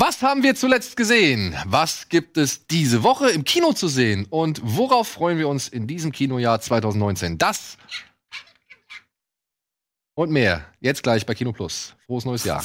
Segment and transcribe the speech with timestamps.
[0.00, 1.56] Was haben wir zuletzt gesehen?
[1.66, 4.28] Was gibt es diese Woche im Kino zu sehen?
[4.30, 7.36] Und worauf freuen wir uns in diesem Kinojahr 2019?
[7.36, 7.76] Das
[10.14, 10.64] und mehr.
[10.78, 11.96] Jetzt gleich bei Kino Plus.
[12.06, 12.64] Frohes neues Jahr.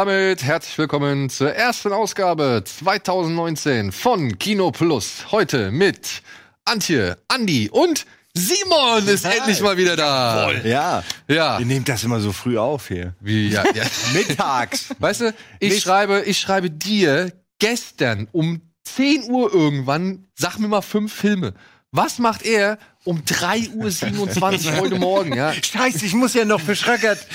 [0.00, 5.26] Damit herzlich willkommen zur ersten Ausgabe 2019 von Kino Plus.
[5.30, 6.22] Heute mit
[6.64, 9.36] Antje, Andi und Simon ist Hi.
[9.36, 10.52] endlich mal wieder da.
[10.64, 11.04] Ja.
[11.28, 11.58] Ja.
[11.58, 13.14] Ihr nehmt das immer so früh auf hier.
[13.20, 13.84] Wie, ja, ja.
[14.14, 14.86] Mittags.
[14.98, 20.68] Weißt du, ich Nicht- schreibe, ich schreibe dir gestern um 10 Uhr irgendwann, sag mir
[20.68, 21.52] mal fünf Filme.
[21.92, 25.52] Was macht er um 3.27 Uhr heute Morgen, ja?
[25.62, 27.26] Scheiße, ich muss ja noch für Schröckert.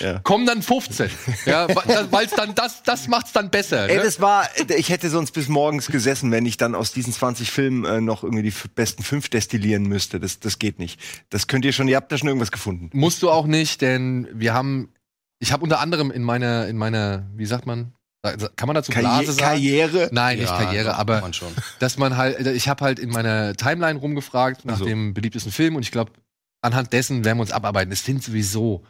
[0.00, 0.18] Ja.
[0.18, 1.08] Kommen dann 15.
[1.46, 1.66] Ja,
[2.10, 3.88] weil es dann, das, das macht's dann besser.
[3.88, 4.02] Ey, Ne?
[4.02, 7.84] das war, ich hätte sonst bis morgens gesessen, wenn ich dann aus diesen 20 Filmen
[7.86, 10.20] äh, noch irgendwie die besten fünf destillieren müsste.
[10.20, 11.00] Das, das geht nicht.
[11.30, 12.90] Das könnt ihr schon, ihr habt da schon irgendwas gefunden.
[12.92, 14.92] Musst du auch nicht, denn wir haben,
[15.38, 19.04] ich habe unter anderem in meiner, in meiner, wie sagt man, kann man dazu Karri
[19.04, 19.38] Blase sagen?
[19.38, 20.08] Karriere.
[20.12, 21.32] Nein, nicht Ja, Karriere, doch, aber man
[21.80, 24.84] dass man halt, ich habe halt in meiner Timeline rumgefragt nach Ach so.
[24.84, 26.12] dem beliebtesten Film und ich glaube,
[26.60, 27.92] anhand dessen werden wir uns abarbeiten.
[27.92, 28.84] Es sind sowieso,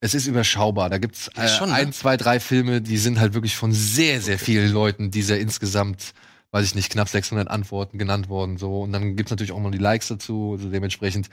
[0.00, 0.90] es ist überschaubar.
[0.90, 1.76] Da gibt's äh, schon, ne?
[1.76, 6.12] ein, zwei, drei Filme, die sind halt wirklich von sehr, sehr vielen Leuten, dieser insgesamt,
[6.50, 8.58] weiß ich nicht, knapp 600 Antworten genannt worden.
[8.58, 11.28] So und dann gibt's natürlich auch noch die Likes dazu, also dementsprechend.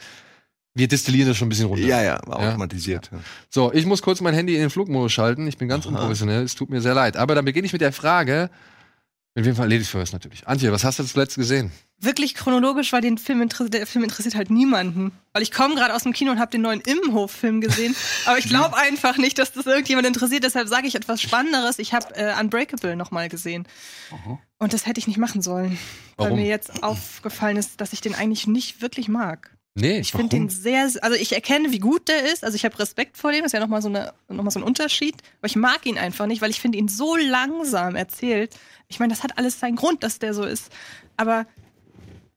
[0.74, 1.86] Wir destillieren das schon ein bisschen runter.
[1.86, 2.50] Ja, ja, war Ja.
[2.50, 3.10] automatisiert.
[3.12, 3.20] Ja.
[3.50, 5.46] So, ich muss kurz mein Handy in den Flugmodus schalten.
[5.48, 5.94] Ich bin ganz Aha.
[5.94, 6.44] unprofessionell.
[6.44, 7.18] Es tut mir sehr leid.
[7.18, 8.50] Aber dann beginne ich mit der Frage.
[9.34, 10.46] Mit wem erledigt first natürlich.
[10.48, 11.72] Antje, was hast du zuletzt gesehen?
[12.00, 15.12] Wirklich chronologisch, weil den Film interessiert, der Film interessiert halt niemanden.
[15.32, 17.96] Weil ich komme gerade aus dem Kino und habe den neuen Immenhof-Film gesehen.
[18.26, 20.44] aber ich glaube einfach nicht, dass das irgendjemand interessiert.
[20.44, 21.80] Deshalb sage ich etwas Spannenderes.
[21.80, 23.66] Ich habe äh, Unbreakable nochmal gesehen.
[24.58, 25.78] Und das hätte ich nicht machen sollen.
[26.18, 26.32] Warum?
[26.32, 29.52] Weil mir jetzt aufgefallen ist, dass ich den eigentlich nicht wirklich mag.
[29.74, 32.44] Nee, Ich finde den sehr, also ich erkenne, wie gut der ist.
[32.44, 34.60] Also ich habe Respekt vor dem, das ist ja nochmal so, eine, noch mal so
[34.60, 35.16] ein Unterschied.
[35.40, 38.54] Aber ich mag ihn einfach nicht, weil ich finde ihn so langsam erzählt.
[38.90, 40.72] Ich meine, das hat alles seinen Grund, dass der so ist.
[41.16, 41.46] Aber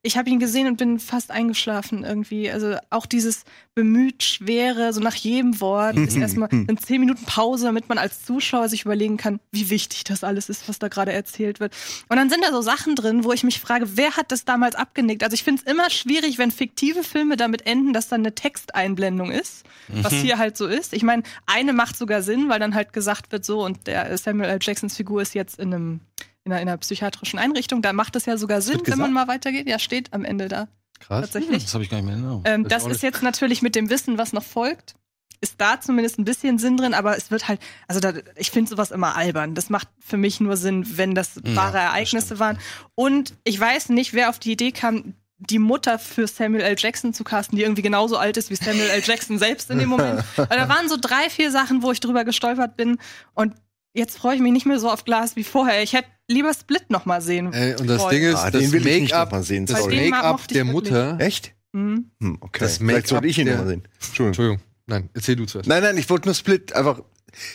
[0.06, 2.50] ich habe ihn gesehen und bin fast eingeschlafen irgendwie.
[2.50, 3.44] Also auch dieses
[3.74, 8.22] bemüht schwere, so nach jedem Wort ist erstmal eine zehn Minuten Pause, damit man als
[8.22, 11.74] Zuschauer sich überlegen kann, wie wichtig das alles ist, was da gerade erzählt wird.
[12.10, 14.74] Und dann sind da so Sachen drin, wo ich mich frage, wer hat das damals
[14.74, 15.24] abgenickt?
[15.24, 19.30] Also ich finde es immer schwierig, wenn fiktive Filme damit enden, dass dann eine Texteinblendung
[19.30, 20.92] ist, was hier halt so ist.
[20.92, 24.50] Ich meine, eine macht sogar Sinn, weil dann halt gesagt wird so und der Samuel
[24.50, 24.58] L.
[24.60, 26.00] Jacksons Figur ist jetzt in einem
[26.44, 29.28] in einer, in einer psychiatrischen Einrichtung, da macht es ja sogar Sinn, wenn man mal
[29.28, 29.68] weitergeht.
[29.68, 30.68] Ja, steht am Ende da.
[31.00, 31.22] Krass.
[31.22, 31.64] Tatsächlich.
[31.64, 32.42] Das habe ich gar nicht mehr in Erinnerung.
[32.46, 34.94] Ähm, Das das ist nicht- jetzt natürlich mit dem Wissen, was noch folgt,
[35.40, 38.70] ist da zumindest ein bisschen Sinn drin, aber es wird halt, also da, ich finde
[38.70, 39.54] sowas immer albern.
[39.54, 42.40] Das macht für mich nur Sinn, wenn das wahre das Ereignisse stimmt.
[42.40, 42.58] waren.
[42.94, 46.76] Und ich weiß nicht, wer auf die Idee kam, die Mutter für Samuel L.
[46.78, 49.02] Jackson zu casten, die irgendwie genauso alt ist wie Samuel L.
[49.04, 50.24] Jackson selbst in dem Moment.
[50.36, 52.98] Weil da waren so drei, vier Sachen, wo ich drüber gestolpert bin
[53.34, 53.52] und
[53.94, 55.82] jetzt freue ich mich nicht mehr so auf Glas wie vorher.
[55.82, 57.52] Ich hätte lieber Split noch mal sehen.
[57.52, 58.10] Ey, und das wollen.
[58.14, 60.72] Ding ist, Ah, das den will ich nicht Make-up, das Make-up der wirklich.
[60.72, 61.16] Mutter.
[61.20, 61.52] Echt?
[61.72, 62.10] Mhm.
[62.20, 62.58] Hm, okay.
[62.60, 63.82] Das Make-up sollte ich ihn der- noch mal sehen.
[63.94, 64.26] Entschuldigung.
[64.28, 64.60] Entschuldigung.
[64.86, 65.68] Nein, erzähl du zuerst.
[65.68, 67.00] Nein, nein, ich wollte nur Split einfach.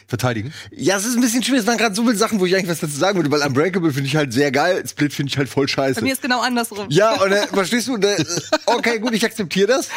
[0.07, 0.53] Verteidigen.
[0.71, 1.61] Ja, es ist ein bisschen schwierig.
[1.61, 3.91] Es waren gerade so viele Sachen, wo ich eigentlich was dazu sagen würde, weil Unbreakable
[3.91, 4.83] finde ich halt sehr geil.
[4.87, 6.01] Split finde ich halt voll Bei scheiße.
[6.01, 6.87] mir ist genau andersrum.
[6.89, 7.95] Ja, und äh, verstehst du?
[7.97, 8.23] Äh,
[8.65, 9.89] okay, gut, ich akzeptiere das.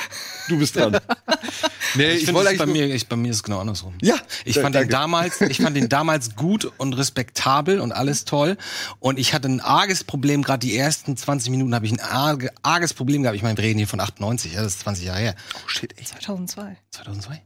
[0.49, 0.99] Du bist dran.
[1.95, 2.89] Nee, ich ich, finde, wollte bei eigentlich.
[2.89, 3.93] mir, ich, bei mir ist es genau andersrum.
[4.01, 4.15] Ja,
[4.47, 4.89] Ich fand danke.
[4.89, 8.57] den damals, ich fand den damals gut und respektabel und alles toll.
[8.99, 12.51] Und ich hatte ein arges Problem, gerade die ersten 20 Minuten habe ich ein arge,
[12.63, 13.37] arges Problem gehabt.
[13.37, 15.35] Ich meine, wir reden hier von 98, ja, das ist 20 Jahre her.
[15.55, 16.09] Oh shit, echt.
[16.09, 16.79] 2002.
[16.93, 17.43] 2002?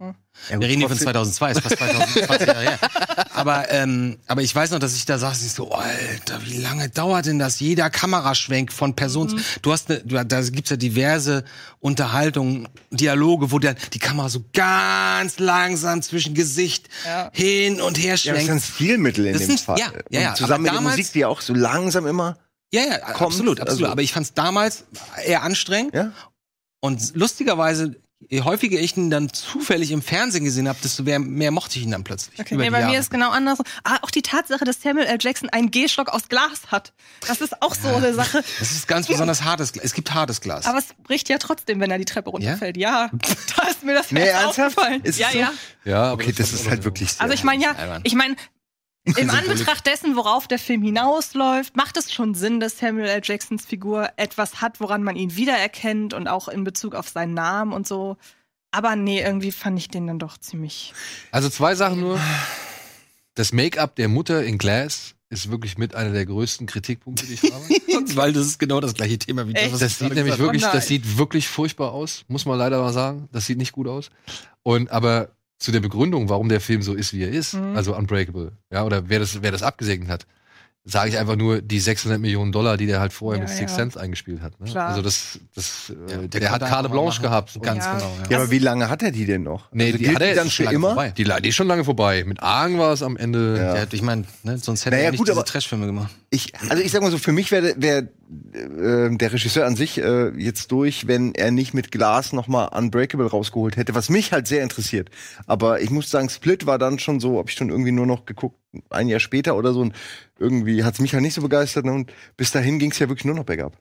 [0.48, 2.78] Ja, gut, wir reden hier von trotzdem- 2002, ist fast 2020 Jahre her.
[3.36, 6.88] Aber, ähm, aber ich weiß noch, dass ich da saß, ich so, Alter, wie lange
[6.88, 7.60] dauert denn das?
[7.60, 9.38] Jeder Kameraschwenk von Person.
[9.60, 11.44] Du hast ne, du, da gibt's ja diverse
[11.80, 17.30] Unterhaltungen, Dialoge, wo der, die Kamera so ganz langsam zwischen Gesicht Ja.
[17.34, 18.42] hin und her Ja, das schwenkt.
[18.44, 19.78] ist ein Stilmittel in Das dem sind- Fall.
[19.78, 22.38] ja, ja, ja, Und zusammen aber mit der damals- Musik, die auch so langsam immer.
[22.72, 23.68] Ja, ja, kommt, absolut, absolut.
[23.68, 24.84] also- aber ich fand's damals
[25.24, 25.94] eher anstrengend.
[25.94, 26.12] Ja?
[26.80, 27.96] Und lustigerweise
[28.28, 31.84] je häufiger ich ihn dann zufällig im Fernsehen gesehen habe, desto mehr, mehr mochte ich
[31.84, 32.38] ihn dann plötzlich.
[32.40, 32.92] Okay, über nee, die bei Jahre.
[32.92, 33.58] mir ist genau anders.
[33.84, 35.18] Ah, auch die Tatsache, dass Samuel L.
[35.20, 36.92] Jackson einen Gehstock aus Glas hat.
[37.26, 38.42] Das ist auch so eine Sache.
[38.58, 39.84] Das ist ganz besonders hartes Glas.
[39.84, 40.66] Es gibt hartes Glas.
[40.66, 42.76] Aber es bricht ja trotzdem, wenn er die Treppe runterfällt.
[42.76, 43.10] Ja,
[43.56, 44.78] da ist mir das Nee, ernsthaft?
[44.78, 45.02] aufgefallen.
[45.04, 45.38] Ist ja, so?
[45.38, 45.52] ja.
[45.84, 47.14] Ja, Okay, das ist halt wirklich.
[47.18, 48.34] Also ich meine ja, ich meine,
[49.16, 53.20] im Anbetracht dessen, worauf der Film hinausläuft, macht es schon Sinn, dass Samuel L.
[53.22, 57.72] Jacksons Figur etwas hat, woran man ihn wiedererkennt und auch in Bezug auf seinen Namen
[57.72, 58.16] und so.
[58.72, 60.92] Aber nee, irgendwie fand ich den dann doch ziemlich.
[61.30, 62.20] Also zwei Sachen nur.
[63.34, 67.42] Das Make-up der Mutter in Glass ist wirklich mit einer der größten Kritikpunkte, die ich
[67.42, 67.64] habe.
[68.16, 69.72] Weil das ist genau das gleiche Thema wie Echt?
[69.72, 72.44] was Das ich sieht gerade nämlich gesagt wirklich, Oh das sieht wirklich furchtbar aus, muss
[72.44, 73.28] man leider mal sagen.
[73.32, 74.10] Das sieht nicht gut aus.
[74.62, 77.76] Und aber zu der Begründung, warum der Film so ist, wie er ist, Mhm.
[77.76, 80.26] also Unbreakable, ja, oder wer das, wer das abgesegnet hat,
[80.88, 83.72] sage ich einfach nur die 600 Millionen Dollar, die der halt vorher Ja, mit Six
[83.72, 83.76] ja.
[83.78, 84.58] Sense eingespielt hat.
[84.60, 84.70] Ne?
[84.70, 84.88] Klar.
[84.90, 87.60] Also das, das, äh, Ja, der, der hat mal Blanche gehabt.
[87.60, 87.94] Ganz Ja.
[87.94, 88.10] genau.
[88.30, 89.68] ja, aber wie lange hat er die denn noch?
[89.72, 90.88] Nee, also die hat er dann schon lange immer?
[90.90, 91.10] vorbei.
[91.16, 92.22] Die, die ist schon lange vorbei.
[92.24, 93.56] Mit Argen war es am Ende.
[93.58, 93.72] Ja.
[93.72, 96.14] Der hat, ich meine, ne, sonst hätte Naja, er nicht gut, diese aber- Trashfilme gemacht.
[96.30, 99.98] Ich, also ich sag mal so, für mich wäre wär, äh, der Regisseur an sich
[99.98, 104.46] äh, jetzt durch, wenn er nicht mit Glas nochmal Unbreakable rausgeholt hätte, was mich halt
[104.46, 105.10] sehr interessiert.
[105.46, 108.26] Aber ich muss sagen, Split war dann schon so, habe ich schon irgendwie nur noch
[108.26, 108.58] geguckt,
[108.90, 109.80] ein Jahr später oder so.
[109.80, 109.94] Und
[110.38, 111.84] irgendwie hat's mich halt nicht so begeistert.
[111.84, 111.92] Ne?
[111.92, 113.72] Und bis dahin ging's ja wirklich nur noch bergab.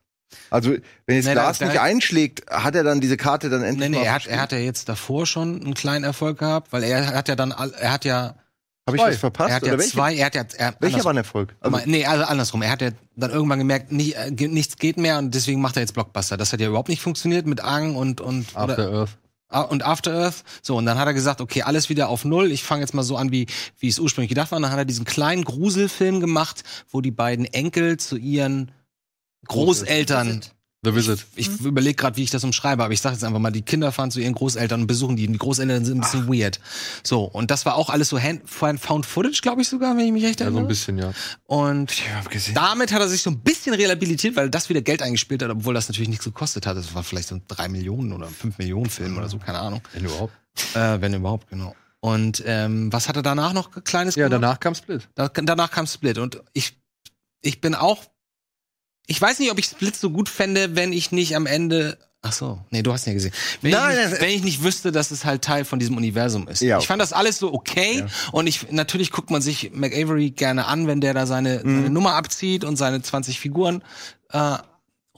[0.49, 0.71] Also,
[1.05, 3.89] wenn jetzt Nee, da- Glas da- nicht einschlägt, hat er dann diese Karte dann endlich
[3.89, 6.83] Nee, nee, er hat, er hat ja jetzt davor schon einen kleinen Erfolg gehabt, weil
[6.83, 8.35] er hat ja dann, er hat ja,
[8.87, 9.49] Habe ich was verpasst?
[9.51, 11.55] er hat oder ja zwei, er hat ja, er, welcher war ein Erfolg?
[11.59, 12.63] Also, nee, also andersrum.
[12.63, 15.81] Er hat ja dann irgendwann gemerkt, nicht, äh, nichts geht mehr und deswegen macht er
[15.81, 16.37] jetzt Blockbuster.
[16.37, 19.17] Das hat ja überhaupt nicht funktioniert mit Ang und und After Earth.
[19.55, 20.43] Ah, und After Earth.
[20.61, 22.51] So, und dann hat er gesagt, okay, alles wieder auf Null.
[22.51, 23.47] Ich fange jetzt mal so an, wie,
[23.79, 24.57] wie es ursprünglich gedacht war.
[24.57, 28.71] Und dann hat er diesen kleinen Gruselfilm gemacht, wo die beiden Enkel zu ihren
[29.47, 30.41] Großeltern.
[30.85, 31.25] The Visit.
[31.35, 33.91] Ich überlege gerade, wie ich das umschreibe, aber ich sage jetzt einfach mal, die Kinder
[33.91, 35.27] fahren zu ihren Großeltern und besuchen die.
[35.27, 36.59] Und die Großeltern sind ein bisschen weird.
[37.03, 40.11] So, und das war auch alles so Hand, Found Footage, glaube ich sogar, wenn ich
[40.13, 40.65] mich recht Ja, so erinnere.
[40.65, 41.11] ein bisschen, ja.
[41.47, 41.91] Und
[42.53, 45.73] damit hat er sich so ein bisschen rehabilitiert, weil das wieder Geld eingespielt hat, obwohl
[45.73, 46.77] das natürlich nichts gekostet hat.
[46.77, 49.81] Das war vielleicht so ein 3 Millionen oder 5 Millionen Film oder so, keine Ahnung.
[49.93, 50.33] Wenn überhaupt.
[50.73, 51.75] Äh, wenn überhaupt, genau.
[51.99, 54.43] Und ähm, was hat er danach noch kleines Ja, gemacht?
[54.43, 55.07] danach kam Split.
[55.15, 56.19] Da, danach kam Split.
[56.19, 56.77] Und ich,
[57.41, 58.03] ich bin auch.
[59.07, 61.97] Ich weiß nicht, ob ich Split so gut fände, wenn ich nicht am Ende.
[62.21, 63.33] Ach so, nee, du hast ihn ja gesehen.
[63.61, 66.47] Wenn, Nein, ich, nicht, wenn ich nicht wüsste, dass es halt Teil von diesem Universum
[66.47, 66.61] ist.
[66.61, 66.79] Ja.
[66.79, 67.99] Ich fand das alles so okay.
[67.99, 68.07] Ja.
[68.31, 71.75] Und ich natürlich guckt man sich McAvery gerne an, wenn der da seine, Mhm.
[71.75, 73.83] seine Nummer abzieht und seine 20 Figuren
[74.31, 74.57] äh,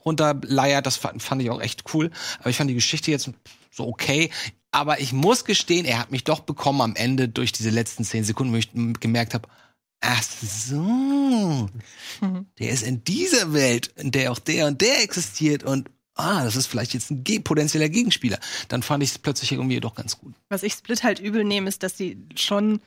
[0.05, 0.85] runterleiert.
[0.85, 2.11] Das fand, fand ich auch echt cool.
[2.39, 3.29] Aber ich fand die Geschichte jetzt
[3.71, 4.29] so okay.
[4.71, 8.23] Aber ich muss gestehen, er hat mich doch bekommen am Ende durch diese letzten zehn
[8.25, 8.69] Sekunden, wo ich
[8.99, 9.47] gemerkt habe,
[10.01, 11.69] ach so,
[12.59, 16.55] der ist in dieser Welt, in der auch der und der existiert und ah, das
[16.55, 18.39] ist vielleicht jetzt ein potenzieller Gegenspieler.
[18.67, 20.33] Dann fand ich es plötzlich irgendwie doch ganz gut.
[20.49, 22.81] Was ich Split halt übel nehme, ist, dass sie schon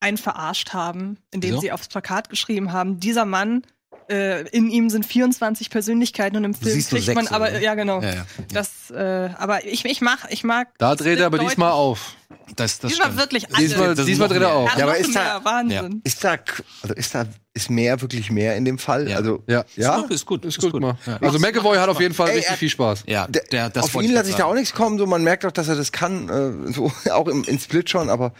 [0.00, 1.60] einen verarscht haben, indem Wieso?
[1.60, 3.62] sie aufs Plakat geschrieben haben, dieser Mann,
[4.08, 7.60] äh, in ihm sind 24 Persönlichkeiten und im Film siehst kriegt man, sechs, aber oder?
[7.60, 8.00] ja genau.
[8.02, 8.26] Ja, ja.
[8.52, 10.68] Das, äh, aber ich, ich mag, ich mag.
[10.78, 12.14] Da dreht er aber Split diesmal auf.
[12.54, 13.20] Das, das Diesmal stimmt.
[13.20, 13.66] wirklich alle.
[13.66, 14.76] Diesmal, das diesmal dreht er auf.
[14.76, 16.00] Ja, aber ist da- mehr, Wahnsinn.
[16.04, 16.36] Ist da,
[16.82, 17.24] also ist da,
[17.54, 19.08] ist mehr wirklich mehr in dem Fall?
[19.08, 19.16] Ja.
[19.16, 19.64] Also, Ja.
[19.76, 20.00] ja.
[20.08, 20.96] Ist gut, Ist gut mal.
[21.06, 21.18] Ja.
[21.20, 23.04] Also McAvoy hat auf jeden Fall Ey, richtig er- viel Spaß.
[23.06, 24.98] Ja, Der, der, das auf ihn lasse ich da auch nichts kommen.
[24.98, 26.28] So, man merkt auch, dass er das kann.
[26.68, 28.10] Äh, so auch im, in Split schon.
[28.10, 28.32] Aber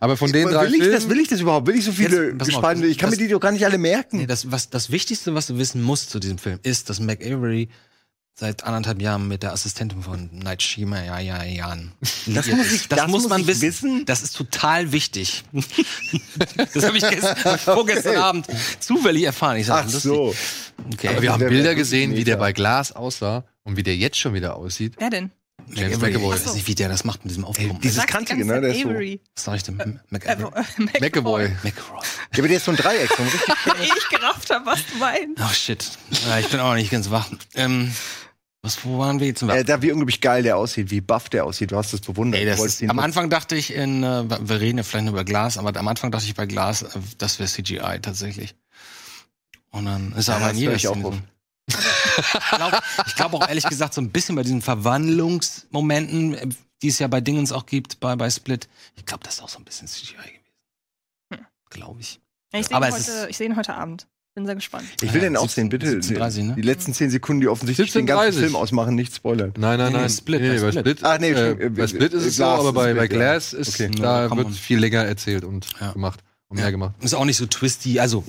[0.00, 0.88] Aber von den will drei ich das?
[1.04, 1.66] Filmen, Will ich das überhaupt?
[1.66, 2.86] Will ich so viele Jetzt, gespaltene?
[2.88, 4.18] Ich kann das- mir die doch gar nicht alle merken.
[4.18, 7.68] Nee, das, was, das Wichtigste, was du wissen musst zu diesem Film, ist, dass McAvery
[8.36, 11.92] seit anderthalb Jahren mit der Assistentin von Night Shyamalan
[12.26, 12.72] Das liiert muss ist.
[12.72, 13.62] ich- das, das muss muss man ich wissen.
[13.62, 14.04] wissen?
[14.06, 15.44] Das ist total wichtig.
[16.74, 18.46] das habe ich gestern, hab ich vorgestern Abend
[18.80, 19.56] zufällig erfahren.
[19.58, 20.02] Ich sag, Ach lustig.
[20.02, 20.34] so.
[20.92, 21.08] Okay.
[21.08, 24.18] aber wir haben Der Bilder gesehen, wie der bei Glas aussah und wie der jetzt
[24.18, 24.94] schon wieder aussieht.
[24.98, 25.30] Wer denn?
[25.72, 25.98] James.
[25.98, 26.34] McAvoy.
[26.36, 27.80] Ich weiß nicht, wie der das macht mit diesem Aufpumpen.
[27.80, 28.60] dieses Kantige, ne?
[28.60, 28.88] Der ist so.
[28.90, 29.20] Avery.
[29.34, 29.80] Was sag ich denn?
[29.80, 30.64] Äh, äh, McAvoy.
[31.00, 31.44] McAvoy.
[31.44, 33.10] Ja, aber der ist so ein Dreieck.
[33.10, 33.48] So ein richtig
[33.80, 35.40] Ehe ich gerafft habe, was du meinst.
[35.40, 35.90] Oh shit.
[36.28, 37.28] Ja, ich bin auch noch nicht ganz wach.
[37.54, 37.92] Ähm,
[38.62, 39.42] was, wo waren wir jetzt?
[39.42, 41.70] äh, da wie unglaublich geil der aussieht, wie buff der aussieht.
[41.70, 42.40] Du hast das bewundert.
[42.40, 45.12] Ey, Du das ist, am Anfang dachte ich in, äh, wir reden ja vielleicht nur
[45.12, 48.54] über Glas, aber am Anfang dachte ich bei Glas, äh, das wäre CGI tatsächlich.
[49.70, 51.14] Und dann ist er Ja, aber in das jeder auch
[51.72, 51.74] auf.
[51.74, 53.02] so.
[53.06, 56.46] ich glaube glaub auch ehrlich gesagt so ein bisschen bei diesen Verwandlungsmomenten, äh,
[56.82, 58.68] die es ja bei Dingens auch gibt, bei, bei Split.
[58.96, 61.46] Ich glaube, das ist auch so ein bisschen CGI gewesen.
[61.70, 62.20] Glaube ich.
[62.52, 64.06] Ja, ich sehe Aber ihn, es heute- ich seh ihn heute Abend.
[64.36, 64.84] Bin sehr gespannt.
[65.00, 65.86] Ich will Ja, den auch 17, sehen, bitte.
[66.02, 66.54] 17:30, ne?
[66.56, 68.40] Die letzten zehn Sekunden, die offensichtlich den ganzen 17:30.
[68.40, 69.52] Film ausmachen, nicht spoilern.
[69.56, 70.10] Nein, nein, nee, nein.
[70.10, 70.98] Split, Nee, bei Split.
[70.98, 73.06] Split, nee, äh, Entschuldigung, bei Split ist es so, Glas aber bei, Split, bei ja.
[73.08, 73.90] Glass ist, Okay.
[73.90, 74.52] Da wird on.
[74.52, 75.92] viel länger erzählt und Ja.
[75.92, 76.18] gemacht
[76.48, 76.94] und mehr gemacht.
[77.00, 78.24] Ist auch nicht so twisty, also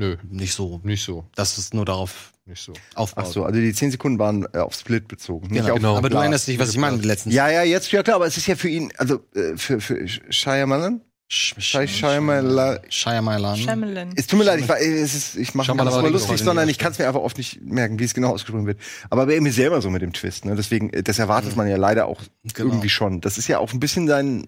[0.00, 1.26] Nö, nicht so, nicht so.
[1.34, 2.72] dass es nur darauf nicht so.
[2.94, 3.24] aufbaut.
[3.26, 5.48] Ach so, also die 10 Sekunden waren äh, auf Split bezogen.
[5.48, 5.72] nicht Genau.
[5.72, 5.96] auf genau.
[5.98, 8.16] Aber du erinnerst dich, was ich meine mit den letzten Ja, ja, jetzt, ja klar,
[8.16, 11.02] aber es ist ja für ihn, also äh, für, für Shyamalan?
[11.32, 12.80] Shy- Shyamalan.
[12.88, 13.56] Shyamalan.
[13.56, 14.12] Shyamalan.
[14.16, 16.38] Es tut mir leid, ich, war, es ist, ich mache mir mal, das die lustig,
[16.38, 18.80] sondern nicht ich kann es mir einfach oft nicht merken, wie es genau ausgesprochen wird.
[19.10, 20.56] Aber bei mir selber so mit dem Twist, ne?
[20.56, 22.22] Deswegen, das erwartet man ja leider auch
[22.54, 22.70] Genau.
[22.70, 23.20] irgendwie schon.
[23.20, 24.44] Das ist ja auch ein bisschen sein,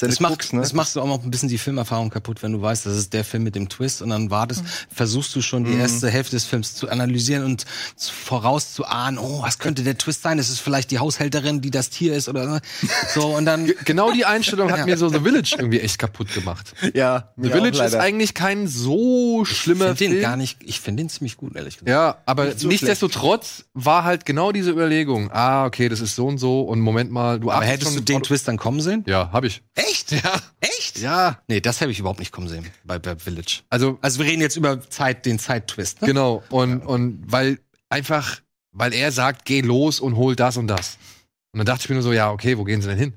[0.00, 0.60] Das, macht, Krux, ne?
[0.60, 3.12] das machst du auch noch ein bisschen die Filmerfahrung kaputt, wenn du weißt, das ist
[3.12, 5.80] der Film mit dem Twist und dann wartest, versuchst du schon die Mhm.
[5.80, 7.64] erste Hälfte des Films zu analysieren und
[7.96, 10.38] zu- vorauszuahnen, oh, was könnte der Twist sein?
[10.38, 12.60] Das ist vielleicht die Haushälterin, die das Tier ist oder
[13.14, 14.86] so und dann Genau die Einstellung hat Ja.
[14.86, 16.74] mir so The Village irgendwie echt kaputt gemacht.
[16.94, 20.22] ja, The Village ist eigentlich kein so ich schlimmer finde den Film.
[20.22, 21.88] gar nicht, ich finde den ziemlich gut, ehrlich gesagt.
[21.88, 25.30] Ja, aber Nicht so nichtsdestotrotz war halt genau diese Überlegung.
[25.32, 28.22] Ah, okay, das ist so und so und Moment mal, du Aber hättest du den
[28.22, 29.04] Twist dann kommen sehen?
[29.06, 29.62] Ja, hab ich.
[29.74, 29.83] Echt?
[30.10, 30.40] Ja.
[30.60, 30.98] Echt?
[31.00, 33.60] Ja, Nee, das habe ich überhaupt nicht kommen sehen bei, bei Village.
[33.70, 36.08] also Also wir reden jetzt über Zeit, den Zeittwist, ne?
[36.08, 38.40] genau und und weil einfach
[38.72, 40.98] weil er sagt, geh los und hol das und das.
[41.52, 43.12] Und dann dachte ich mir nur so, ja, okay, wo gehen sie denn hin?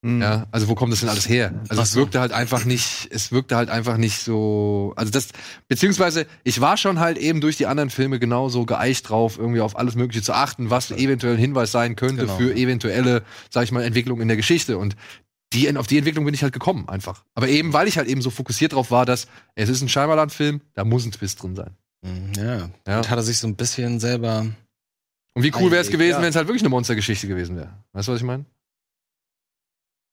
[0.00, 0.22] Mhm.
[0.22, 1.52] Ja, also wo kommt das denn alles her?
[1.68, 2.00] Also Ach es so.
[2.00, 5.28] wirkte halt einfach nicht, es wirkte halt einfach nicht so, also das,
[5.68, 9.76] beziehungsweise ich war schon halt eben durch die anderen Filme genauso geeicht drauf, irgendwie auf
[9.78, 12.36] alles Mögliche zu achten, was eventuell ein Hinweis sein könnte Genau.
[12.36, 14.96] für eventuelle, sag ich mal, Entwicklungen in der Geschichte und
[15.54, 17.24] die, auf die Entwicklung bin ich halt gekommen, einfach.
[17.34, 20.60] Aber eben, weil ich halt eben so fokussiert drauf war, dass es ist ein Scheimerland-Film,
[20.74, 21.70] da muss ein Twist drin sein.
[22.02, 22.70] Mhm, Ja.
[22.86, 22.98] Ja.
[22.98, 24.46] Und hat er sich so ein bisschen selber.
[25.36, 26.22] Und wie cool wäre es gewesen, ja.
[26.22, 27.72] wenn es halt wirklich eine Monstergeschichte gewesen wäre.
[27.92, 28.44] Weißt du, was ich meine?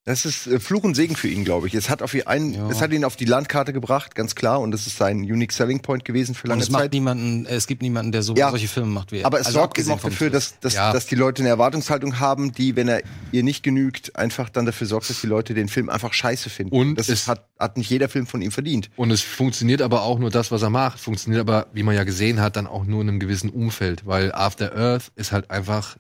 [0.04, 1.76] Das ist äh, Fluch und Segen für ihn, glaube ich.
[1.76, 2.68] Es hat, auf einen, Ja.
[2.72, 4.60] es hat ihn auf die Landkarte gebracht, ganz klar.
[4.60, 6.94] Und das ist sein Unique Selling Point gewesen für Und lange es macht Zeit.
[6.94, 8.50] niemanden, es gibt niemanden, der so, Ja.
[8.50, 9.28] solche Filme macht wie er.
[9.28, 10.92] Aber es Also sorgt eben auch dafür, dass, dass, Ja.
[10.92, 14.88] dass die Leute eine Erwartungshaltung haben, die, wenn er ihr nicht genügt, einfach dann dafür
[14.88, 16.76] sorgt, dass die Leute den Film einfach scheiße finden.
[16.76, 18.90] Und das es- hat, hat nicht jeder Film von ihm verdient.
[18.96, 21.00] Und es funktioniert aber auch nur das, was er macht.
[21.00, 24.08] Funktioniert aber, wie man ja gesehen hat, dann auch nur in einem gewissen Umfeld.
[24.08, 25.98] Weil After Earth ist halt einfach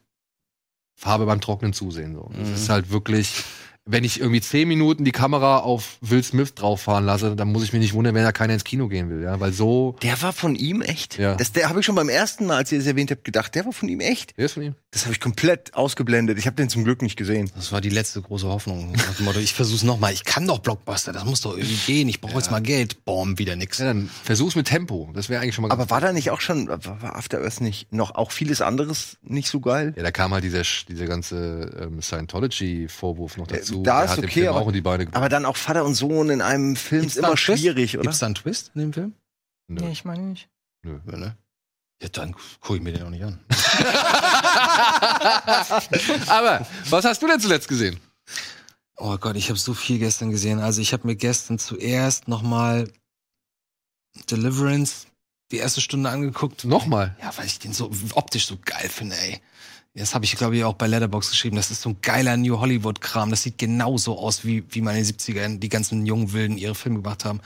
[0.96, 2.16] Farbe beim Trocknen zusehen.
[2.16, 2.32] So.
[2.42, 2.54] Es Mhm.
[2.56, 3.44] ist halt wirklich,
[3.86, 7.74] wenn ich irgendwie zehn Minuten die Kamera auf Will Smith drauffahren lasse, dann muss ich
[7.74, 9.24] mich nicht wundern, wenn da keiner ins Kino gehen will.
[9.24, 9.40] Ja?
[9.40, 11.18] Weil so, Der war von ihm echt?
[11.18, 11.36] Ja.
[11.36, 13.66] Das, der habe ich schon beim ersten Mal, als ihr es erwähnt habt, gedacht, der
[13.66, 14.38] war von ihm echt?
[14.38, 14.76] der ist von ihm.
[14.92, 16.38] Das habe ich komplett ausgeblendet.
[16.38, 17.50] Ich habe den zum Glück nicht gesehen.
[17.56, 18.94] Das war die letzte große Hoffnung.
[19.40, 20.12] Ich versuch's nochmal.
[20.14, 21.14] Ich kann doch Blockbuster.
[21.14, 22.10] Das muss doch irgendwie gehen.
[22.10, 23.06] Ich brauche jetzt mal Geld.
[23.06, 23.80] Boom, wieder nix.
[23.80, 25.10] Ja, dann versuch's mit Tempo.
[25.14, 27.62] Das wäre eigentlich schon mal Aber war da nicht auch schon, war war After Earth
[27.62, 29.94] nicht noch auch vieles anderes nicht so geil?
[29.96, 33.71] Ja, da kam halt dieser, dieser ganze ähm, Scientology-Vorwurf noch dazu.
[33.71, 35.18] Äh, da Der ist okay, aber- auch in die Beine gebracht.
[35.18, 37.62] Aber dann auch Vater und Sohn in einem Film Gibt's ist da immer einen Twist?
[37.62, 38.04] schwierig, oder?
[38.04, 39.14] Gibt's da einen Twist in dem Film?
[39.68, 39.82] Nö.
[39.84, 40.50] Nee, ich meine nicht.
[40.84, 41.00] Nö.
[41.12, 41.38] Ja, ne?
[42.02, 43.40] Ja, dann gucke ich mir den auch nicht an.
[46.28, 48.00] Aber, was hast du denn zuletzt gesehen?
[48.98, 50.60] Oh Gott, ich habe so viel gestern gesehen.
[50.60, 52.92] Also ich habe mir gestern zuerst noch mal
[54.30, 55.08] Deliverance
[55.52, 56.66] die erste Stunde angeguckt.
[56.66, 57.16] Nochmal.
[57.22, 59.42] Ja, weil ich den so optisch so geil finde, ey.
[59.94, 61.58] Das habe ich, glaube ich, auch bei Letterbox geschrieben.
[61.58, 63.30] Das ist so ein geiler New Hollywood-Kram.
[63.30, 66.76] Das sieht genauso aus, wie, wie man in den 70ern die ganzen jungen Wilden ihre
[66.76, 67.42] Filme gemacht haben.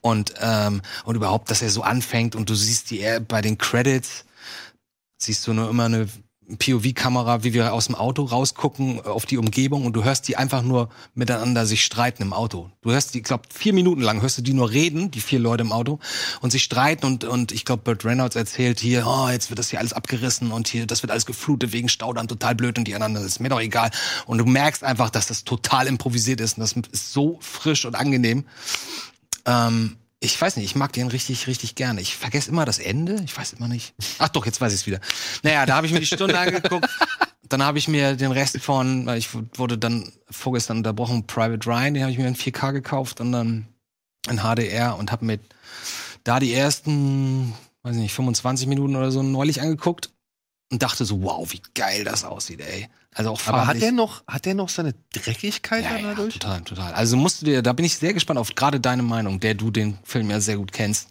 [0.00, 4.24] Und, ähm, und überhaupt, dass er so anfängt und du siehst die bei den Credits,
[5.18, 6.08] siehst du nur immer eine
[6.58, 10.62] POV-Kamera, wie wir aus dem Auto rausgucken auf die Umgebung und du hörst die einfach
[10.62, 12.70] nur miteinander sich streiten im Auto.
[12.82, 15.38] Du hörst die, ich glaube, vier Minuten lang hörst du die nur reden, die vier
[15.38, 15.98] Leute im Auto,
[16.40, 19.70] und sich streiten und, und ich glaube, Burt Reynolds erzählt hier, oh, jetzt wird das
[19.70, 22.94] hier alles abgerissen und hier, das wird alles geflutet wegen Staudamm, total blöd und die
[22.94, 23.90] anderen, das ist mir doch egal.
[24.26, 27.94] Und du merkst einfach, dass das total improvisiert ist und das ist so frisch und
[27.94, 28.44] angenehm.
[29.46, 32.00] Ähm, ich weiß nicht, ich mag den richtig, richtig gerne.
[32.02, 33.22] Ich vergesse immer das Ende.
[33.24, 33.94] Ich weiß immer nicht.
[34.18, 35.00] Ach doch, jetzt weiß ich es wieder.
[35.42, 36.88] Naja, da habe ich mir die Stunde angeguckt.
[37.48, 41.94] Dann habe ich mir den Rest von, weil ich wurde dann vorgestern unterbrochen, Private Ryan,
[41.94, 43.66] den habe ich mir in 4K gekauft und dann
[44.28, 45.40] in HDR und habe mir
[46.22, 50.10] da die ersten, weiß nicht, 25 Minuten oder so neulich angeguckt
[50.70, 52.88] und dachte so, wow, wie geil das aussieht, ey.
[53.12, 56.34] Also auch Aber hat der noch, hat der noch seine Dreckigkeit Ja, ja, dadurch?
[56.34, 56.92] total, total.
[56.92, 59.72] Also musst du dir, da bin ich sehr gespannt auf gerade deine Meinung, der du
[59.72, 61.08] den Film ja sehr gut kennst,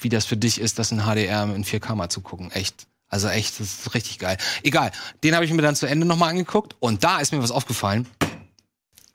[0.00, 2.50] wie das für dich ist, das in HDR in 4K mal zu gucken.
[2.50, 2.88] Echt.
[3.08, 4.36] Also echt, das ist richtig geil.
[4.64, 4.90] Egal,
[5.22, 8.08] den habe ich mir dann zu Ende nochmal angeguckt und da ist mir was aufgefallen.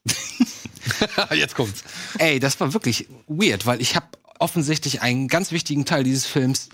[1.31, 1.83] Jetzt kommt's.
[2.17, 4.07] Ey, das war wirklich weird, weil ich habe
[4.39, 6.69] offensichtlich einen ganz wichtigen Teil dieses Films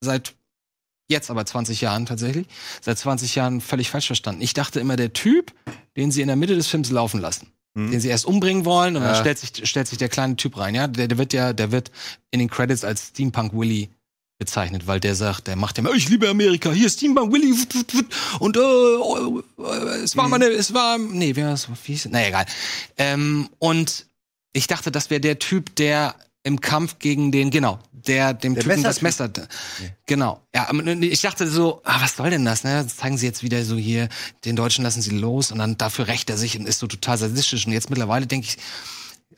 [0.00, 0.34] seit
[1.08, 2.46] jetzt aber 20 Jahren tatsächlich,
[2.80, 4.42] seit 20 Jahren völlig falsch verstanden.
[4.42, 5.52] Ich dachte immer, der Typ,
[5.96, 7.90] den sie in der Mitte des Films laufen lassen, Hm.
[7.90, 9.12] den sie erst umbringen wollen und Ja.
[9.12, 11.72] dann stellt sich, stellt sich der kleine Typ rein, ja, der, der wird ja, der
[11.72, 11.90] wird
[12.30, 13.88] in den Credits als Steampunk Willy
[14.38, 17.52] bezeichnet, weil der sagt, der macht immer, ich liebe Amerika, hier Steampunk Willy
[18.38, 22.46] und äh, äh, es war meine, es war, nee, ist, wie hieß, naja, egal.
[22.98, 24.06] Ähm, und
[24.52, 28.62] ich dachte, das wäre der Typ, der im Kampf gegen den, genau, der dem Der
[28.64, 29.44] Typen das Messertyp.
[29.44, 29.92] Messer.
[30.06, 30.40] Genau.
[30.54, 32.64] Ja, ich dachte so, ah, was soll denn das?
[32.64, 32.82] Ne?
[32.84, 34.08] Das zeigen sie jetzt wieder so hier,
[34.44, 37.18] den Deutschen lassen sie los und dann dafür rächt er sich und ist so total
[37.18, 37.66] sadistisch.
[37.66, 38.56] Und jetzt mittlerweile denke ich,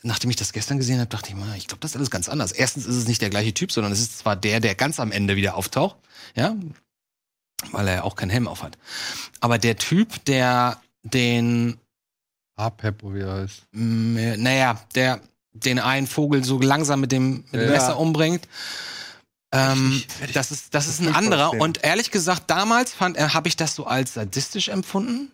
[0.03, 2.29] nachdem ich das gestern gesehen habe, dachte ich mal, ich glaube, das ist alles ganz
[2.29, 2.51] anders.
[2.51, 5.11] Erstens ist es nicht der gleiche Typ, sondern es ist zwar der, der ganz am
[5.11, 5.97] Ende wieder auftaucht,
[6.35, 6.55] ja,
[7.71, 8.77] weil er ja auch keinen Helm auf hat.
[9.39, 11.77] Aber der Typ, der den
[12.55, 13.67] Apeppo, wie er heißt.
[13.73, 15.21] Äh, naja, der
[15.53, 17.71] den einen Vogel so langsam mit dem, mit dem Ja.
[17.71, 18.47] Messer umbringt.
[19.53, 20.01] Ähm,
[20.33, 21.51] das ist, das ist ein anderer.
[21.51, 25.31] Und ehrlich gesagt, damals fand, äh, habe ich das so als sadistisch empfunden.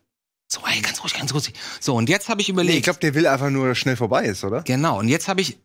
[0.52, 1.54] So, ey, ganz ruhig, ganz ruhig.
[1.80, 2.78] So, und jetzt habe ich Nee, überlegt.
[2.78, 4.64] ich glaube, der will einfach nur, dass schnell vorbei ist, oder?
[4.64, 5.58] Genau, und jetzt habe ich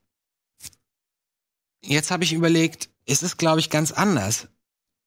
[1.84, 4.48] jetzt habe ich überlegt, es ist glaube ich ganz anders.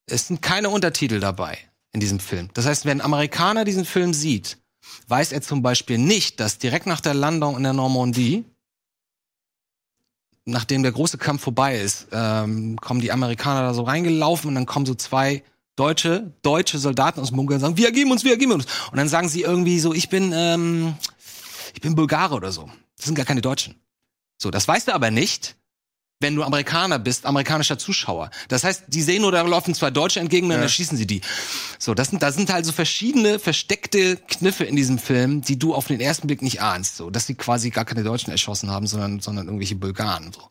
[0.07, 1.57] Es sind keine Untertitel dabei
[1.91, 2.49] in diesem Film.
[2.53, 4.57] Das heißt, wenn ein Amerikaner diesen Film sieht,
[5.07, 8.45] weiß er zum Beispiel nicht, dass direkt nach der Landung in der Normandie,
[10.45, 14.65] nachdem der große Kampf vorbei ist, ähm, kommen die Amerikaner da so reingelaufen und dann
[14.65, 15.43] kommen so zwei
[15.75, 18.65] deutsche deutsche Soldaten aus dem Bunker und sagen, wir ergeben uns, wir ergeben uns.
[18.91, 20.95] Und dann sagen sie irgendwie so, ich bin ähm,
[21.73, 22.69] ich bin Bulgare oder so.
[22.95, 23.75] Das sind gar keine Deutschen.
[24.37, 25.55] So, das weißt du aber nicht,
[26.21, 28.29] wenn du Amerikaner bist, amerikanischer Zuschauer.
[28.47, 30.63] Das heißt, die sehen nur, da laufen zwei Deutsche entgegen und dann Ja.
[30.63, 31.21] erschießen sie die.
[31.77, 35.75] So, das sind, da sind halt so verschiedene versteckte Kniffe in diesem Film, die du
[35.75, 36.95] auf den ersten Blick nicht ahnst.
[36.95, 40.31] So, dass sie quasi gar keine Deutschen erschossen haben, sondern, sondern irgendwelche Bulgaren.
[40.31, 40.41] So.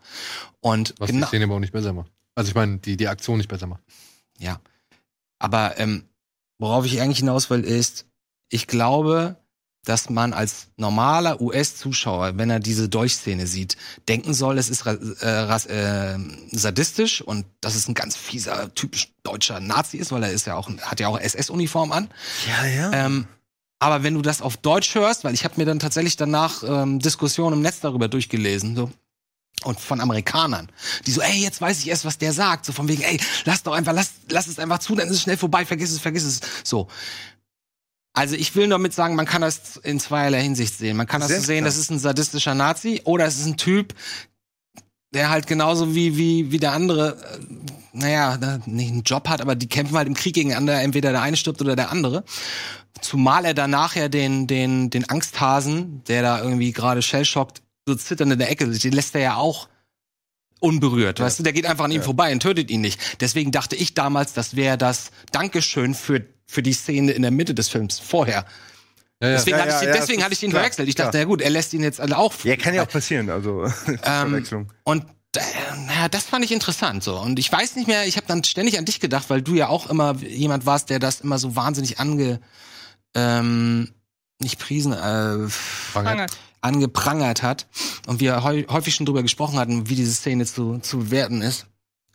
[0.61, 2.11] Und Was genau, die Szene aber auch nicht besser macht.
[2.35, 3.83] Also ich meine, die, die Aktion nicht besser macht.
[4.39, 4.61] ja.
[5.39, 6.05] Aber ähm,
[6.59, 8.07] worauf ich eigentlich hinaus will, ist,
[8.51, 9.37] ich glaube,
[9.85, 13.77] dass man als normaler US-Zuschauer, wenn er diese Dolchszene sieht,
[14.09, 16.19] denken soll, es ist äh, äh,
[16.53, 20.57] sadistisch und dass es ein ganz fieser, typisch deutscher Nazi ist, weil er ist ja
[20.57, 22.09] auch, hat ja auch SS-Uniform an.
[22.49, 22.93] Ja, ja.
[22.93, 23.27] Ähm,
[23.79, 27.01] aber wenn du das auf Deutsch hörst, weil ich habe mir dann tatsächlich danach ähm,
[27.01, 28.91] Diskussionen im Netz darüber durchgelesen, so
[29.63, 30.69] und von Amerikanern,
[31.07, 33.63] die so, ey, jetzt weiß ich erst, was der sagt, so von wegen, ey, lass
[33.63, 36.25] doch einfach, lass, lass es einfach zu, dann ist es schnell vorbei, vergiss es, vergiss
[36.25, 36.89] es, so.
[38.15, 40.97] Also ich will damit sagen, man kann das in zweierlei Hinsicht sehen.
[40.97, 41.97] Man kann das Sehr so sehen, das interessant.
[41.99, 43.95] ist ein sadistischer Nazi oder es ist ein Typ,
[45.13, 47.47] der halt genauso wie, wie, wie der andere, äh,
[47.93, 51.37] naja, nicht einen Job hat, aber die kämpfen halt im Krieg gegeneinander, entweder der eine
[51.37, 52.25] stirbt oder der andere.
[53.01, 58.33] Zumal er dann nachher den, den, den Angsthasen, der da irgendwie gerade shellschockt, so zitternd
[58.33, 59.69] in der Ecke, den lässt er ja auch
[60.61, 63.21] unberührt, weißt du, der geht einfach an ihm vorbei und tötet ihn nicht.
[63.21, 67.55] Deswegen dachte ich damals, das wäre das Dankeschön für, für die Szene in der Mitte
[67.55, 68.45] des Films vorher.
[69.23, 69.35] Ja, ja.
[69.37, 70.89] Deswegen, Ja, hatte ich, ja, den- ja, deswegen hatte ich den klar, verwechselt.
[70.89, 71.21] Ich dachte, klar.
[71.23, 72.35] ja gut, er lässt ihn jetzt alle auch.
[72.45, 74.73] ja, kann ja auch passieren, also Ähm, Verwechslung.
[74.85, 75.05] und
[75.37, 75.41] äh,
[75.87, 77.19] naja, das fand ich interessant so.
[77.19, 79.69] Und ich weiß nicht mehr, ich habe dann ständig an dich gedacht, weil du ja
[79.69, 82.41] auch immer jemand warst, der das immer so wahnsinnig ange
[83.15, 83.93] ähm,
[84.41, 85.49] nicht priesen, äh,
[85.93, 86.37] Prangert.
[86.61, 87.67] angeprangert hat
[88.07, 91.67] und wir häu häufig schon drüber gesprochen hatten, wie diese Szene zu, zu werten ist.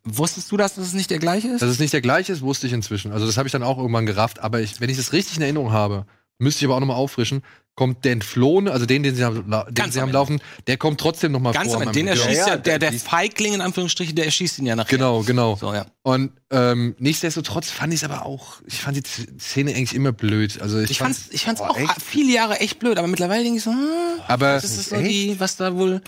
[0.04, 1.62] Wusstest du, dass das nicht der gleiche ist?
[1.62, 3.12] Dass es nicht der gleiche ist, wusste ich inzwischen.
[3.12, 4.40] Also das habe ich dann auch irgendwann gerafft.
[4.40, 6.06] Aber ich, wenn ich das richtig in Erinnerung habe,
[6.38, 7.42] müsste ich aber auch nochmal auffrischen,
[7.76, 10.76] kommt der Entflohene, also den, den sie haben, den Ganz sie am haben laufen, der
[10.76, 11.78] kommt trotzdem nochmal Ganz vor.
[11.78, 11.94] am Ende.
[11.94, 14.98] Den erschießt ja, Ja, der, der Feigling in Anführungsstrichen, der erschießt ihn ja nachher.
[14.98, 15.56] Genau, genau.
[15.56, 15.86] So, ja.
[16.02, 20.62] Und ähm, nichtsdestotrotz fand ich es aber auch, ich fand die Szene eigentlich immer blöd.
[20.62, 22.02] Also ich, Ich fand, fand's, ich fand's Oh, auch echt?
[22.02, 23.80] viele Jahre echt blöd, aber mittlerweile denke ich so, hm,
[24.28, 26.02] aber das ist so die, was da wohl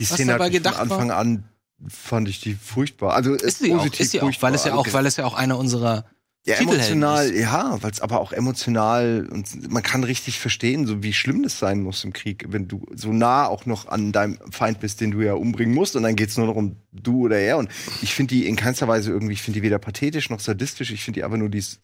[0.00, 0.82] Die was Szene hat dabei von gedacht war?
[0.82, 1.44] Anfang an
[1.88, 3.14] fand ich die furchtbar.
[3.14, 4.48] Also ist sie auch, positiv ist sie auch, furchtbar.
[4.50, 6.04] weil es ja auch, Also, weil es ja auch eine unserer
[6.46, 11.12] ja, emotional, ja, weil es aber auch emotional und man kann richtig verstehen, so wie
[11.12, 14.80] schlimm das sein muss im Krieg, wenn du so nah auch noch an deinem Feind
[14.80, 17.58] bist, den du ja umbringen musst und dann geht's nur noch um du oder er
[17.58, 17.68] und
[18.00, 21.04] ich finde die in keinster Weise irgendwie, ich finde die weder pathetisch noch sadistisch, ich
[21.04, 21.82] finde die einfach nur die, ist-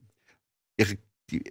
[0.79, 0.97] ihre,
[1.31, 1.45] die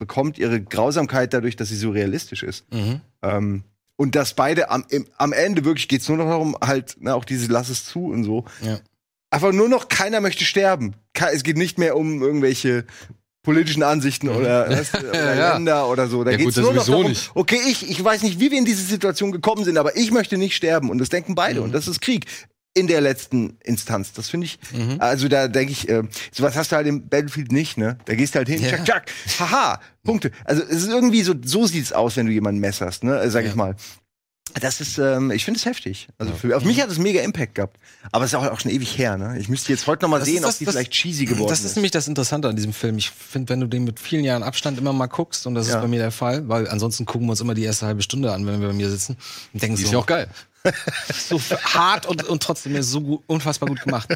[0.00, 2.64] bekommt ihre Grausamkeit dadurch, dass sie so realistisch ist.
[2.72, 3.00] Mhm.
[3.22, 3.62] Ähm,
[3.96, 7.24] und dass beide am, im, am Ende wirklich geht's nur noch darum, halt, na, auch
[7.24, 8.44] diese Lass es zu und so.
[8.62, 8.78] Ja.
[9.30, 10.94] Einfach nur noch, keiner möchte sterben.
[11.32, 12.84] Es geht nicht mehr um irgendwelche
[13.42, 15.52] politischen Ansichten oder, weißt du, oder Ja.
[15.54, 16.24] Länder oder so.
[16.24, 17.30] Da Ja, gut, geht's das nur noch darum, nicht.
[17.34, 20.38] okay, ich, ich weiß nicht, wie wir in diese Situation gekommen sind, aber ich möchte
[20.38, 20.88] nicht sterben.
[20.90, 21.60] Und das denken beide.
[21.60, 21.66] Mhm.
[21.66, 22.26] Und das ist Krieg.
[22.76, 24.12] In der letzten Instanz.
[24.12, 24.96] Das finde ich, Mhm.
[24.98, 27.98] also da denke ich, äh, sowas hast du halt im Battlefield nicht, ne?
[28.06, 28.70] Da gehst du halt hin, Ja.
[28.70, 30.32] tschak, tschak, haha, Punkte.
[30.44, 33.20] Also es ist irgendwie so, so sieht's aus, wenn du jemanden messerst, ne?
[33.20, 33.50] Äh, Sag Ja.
[33.50, 33.76] ich mal.
[34.60, 36.08] Das ist, ähm, ich finde es heftig.
[36.18, 37.76] Also für, auf mich hat es mega Impact gehabt.
[38.12, 39.36] Aber es ist auch, auch schon ewig her, ne?
[39.38, 41.24] Ich müsste jetzt heute noch mal Das sehen, ist ob das- die das- vielleicht cheesy
[41.24, 42.98] geworden Das ist nämlich das Interessante an diesem Film.
[42.98, 45.76] Ich finde, wenn du den mit vielen Jahren Abstand immer mal guckst, und das Ja.
[45.76, 48.32] ist bei mir der Fall, weil ansonsten gucken wir uns immer die erste halbe Stunde
[48.32, 49.16] an, wenn wir bei mir sitzen
[49.52, 50.28] und denken die ist so, ja auch geil
[51.12, 54.08] so hart und, und trotzdem so gut, unfassbar gut gemacht.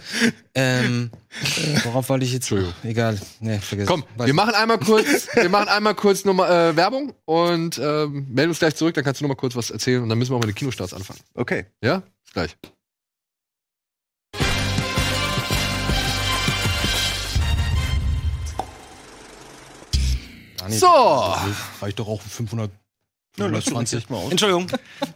[0.55, 1.11] Ähm,
[1.85, 2.51] worauf wollte ich jetzt?
[2.51, 2.75] Entschuldigung.
[2.85, 3.21] Egal.
[3.41, 3.87] Nee, vergiss.
[3.87, 8.51] Komm, wir machen einmal kurz, wir machen einmal kurz nochmal äh, Werbung und äh, melden
[8.51, 10.41] uns gleich zurück, dann kannst du nochmal kurz was erzählen und dann müssen wir auch
[10.41, 11.21] mit den Kinostarts anfangen.
[11.35, 11.67] Okay.
[11.83, 12.03] Ja?
[12.25, 12.57] Bis gleich.
[20.71, 20.87] So.
[21.81, 22.71] Reicht doch auch 500
[23.39, 23.95] ja, lass doch 520.
[23.99, 24.31] erst mal aus.
[24.31, 24.67] Entschuldigung.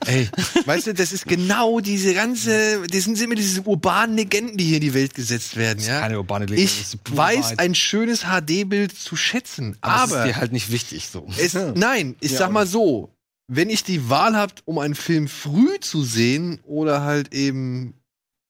[0.07, 0.29] Ey,
[0.65, 4.77] weißt du, das ist genau diese ganze, das sind immer diese urbanen Legenden, die hier
[4.77, 6.01] in die Welt gesetzt werden, ja.
[6.01, 7.59] Keine urbane Legende, das Ich ist weiß Wahrheit.
[7.59, 11.27] ein schönes HD-Bild zu schätzen, aber, aber, ist dir halt nicht wichtig so.
[11.39, 13.15] es, nein, ich Ja, sag mal so,
[13.49, 17.95] wenn ich die Wahl habt, um einen Film früh zu sehen oder halt eben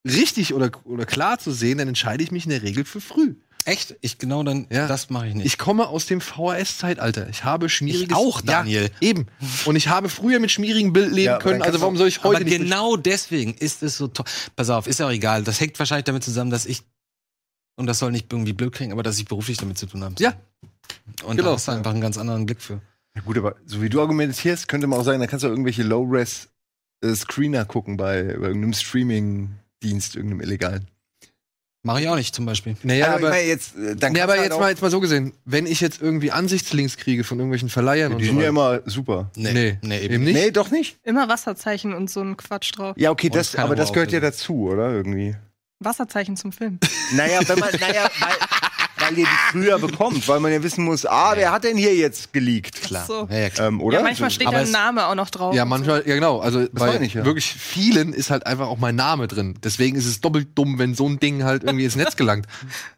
[0.07, 3.35] richtig oder, oder klar zu sehen, dann entscheide ich mich in der Regel für früh.
[3.65, 3.95] Echt?
[4.01, 4.87] Ich genau dann, Ja.
[4.87, 5.45] das mache ich nicht.
[5.45, 7.29] Ich komme aus dem VHS-Zeitalter.
[7.29, 8.09] Ich habe schmieriges...
[8.09, 8.83] Ich auch, Daniel.
[8.99, 9.27] Ja, eben.
[9.65, 12.37] Und ich habe früher mit schmierigem Bild leben Ja, können, also warum soll ich heute
[12.41, 12.57] aber nicht...
[12.57, 14.25] genau deswegen ist es so toll.
[14.55, 15.43] Pass auf, ist ja auch egal.
[15.43, 16.83] Das hängt wahrscheinlich damit zusammen, dass ich,
[17.75, 20.15] und das soll nicht irgendwie blöd klingen, aber dass ich beruflich damit zu tun habe.
[20.19, 20.33] Ja.
[21.23, 21.49] Und Genau.
[21.49, 22.81] da hast du einfach einen ganz anderen Blick für.
[23.15, 25.51] Ja, gut, aber so wie du argumentierst, könnte man auch sagen, da kannst du auch
[25.51, 30.87] irgendwelche Low-Res-Screener gucken bei, bei irgendeinem Streaming-Dienst, irgendeinem illegalen.
[31.85, 32.77] Mache ich auch nicht zum Beispiel.
[32.83, 34.89] Naja, Also, ich aber, meine, jetzt, äh, dann nee, aber halt jetzt mal, jetzt mal
[34.89, 38.31] so gesehen, wenn ich jetzt irgendwie Ansichtslinks kriege von irgendwelchen Verleihern Ja, und die so
[38.31, 39.29] sind ja immer super.
[39.35, 40.13] Nee, nee, eben.
[40.13, 40.33] eben nicht.
[40.33, 40.97] Nee, doch nicht.
[41.03, 42.95] Immer Wasserzeichen und so ein Quatsch drauf.
[42.97, 44.91] Ja, okay, Und das, aber das gehört ja dazu, oder?
[44.91, 45.35] Irgendwie.
[45.79, 46.79] Wasserzeichen zum Film.
[47.15, 48.35] Naja, wenn man, naja, weil,
[48.97, 51.95] weil ihr die früher bekommt, weil man ja wissen muss, ah, wer hat denn hier
[51.95, 52.81] jetzt geleakt?
[52.81, 53.05] Klar.
[53.05, 53.27] So.
[53.29, 53.67] Ja, ja, klar.
[53.67, 53.97] Ähm, oder?
[53.97, 55.55] Ja, manchmal steht Aber da ein es- Name auch noch drauf.
[55.55, 56.39] Ja, manchmal, ja genau.
[56.39, 57.25] Also bei ich, ja.
[57.25, 59.55] wirklich vielen ist halt einfach auch mein Name drin.
[59.63, 62.45] Deswegen ist es doppelt dumm, wenn so ein Ding halt irgendwie ins Netz gelangt.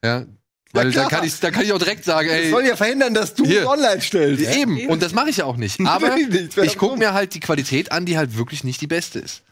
[0.04, 0.26] Ja.
[0.74, 1.10] Weil klar.
[1.10, 3.34] da kann ich, da kann ich auch direkt sagen, Das ey, soll ja verhindern, dass
[3.34, 3.62] du Hier.
[3.62, 4.56] es online stellst.
[4.56, 4.88] eben.
[4.90, 5.80] Und das mache ich ja auch nicht.
[5.86, 9.44] Aber ich gucke mir halt die Qualität an, die halt wirklich nicht die beste ist.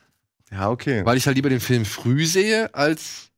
[0.52, 1.06] Ja, okay.
[1.06, 3.30] Weil ich halt lieber den Film früh sehe, als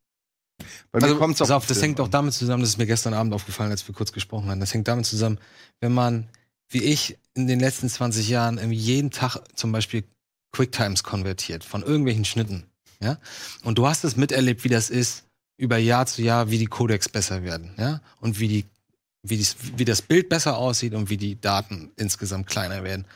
[0.90, 3.34] Bei also, Pass auch auf, das hängt auch damit zusammen, das ist mir gestern Abend
[3.34, 4.60] aufgefallen, als wir kurz gesprochen haben.
[4.60, 5.38] Das hängt damit zusammen,
[5.80, 6.28] wenn man,
[6.68, 10.04] wie ich, in den letzten 20 Jahren jeden Tag zum Beispiel
[10.52, 12.64] Quicktimes konvertiert von irgendwelchen Schnitten.
[13.00, 13.18] Ja?
[13.62, 17.08] Und du hast es miterlebt, wie das ist, über Jahr zu Jahr, wie die Codecs
[17.08, 18.64] besser werden, ja, und wie die,
[19.22, 23.06] wie, dies, wie das Bild besser aussieht und wie die Daten insgesamt kleiner werden.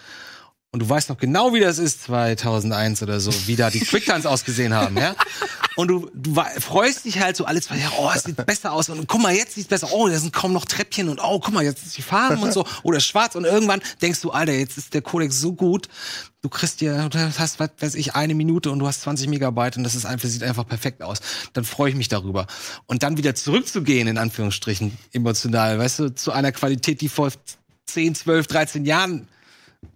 [0.73, 4.25] Und du weißt noch genau, wie das ist 2001 oder so, wie da die Quicktimes
[4.25, 5.17] ausgesehen haben, ja.
[5.75, 8.89] Und du, du freust dich halt so alle zwei Jahre, oh, es sieht besser aus.
[8.89, 9.89] Und guck mal, jetzt sieht's besser.
[9.93, 12.53] Oh, da sind kaum noch Treppchen und oh, guck mal, jetzt ist die Farben und
[12.53, 12.67] so.
[12.83, 13.35] Oder schwarz.
[13.35, 15.89] Und irgendwann denkst du, Alter, jetzt ist der Codex so gut.
[16.43, 19.77] Du kriegst dir, du hast, was weiß ich, eine Minute und du hast 20 Megabyte
[19.77, 21.21] und das ist einfach, sieht einfach perfekt aus.
[21.53, 22.47] Dann freue ich mich darüber.
[22.87, 27.31] Und dann wieder zurückzugehen, in Anführungsstrichen, emotional, weißt du, zu einer Qualität, die vor
[27.87, 29.29] 10, 12, 13 Jahren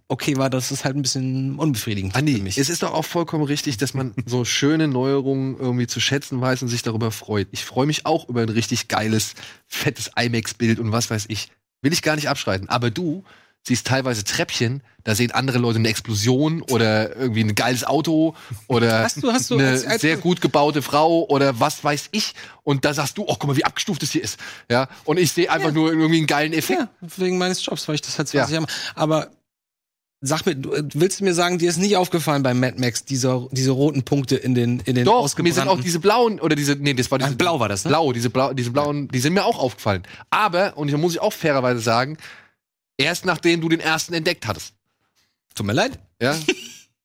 [0.07, 2.57] okay war, das ist halt ein bisschen unbefriedigend für Andi, mich.
[2.57, 6.61] es ist doch auch vollkommen richtig, dass man so schöne Neuerungen irgendwie zu schätzen weiß
[6.61, 7.47] und sich darüber freut.
[7.51, 9.33] Ich freue mich auch über ein richtig geiles,
[9.67, 11.49] fettes IMAX-Bild und was weiß ich.
[11.81, 12.69] Will ich gar nicht abschreiten.
[12.69, 13.23] Aber du
[13.67, 18.35] siehst teilweise Treppchen, da sehen andere Leute eine Explosion oder irgendwie ein geiles Auto
[18.67, 22.09] oder Hast du- hast du eine als- als- sehr gut gebaute Frau oder was weiß
[22.11, 22.35] ich.
[22.61, 24.39] Und da sagst du, oh, guck mal, wie abgestuft es hier ist.
[24.69, 26.79] Ja, und ich sehe einfach nur irgendwie einen geilen Effekt.
[26.81, 28.59] Ja, wegen meines Jobs, weil ich das halt 20 Ja.
[28.61, 28.71] Jahre.
[28.93, 29.31] Aber
[30.21, 33.47] sag mir, äh, willst du mir sagen, dir ist nicht aufgefallen bei Mad Max, diese,
[33.51, 36.75] diese roten Punkte in den, in den Doch, mir sind auch diese blauen, oder diese,
[36.75, 37.89] nee, das war diese, Ah, blau war das, ne?
[37.89, 40.03] Blau, diese, blau, diese blauen, die sind mir auch aufgefallen.
[40.29, 42.17] Aber, und hier muss ich auch fairerweise sagen,
[42.97, 44.73] erst nachdem du den ersten entdeckt hattest.
[45.53, 45.99] Tut mir leid.
[46.21, 46.35] Ja.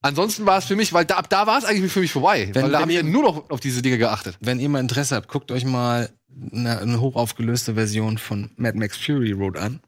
[0.02, 2.48] Ansonsten war es für mich, weil da, ab da war es eigentlich für mich vorbei.
[2.54, 4.36] Wenn- weil da wenn habe ich ihr- ja nur noch auf diese Dinge geachtet.
[4.40, 6.08] Wenn ihr mal Interesse habt, guckt euch mal
[6.52, 9.80] eine, eine hochaufgelöste Version von Mad Max Fury Road an.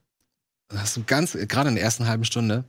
[0.69, 2.65] Da hast du ganz, gerade in der ersten halben Stunde,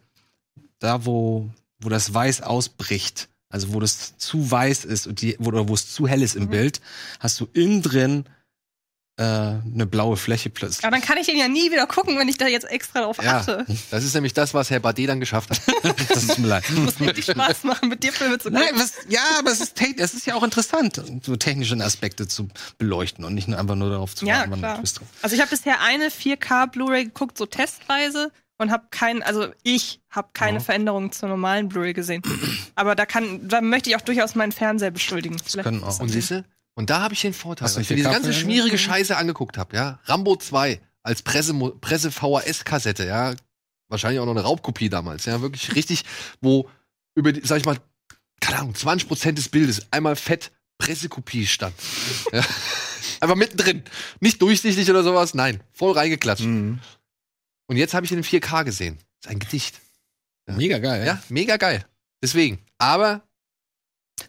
[0.84, 5.50] da wo, wo das Weiß ausbricht, also wo das zu weiß ist und die, wo,
[5.50, 6.50] oder wo es zu hell ist im Mhm.
[6.50, 6.82] Bild,
[7.20, 8.26] hast du innen drin
[9.16, 10.84] äh, eine blaue Fläche plötzlich.
[10.84, 13.18] Aber dann kann ich den ja nie wieder gucken, wenn ich da jetzt extra drauf
[13.22, 13.38] Ja.
[13.38, 13.64] achte.
[13.92, 15.62] Das ist nämlich das, was Herr Bade dann geschafft hat.
[16.10, 16.64] Das tut mir leid.
[16.72, 18.66] Muss richtig Spaß machen, mit dir Filme zu gucken.
[18.66, 22.50] Nein, was, ja, aber es ist, es ist ja auch interessant, so technische Aspekte zu
[22.80, 25.12] beleuchten und nicht nur einfach nur darauf zu Ja, warten, wann Twist kommt.
[25.22, 28.32] Also ich habe bisher eine 4K Blu-ray geguckt, so testweise
[28.64, 30.64] und habe keinen, also ich habe keine Ja.
[30.64, 32.22] Veränderungen zur normalen Blu-ray gesehen.
[32.76, 35.38] Aber da kann, da möchte ich auch durchaus meinen Fernseher beschuldigen.
[35.38, 36.02] Vielleicht können das auch.
[36.02, 36.14] Und so.
[36.14, 36.46] siehst du?
[36.76, 38.78] Und da habe ich den Vorteil, weil ich mir diese ganze 4K schmierige.
[38.80, 40.00] Scheiße angeguckt habe, ja.
[40.06, 43.36] Rambo 2 als Presse, Presse VHS-Kassette, ja.
[43.90, 45.42] Wahrscheinlich auch noch eine Raubkopie damals, ja.
[45.42, 46.04] Wirklich richtig,
[46.42, 46.68] wo
[47.14, 47.78] über, die, sag ich mal,
[48.40, 51.76] keine Ahnung, 20 Prozent des Bildes einmal fett Pressekopie stand.
[52.32, 52.42] ja.
[53.20, 53.84] Einfach mittendrin.
[54.20, 55.62] Nicht durchsichtig oder sowas, nein.
[55.72, 56.44] Voll reingeklatscht.
[56.46, 56.80] Mhm.
[57.68, 58.98] Und jetzt habe ich in 4K gesehen.
[59.22, 59.80] Das ist ein Gedicht.
[60.48, 61.06] Mega geil.
[61.06, 61.86] Ja, mega geil.
[62.22, 62.60] Deswegen.
[62.78, 63.22] Aber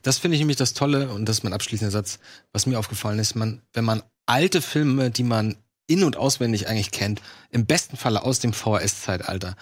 [0.02, 2.18] Das finde ich nämlich das Tolle und das ist mein abschließender Satz,
[2.52, 6.90] was mir aufgefallen ist, man, wenn man alte Filme, die man in- und auswendig eigentlich
[6.90, 7.20] kennt,
[7.50, 9.56] im besten Falle aus dem VHS-Zeitalter.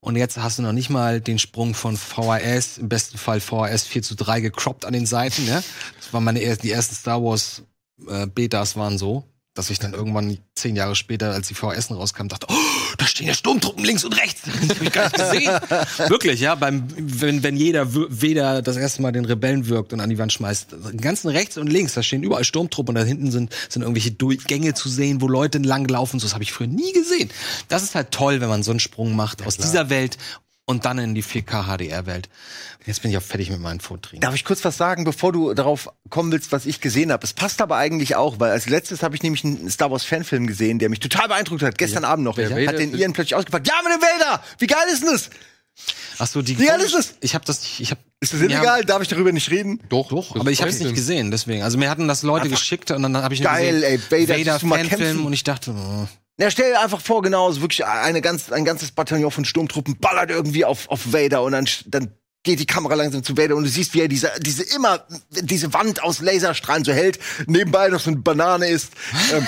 [0.00, 3.84] Und jetzt hast du noch nicht mal den Sprung von VHS, im besten Fall VHS
[3.86, 5.64] 4 zu 3 gecroppt an den Seiten, ne?
[5.98, 7.62] Das waren meine ersten, die ersten Star Wars
[8.06, 12.26] äh, Betas waren so, dass ich dann irgendwann zehn Jahre später, als die VHS rauskam,
[12.26, 14.42] dachte, oh, da stehen ja Sturmtruppen links und rechts.
[14.42, 15.52] Das hab ich gar nicht gesehen.
[16.10, 20.10] Wirklich, ja, beim, wenn, wenn jeder weder das erste Mal den Rebellen wirkt und an
[20.10, 20.74] die Wand schmeißt.
[21.00, 24.74] Ganzen rechts und links, da stehen überall Sturmtruppen und da hinten sind, sind irgendwelche Durchgänge
[24.74, 26.18] zu sehen, wo Leute langlaufen.
[26.18, 27.30] So, das habe ich früher nie gesehen.
[27.68, 30.18] Das ist halt toll, wenn man so einen Sprung macht aus dieser Welt
[30.66, 32.28] und dann in die 4K HDR-Welt.
[32.86, 34.20] Jetzt bin ich auch fertig mit meinen Vorträgen.
[34.20, 37.24] Darf ich kurz was sagen, bevor du darauf kommen willst, was ich gesehen habe?
[37.24, 40.46] Es passt aber eigentlich auch, weil als letztes habe ich nämlich einen Star Wars Fanfilm
[40.46, 41.78] gesehen, der mich total beeindruckt hat.
[41.78, 42.36] Gestern Abend noch.
[42.36, 43.66] Der Hat Vader- den Ian plötzlich ausgepackt.
[43.66, 44.42] Ja, mit dem Vader!
[44.58, 45.30] Wie geil ist denn das?
[46.18, 47.14] Ach so, die Wie geil ist das?
[47.20, 48.84] Ich habe das nicht, ich habe Ist das illegal?
[48.84, 49.80] Darf ich darüber nicht reden?
[49.88, 51.62] Doch, Doch, aber ich habe es nicht gesehen, deswegen.
[51.62, 54.60] Also mir hatten das Leute geschickt und dann habe ich Geil, gesehen, ey, Vader, Vader
[54.60, 55.26] Fanfilm kämpfen.
[55.26, 56.06] und ich dachte, oh.
[56.38, 59.98] Ja, stell dir einfach vor, genau, so wirklich eine ganz, ein ganzes Bataillon von Sturmtruppen
[59.98, 63.64] ballert irgendwie auf, auf Vader und dann, dann geht die Kamera langsam zu Vader und
[63.64, 68.00] du siehst, wie er diese, diese immer, diese Wand aus Laserstrahlen so hält, nebenbei noch
[68.00, 68.92] so eine Banane isst.
[69.32, 69.46] ähm,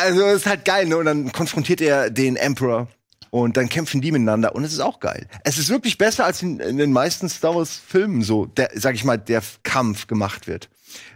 [0.00, 0.96] also, ist halt geil, ne?
[0.96, 2.88] Und dann konfrontiert er den Emperor.
[3.30, 5.26] Und dann kämpfen die miteinander und es ist auch geil.
[5.44, 8.94] Es ist wirklich besser als in, in den meisten Star Wars Filmen so, der, sag
[8.94, 10.70] ich mal, der Kampf gemacht wird.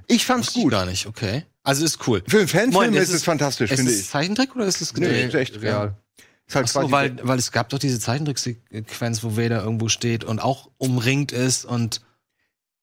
[0.08, 0.72] Ich fand's Wusste ich gut.
[0.72, 1.44] gar nicht, okay.
[1.64, 2.22] Also ist cool.
[2.26, 4.08] Für einen Fanfilm Moment, ist es fantastisch, ist finde es ich.
[4.08, 5.28] Zeichentrick oder ist es Nee, gedreht?
[5.28, 5.96] ist echt real.
[6.46, 10.40] Ist halt so, weil, weil es gab doch diese Zeichentricksequenz, wo Vader irgendwo steht und
[10.40, 12.00] auch umringt ist und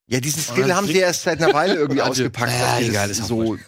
[0.08, 3.56] Ja, diesen Skill haben sie erst seit einer Weile irgendwie ausgepackt, ja, egal, ist so,
[3.56, 3.60] äh,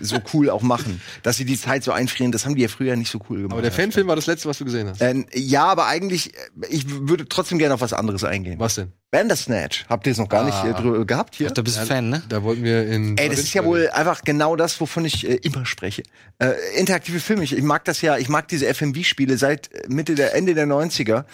[0.00, 1.00] so cool auch machen.
[1.22, 3.52] Dass sie die Zeit so einfrieren, das haben die ja früher nicht so cool gemacht.
[3.52, 5.00] Aber der Fanfilm war das letzte, was du gesehen hast.
[5.00, 6.38] Ähm, ja, aber eigentlich, äh,
[6.68, 8.58] ich würde trotzdem gerne auf was anderes eingehen.
[8.58, 8.92] Was denn?
[9.10, 9.86] Bandersnatch.
[9.88, 10.68] Habt ihr es noch gar nicht Ah.
[10.68, 11.50] äh, drüber gehabt hier?
[11.50, 12.22] da bist du Fan, ne?
[12.28, 13.16] Da wollten wir in.
[13.16, 16.02] Ey, das ist ja wohl einfach genau das, wovon ich äh, immer spreche.
[16.38, 17.44] Äh, interaktive Filme.
[17.44, 20.66] Ich, ich mag das ja, ich mag diese FMV-Spiele seit äh, Mitte der Ende der
[20.66, 21.24] 90er.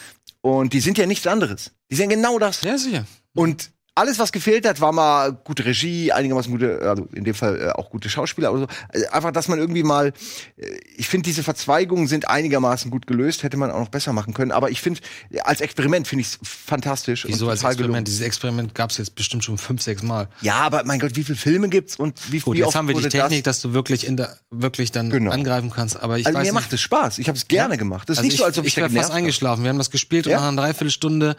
[0.41, 1.73] Und die sind ja nichts anderes.
[1.91, 2.63] Die sind genau das.
[2.63, 3.07] Ja, sicher.
[3.35, 7.61] Und alles, was gefehlt hat, war mal gute Regie, einigermaßen gute, also in dem Fall
[7.61, 8.67] äh, auch gute Schauspieler oder so.
[8.89, 10.13] Also einfach, dass man irgendwie mal,
[10.57, 14.35] äh, ich finde, diese Verzweigungen sind einigermaßen gut gelöst, hätte man auch noch besser machen
[14.35, 14.51] können.
[14.51, 15.01] Aber ich finde,
[15.45, 17.25] als Experiment finde ich es fantastisch.
[17.29, 17.79] Wieso und als Experiment?
[17.87, 18.05] gelungen.
[18.05, 20.29] Dieses Experiment gab es jetzt bestimmt schon fünf, sechs Mal.
[20.41, 22.95] Ja, aber mein Gott, wie viele Filme gibt's und wie, Gut, wie jetzt haben wir
[22.97, 23.59] die Technik, das?
[23.59, 25.31] dass du wirklich in der wirklich dann Genau.
[25.31, 26.01] angreifen kannst.
[26.03, 27.19] Aber ich Also weiß mir nicht, macht es Spaß.
[27.19, 28.09] Ich habe es gerne gemacht.
[28.09, 29.63] Das ist also nicht so, als ob ich, ich wäre fast eingeschlafen.
[29.63, 30.39] Wir haben das gespielt Ja?
[30.39, 31.37] und nach einer Dreiviertelstunde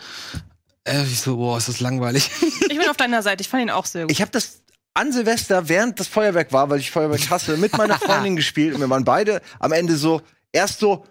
[0.86, 2.30] äh, ich so, boah, ist das langweilig.
[2.70, 4.12] Ich bin auf deiner Seite, ich fand ihn auch sehr gut.
[4.12, 4.62] Ich habe das
[4.94, 8.82] an Silvester, während das Feuerwerk war, weil ich Feuerwerk hasse, mit meiner Freundin gespielt und
[8.82, 10.22] wir waren beide am Ende so,
[10.52, 11.06] erst so,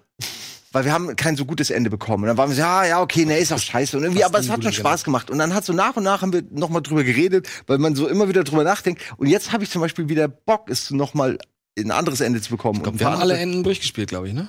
[0.73, 2.25] weil wir haben kein so gutes Ende bekommen.
[2.25, 3.97] Und dann waren wir so, ja, ja, okay, nee, ist auch scheiße.
[3.97, 5.31] Und irgendwie, aber es hat schon Spaß gemacht.
[5.31, 7.95] Und dann hat so nach und nach haben wir noch mal drüber geredet, weil man
[7.95, 9.01] so immer wieder drüber nachdenkt.
[9.17, 11.39] Und jetzt habe ich zum Beispiel wieder Bock, es noch mal
[11.79, 12.79] ein anderes Ende zu bekommen.
[12.79, 14.49] Ich glaub, Und wir haben alle Enden durchgespielt, glaube ich, ne?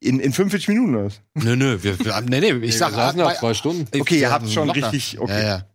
[0.00, 1.20] In, in 45 Minuten oder was?
[1.34, 3.86] Nö, nö, wir, wir haben, nee, nee, ich sag, wir saßen nach zwei Stunden.
[3.92, 4.92] ich- Okay, ihr habt schon locker.
[4.92, 5.42] richtig- okay.
[5.42, 5.66] Ja, ja.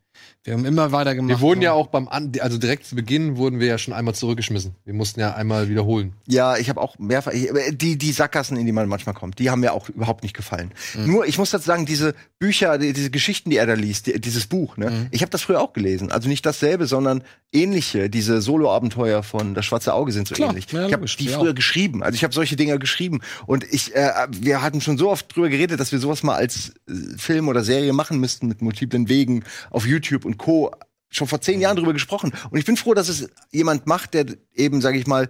[0.46, 1.30] Wir haben immer weiter gemacht.
[1.30, 4.14] Wir wurden ja auch beim, An also direkt zu Beginn wurden wir ja schon einmal
[4.14, 4.76] zurückgeschmissen.
[4.86, 6.14] Wir mussten ja einmal wiederholen.
[6.28, 9.50] Ja, ich habe auch mehrfach ich, die die Sackgassen, in die man manchmal kommt, die
[9.50, 10.72] haben mir auch überhaupt nicht gefallen.
[10.94, 11.12] Mhm.
[11.12, 14.22] Nur ich muss dazu sagen, diese Bücher, die, diese Geschichten, die er da liest, die,
[14.22, 14.92] dieses Buch, ne?
[14.92, 15.08] Mhm.
[15.10, 19.66] Ich habe das früher auch gelesen, also nicht dasselbe, sondern ähnliche, diese Solo-Abenteuer von Das
[19.66, 20.72] schwarze Auge sind so Klar, ähnlich.
[20.72, 21.56] ja, ich habe die früher auch.
[21.56, 25.36] geschrieben, also ich habe solche Dinger geschrieben und ich äh, wir hatten schon so oft
[25.36, 29.10] drüber geredet, dass wir sowas mal als äh, Film oder Serie machen müssten mit multiplen
[29.10, 30.72] Wegen auf YouTube und Co
[31.10, 32.34] schon vor zehn Jahren drüber gesprochen.
[32.50, 35.30] Und ich bin froh, dass es jemand macht, der eben, sage ich mal,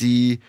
[0.00, 0.40] die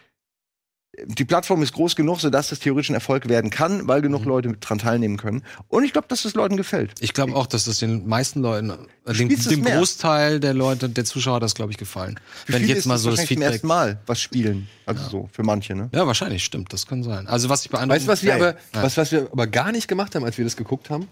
[1.05, 4.49] die Plattform ist groß genug, sodass das theoretisch ein Erfolg werden kann, weil genug Leute
[4.49, 5.43] mit dran teilnehmen können.
[5.67, 6.93] Und ich glaube, dass das Leuten gefällt.
[6.99, 8.71] Ich glaube auch, dass das den meisten Leuten,
[9.05, 9.63] äh, dem, es dem.
[9.63, 12.19] Großteil der Leute, der Zuschauer, das glaube ich gefallen.
[12.45, 13.53] Für Wenn viele jetzt ist mal so das wahrscheinlich zum Feedback.
[13.53, 14.67] ersten Mal was spielen.
[14.85, 15.89] Also so, für manche, ne?
[15.93, 17.27] Ja, wahrscheinlich, stimmt, das kann sein.
[17.27, 18.57] Also was ich beeindruckend Weißt du, was wir geil.
[18.71, 21.07] aber, was, was wir aber gar nicht gemacht haben, als wir das geguckt haben?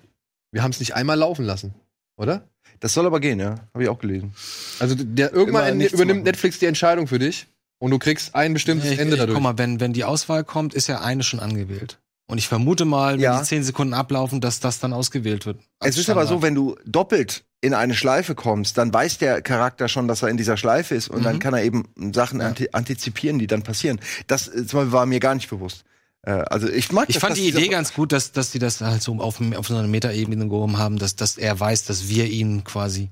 [0.52, 1.74] Wir haben es nicht einmal laufen lassen,
[2.16, 2.48] oder?
[2.84, 3.56] Das soll aber gehen, ja.
[3.74, 4.34] Habe ich auch gelesen.
[4.80, 6.24] Also der irgendwann Immer übernimmt machen.
[6.24, 7.48] Netflix die Entscheidung für dich
[7.80, 9.36] und du kriegst ein bestimmtes ich, Ende ich, dadurch.
[9.36, 12.00] Guck mal, wenn, wenn die Auswahl kommt, ist ja eine schon angewählt.
[12.28, 13.40] Und ich vermute mal, wenn Ja.
[13.40, 15.60] die zehn Sekunden ablaufen, dass das dann ausgewählt wird.
[15.80, 16.44] Es ist aber so, Standard.
[16.44, 20.36] wenn du doppelt in eine Schleife kommst, dann weiß der Charakter schon, dass er in
[20.36, 21.24] dieser Schleife ist und Mhm.
[21.24, 22.48] dann kann er eben Sachen Ja.
[22.48, 24.02] anti antizipieren, die dann passieren.
[24.28, 25.86] Das äh, war mir gar nicht bewusst.
[26.24, 28.82] Äh, also ich mag Ich das, fand die Idee ganz gut, dass, dass die das
[28.82, 32.28] halt so auf, auf so einer Metaebene gehoben haben, dass, dass er weiß, dass wir
[32.28, 33.10] ihn quasi,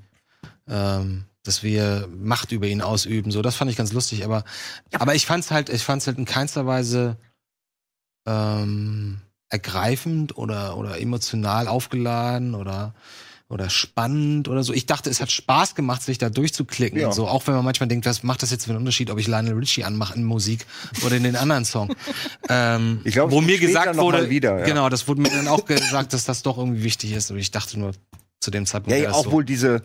[0.68, 3.32] ähm, dass wir Macht über ihn ausüben.
[3.32, 4.26] So, das fand ich ganz lustig.
[4.26, 4.44] Aber,
[4.94, 7.18] aber ich fand's halt, ich fand's halt in keinster Weise
[8.26, 12.94] ähm, ergreifend oder, oder emotional aufgeladen oder
[13.52, 14.74] oder spannend oder so.
[14.74, 17.00] Ich dachte, es hat Spaß gemacht, sich da durchzuklicken.
[17.00, 17.08] Ja.
[17.08, 19.20] und So, auch wenn man manchmal denkt, was macht das jetzt für einen Unterschied, ob
[19.20, 20.66] ich Lionel Richie anmache in Musik
[21.06, 21.94] oder in den anderen Song.
[22.50, 24.66] ähm, Ich glaub, es wo mir gesagt wurde, wieder, ja.
[24.66, 27.32] genau, das wurde mir dann auch gesagt, dass das doch irgendwie wichtig ist.
[27.32, 27.92] Und ich dachte nur
[28.40, 29.84] zu dem Zeitpunkt, Ja, ja auch wohl diese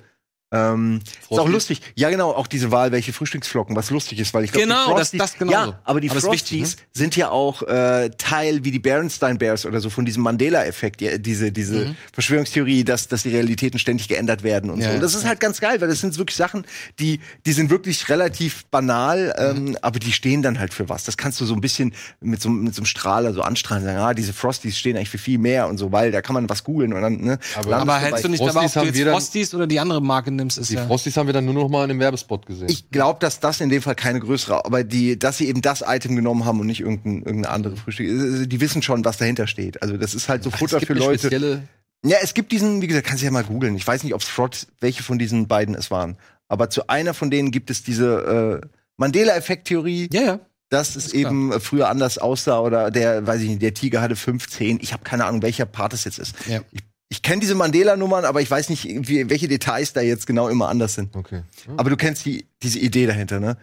[0.53, 1.81] Ähm, ist auch lustig.
[1.97, 4.91] Ja, genau, auch diese Wahl, welche Frühstücksflocken, was lustig ist, weil ich glaube, Genau, die
[4.91, 5.71] das- Frosties, das genauso.
[5.73, 6.83] ja, aber die Aber Frosties wichtig, ne?
[6.93, 11.19] sind ja auch äh, Teil wie die Berenstain Bears oder so von diesem Mandela-Effekt, ja,
[11.19, 14.95] diese diese Verschwörungstheorie, dass dass die Realitäten ständig geändert werden und Ja, so.
[14.95, 16.65] Und das ist halt ganz geil, weil das sind wirklich Sachen,
[17.01, 21.03] die die sind wirklich relativ banal, ähm, aber die stehen dann halt für was.
[21.05, 23.99] Das kannst du so ein bisschen mit so mit so einem Strahler so anstrahlen, sagen,
[23.99, 26.63] ah, diese Frosties stehen eigentlich für viel mehr und so, weil da kann man was
[26.63, 27.39] googeln und dann ne.
[27.57, 29.67] Aber- Aber hältst du nicht Frosties dabei, ob du haben jetzt wir dann- Frosties oder
[29.67, 30.87] die andere Marke nimmst, ist Die ja...
[30.87, 32.69] Frosties haben wir dann nur noch mal in einem Werbespot gesehen.
[32.69, 35.83] Ich glaube, dass das in dem Fall keine größere, aber die, dass sie eben das
[35.87, 38.07] Item genommen haben und nicht irgendein, irgendeine andere Frühstück.
[38.07, 39.83] äh, Die wissen schon, was dahinter steht.
[39.83, 41.19] Also das ist halt so Futter es gibt für Leute.
[41.19, 41.63] spezielle
[42.05, 43.75] Ja, es gibt diesen, wie gesagt, kannst du ja mal googeln.
[43.77, 46.17] Ich weiß nicht, ob es Frott, welche von diesen beiden es waren.
[46.49, 48.67] Aber zu einer von denen gibt es diese äh,
[48.99, 50.41] Mandela-Effekt-Theorie, Ja, ja.
[50.71, 51.31] dass es Ist klar.
[51.33, 54.79] eben äh, früher anders aussah oder der, weiß ich nicht, der Tiger hatte 15.
[54.81, 56.35] Ich habe keine Ahnung, welcher Part es jetzt ist.
[56.49, 56.61] Ja.
[56.73, 60.49] Ich, ich kenne diese Mandela-Nummern, aber ich weiß nicht, wie, welche Details da jetzt genau
[60.49, 61.15] immer anders sind.
[61.15, 61.43] Okay.
[61.77, 63.57] Aber du kennst die, diese Idee dahinter, ne?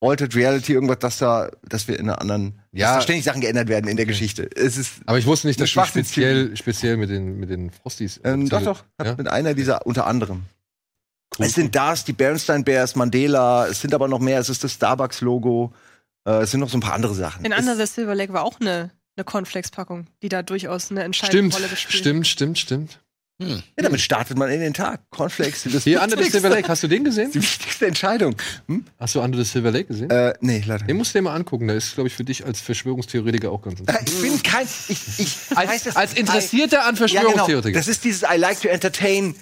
[0.00, 2.88] Altered Reality, irgendwas, dass da, dass wir in einer anderen, Ja.
[2.88, 4.50] dass da ständig Sachen geändert werden in der Geschichte.
[4.54, 6.32] Es ist, Aber ich wusste nicht, dass Schwachsinnstheorie.
[6.48, 8.20] speziell, speziell mit den, mit den Frosties.
[8.22, 9.14] ähm, doch, doch, hat Ja?
[9.16, 10.42] mit einer dieser, unter anderem.
[11.38, 11.46] Cool.
[11.46, 14.74] Es sind das, die Bernstein Bears, Mandela, es sind aber noch mehr, es ist das
[14.74, 15.72] Starbucks-Logo,
[16.26, 17.44] äh, es sind noch so ein paar andere Sachen.
[17.44, 21.50] In Under the Silver Lake war auch eine, eine Cornflakes-Packung, die da durchaus eine entscheidende
[21.50, 23.00] Stimmt, Rolle gespielt stimmt, stimmt, stimmt.
[23.42, 23.64] Hm.
[23.76, 25.10] ja, damit startet man in den Tag.
[25.10, 27.32] Cornflakes, das Hier, Under the Silver Lake, hast du den gesehen?
[27.32, 28.36] Die wichtigste Entscheidung.
[28.68, 28.84] Hm?
[28.96, 30.08] Hast du Under the Silver Lake gesehen?
[30.08, 30.86] Äh, nee, leider.
[30.86, 31.66] Den musst du dir mal angucken.
[31.66, 34.08] Der ist, glaube ich, für dich als Verschwörungstheoretiker auch ganz interessant.
[34.08, 37.08] Äh, Ich bin kein, ich, ich Als, als Interessierter an Ja, genau.
[37.08, 37.74] Verschwörungstheoretikern.
[37.74, 39.34] Das ist dieses I like to entertain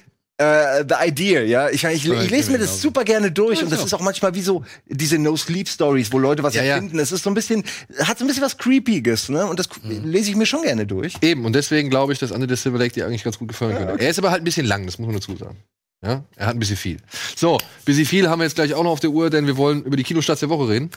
[0.42, 1.68] äh, the idea, ja.
[1.70, 4.42] Ich, ich, ich lese mir das super gerne durch und das ist auch manchmal wie
[4.42, 6.98] so diese No-Sleep-Stories, wo Leute was Ja, erfinden.
[6.98, 7.64] Es ist so ein bisschen,
[8.04, 9.46] hat so ein bisschen was Creepiges, ne?
[9.46, 11.14] Und das lese ich mir schon gerne durch.
[11.22, 13.76] Eben, und deswegen glaube ich, dass Under the Silver Lake dir eigentlich ganz gut gefallen
[13.76, 14.02] könnte.
[14.02, 15.56] Er ist aber halt ein bisschen lang, das muss man dazu sagen.
[16.04, 16.98] Ja, er hat ein bisschen viel.
[17.36, 19.84] So, bisschen viel haben wir jetzt gleich auch noch auf der Uhr, denn wir wollen
[19.84, 20.90] über die Kinostarts der Woche reden.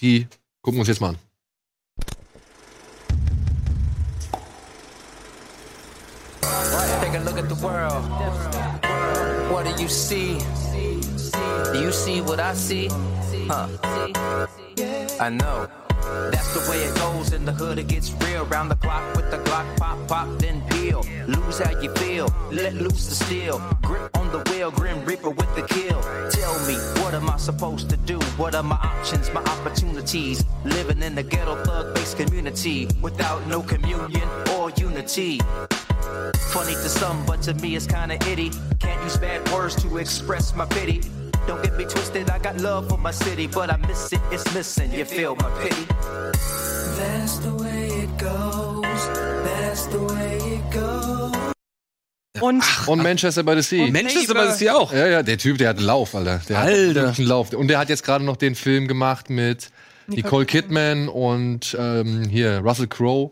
[0.00, 0.26] Die
[0.62, 1.18] gucken wir uns jetzt mal an.
[7.00, 8.61] Take a look at the world.
[9.82, 10.38] You see?
[11.72, 12.86] Do you see what I see?
[13.50, 13.66] Huh?
[15.18, 15.66] I know.
[16.30, 17.78] That's the way it goes in the hood.
[17.78, 18.44] It gets real.
[18.46, 21.04] Round the clock with the Glock, pop, pop, then peel.
[21.26, 22.28] Lose how you feel.
[22.50, 23.62] Let loose the steel.
[23.82, 26.00] Grip on the wheel, grim reaper with the kill.
[26.30, 28.18] Tell me, what am I supposed to do?
[28.36, 30.44] What are my options, my opportunities?
[30.64, 35.40] Living in the ghetto thug-based community without no communion or unity.
[36.52, 38.50] Funny to some, but to me it's kinda itty.
[38.78, 41.00] Can't use bad words to express my pity.
[41.46, 44.44] Don't get me twisted, I got love for my city, but I miss it, it's
[44.54, 44.92] missing.
[44.92, 45.86] You feel my pity.
[46.98, 49.08] That's the way it goes.
[49.44, 51.32] That's the way it goes.
[52.40, 53.84] Und Und Manchester by the Sea.
[53.84, 54.92] Und Manchester war das hier auch.
[54.92, 56.40] Ja, ja, der Typ, der hat einen Lauf, Alter.
[56.48, 56.88] Der Alter.
[56.88, 57.52] Hat wirklich einen Lauf.
[57.52, 59.70] Und der hat jetzt gerade noch den Film gemacht mit
[60.08, 63.30] Nicole Kidman und ähm, hier Russell Crowe.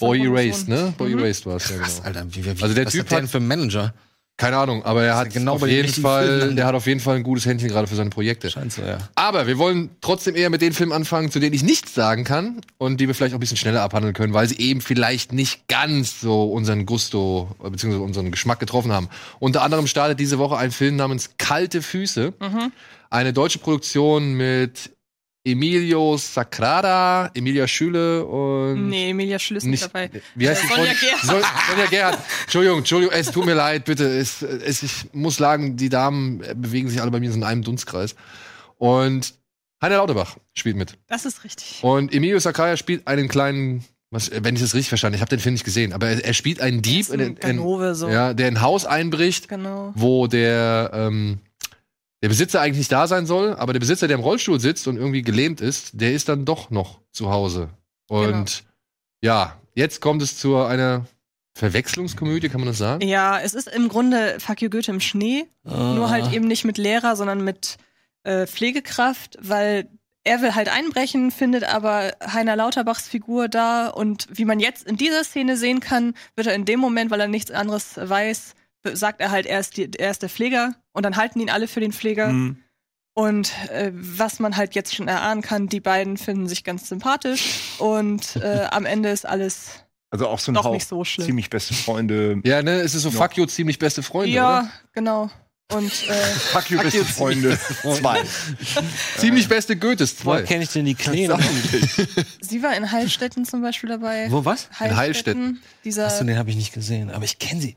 [0.00, 0.92] Boy Erased, ne?
[0.98, 1.20] Boy Mhm.
[1.20, 2.06] Erased war es, ja, Krass, genau.
[2.08, 3.94] Alter, wie, wie, Also der was Typ hat der hat- denn für einen Manager?
[4.38, 6.56] Keine Ahnung, aber er hat genau auf jeden Fall, Filmen.
[6.56, 8.50] der hat auf jeden Fall ein gutes Händchen gerade für seine Projekte.
[8.50, 8.98] Scheint so, ja.
[9.14, 12.60] Aber wir wollen trotzdem eher mit den Filmen anfangen, zu denen ich nichts sagen kann
[12.76, 15.68] und die wir vielleicht auch ein bisschen schneller abhandeln können, weil sie eben vielleicht nicht
[15.68, 17.94] ganz so unseren Gusto äh, bzw.
[17.96, 19.08] unseren Geschmack getroffen haben.
[19.38, 22.72] Unter anderem startet diese Woche ein Film namens Kalte Füße, Mhm.
[23.08, 24.90] eine deutsche Produktion mit
[25.46, 30.10] Emilio Sacrada, Emilia Schüle und Nee, Emilia Schüll ist nicht, nicht, dabei.
[30.34, 30.92] wie heißt die Sonja.
[31.22, 32.18] Sol- Sonja Gerhardt.
[32.42, 34.04] Entschuldigung, Entschuldigung, es tut mir leid, bitte.
[34.06, 37.44] Es, es, ich muss sagen, die Damen äh, bewegen sich alle bei mir so in
[37.44, 38.16] einem Dunstkreis.
[38.78, 39.34] Und
[39.82, 40.98] Heiner Lauterbach spielt mit.
[41.06, 41.78] Das ist richtig.
[41.82, 45.36] Und Emilio Sakaya spielt einen kleinen, was, wenn ich das richtig verstanden habe, ich habe
[45.36, 48.08] den Film nicht gesehen, aber er, er spielt einen Dieb, in, in, Ganove, so.
[48.08, 49.92] ja, der ein Haus einbricht, Genau.
[49.94, 51.38] wo der, ähm,
[52.22, 54.96] der Besitzer eigentlich nicht da sein soll, aber der Besitzer, der im Rollstuhl sitzt und
[54.96, 57.68] irgendwie gelähmt ist, der ist dann doch noch zu Hause.
[58.08, 58.64] Und
[59.22, 59.34] Genau.
[59.34, 61.06] ja, jetzt kommt es zu einer
[61.54, 63.06] Verwechslungskomödie, kann man das sagen?
[63.06, 66.10] Ja, es ist im Grunde Fuck you Goethe im Schnee, nur Ah.
[66.10, 67.76] halt eben nicht mit Lehrer, sondern mit
[68.24, 69.88] äh, Pflegekraft, weil
[70.24, 74.96] er will halt einbrechen, findet aber Heiner Lauterbachs Figur da und wie man jetzt in
[74.96, 78.54] dieser Szene sehen kann, wird er in dem Moment, weil er nichts anderes weiß,
[78.94, 81.66] sagt er halt, er ist, die, er ist der Pfleger und dann halten ihn alle
[81.68, 82.28] für den Pfleger.
[82.28, 82.58] Mhm.
[83.14, 87.60] Und äh, was man halt jetzt schon erahnen kann, die beiden finden sich ganz sympathisch
[87.78, 89.70] und äh, am Ende ist alles
[90.10, 91.26] Also auch so ein Hauch nicht so schlimm.
[91.26, 92.40] ziemlich beste Freunde.
[92.44, 93.16] Ja, ne, es ist so Ja.
[93.16, 94.70] Fuck you, ziemlich beste Freunde, ja, oder?
[94.92, 95.30] genau.
[95.72, 96.12] Und äh,
[96.52, 97.58] Fuck you, beste Freunde.
[97.82, 98.22] Zwei.
[99.18, 100.46] Ziemlich beste Goethes Woher 2.
[100.46, 101.38] kenne ich denn die Kleine?
[102.40, 104.30] sie war in Heilstätten zum Beispiel dabei.
[104.30, 104.68] Wo was?
[104.78, 105.60] Heilstätten.
[105.84, 107.76] Dieser Achso, den habe ich nicht gesehen, aber ich kenne sie.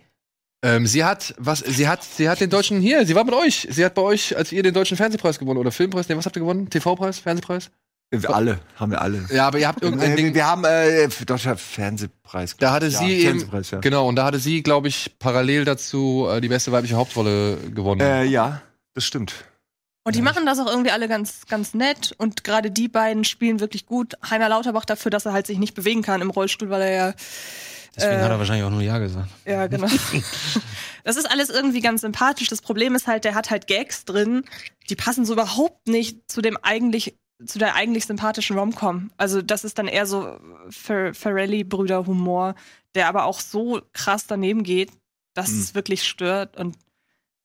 [0.61, 3.67] Ähm, sie hat, was, sie hat, sie hat den deutschen, hier, sie war mit euch.
[3.71, 6.35] Sie hat bei euch, als ihr den deutschen Fernsehpreis gewonnen oder Filmpreis, nee, was habt
[6.35, 6.69] ihr gewonnen?
[6.69, 7.71] TV-Preis, Fernsehpreis?
[8.11, 9.25] Wir alle, haben wir alle.
[9.31, 10.33] Ja, aber ihr habt irgendein Äh, Ding.
[10.33, 12.57] wir, haben äh, deutscher Fernsehpreis.
[12.57, 13.79] Da hatte Ja, sie eben, ja.
[13.79, 18.01] genau, und da hatte sie, glaube ich, parallel dazu äh, die beste weibliche Hauptrolle gewonnen.
[18.01, 18.61] Äh, ja,
[18.95, 19.35] das stimmt.
[20.03, 22.15] Und die machen das auch irgendwie alle ganz, ganz nett.
[22.17, 24.15] Und gerade die beiden spielen wirklich gut.
[24.27, 27.13] Heiner Lauterbach dafür, dass er halt sich nicht bewegen kann im Rollstuhl, weil er ja
[27.99, 29.29] Deswegen Äh, hat er wahrscheinlich auch nur Ja gesagt.
[29.45, 29.87] Ja, genau.
[31.03, 32.47] das ist alles irgendwie ganz sympathisch.
[32.47, 34.43] Das Problem ist halt, der hat halt Gags drin,
[34.89, 39.11] die passen so überhaupt nicht zu dem eigentlich zu der eigentlich sympathischen Romcom.
[39.15, 40.37] Also das ist dann eher so
[40.69, 42.53] Fer Ferrelli-Brüder-Humor,
[42.95, 44.91] der aber auch so krass daneben geht,
[45.35, 45.59] dass Hm.
[45.59, 46.57] es wirklich stört.
[46.57, 46.75] Und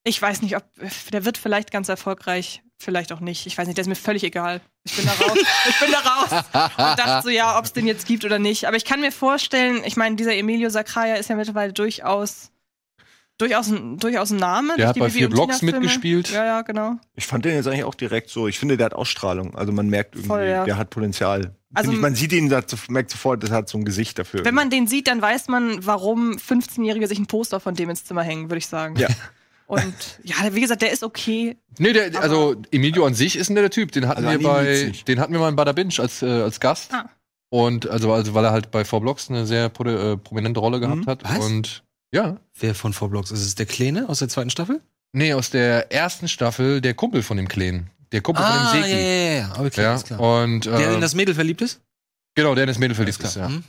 [0.03, 0.65] ich weiß nicht, ob
[1.13, 3.47] der wird vielleicht ganz erfolgreich, vielleicht auch nicht.
[3.47, 4.61] Ich weiß nicht, der ist mir völlig egal.
[4.85, 5.39] Ich bin da raus.
[5.68, 6.45] ich bin da raus.
[6.76, 8.66] Und dachte so, ja, ob es den jetzt gibt oder nicht.
[8.66, 12.51] Aber ich kann mir vorstellen, ich meine, dieser Emilio Sacraia ist ja mittlerweile durchaus
[13.39, 14.74] durchaus ein, durchaus ein Name.
[14.76, 15.80] Der hat die bei vier Tina-Filme.
[15.80, 16.30] mitgespielt.
[16.30, 16.97] Ja, ja, genau.
[17.16, 18.47] Ich fand den jetzt eigentlich auch direkt so.
[18.49, 19.55] Ich finde, der hat Ausstrahlung.
[19.57, 20.64] Also man merkt irgendwie, Voll, ja.
[20.64, 21.57] der hat Potenzial.
[21.74, 24.45] Also- ich, man sieht ihn, da, merkt sofort, das hat so ein Gesicht dafür.
[24.45, 28.05] Wenn man den sieht, dann weiß man, warum 15-Jährige sich ein Poster von dem ins
[28.05, 28.97] Zimmer hängen, würde ich sagen.
[28.97, 29.09] ja.
[29.67, 29.95] Und
[30.25, 31.57] ja, wie gesagt, der ist okay.
[31.79, 33.93] Nee, der, also Emilio an sich ist ein netter Typ.
[33.93, 36.61] Den hatten Also wir bei, den hatten wir mal in Bada Binge als, äh, als
[36.61, 36.93] Gast.
[36.93, 37.09] Ah.
[37.51, 40.81] Und also, also weil er halt bei Four Blocks eine sehr pro, äh, prominente Rolle
[40.81, 41.07] gehabt Mhm.
[41.07, 41.25] hat.
[41.25, 41.39] Was?
[41.45, 42.37] Und ja.
[42.59, 43.31] Wer von Four Blocks?
[43.31, 44.81] Ist es der Kleine aus der zweiten Staffel?
[45.12, 47.91] Nee, aus der ersten Staffel der Kumpel von dem Kleinen.
[48.12, 49.03] Der Kumpel Ah, von ja, dem ja, Seki.
[49.03, 49.53] ja, ja.
[49.67, 50.21] Okay, Ja, klar.
[50.21, 51.81] und der äh, in das Mädel verliebt ist?
[52.35, 53.49] genau, der in das Mädel verliebt ist, klar.
[53.49, 53.55] ja.
[53.55, 53.65] Hm?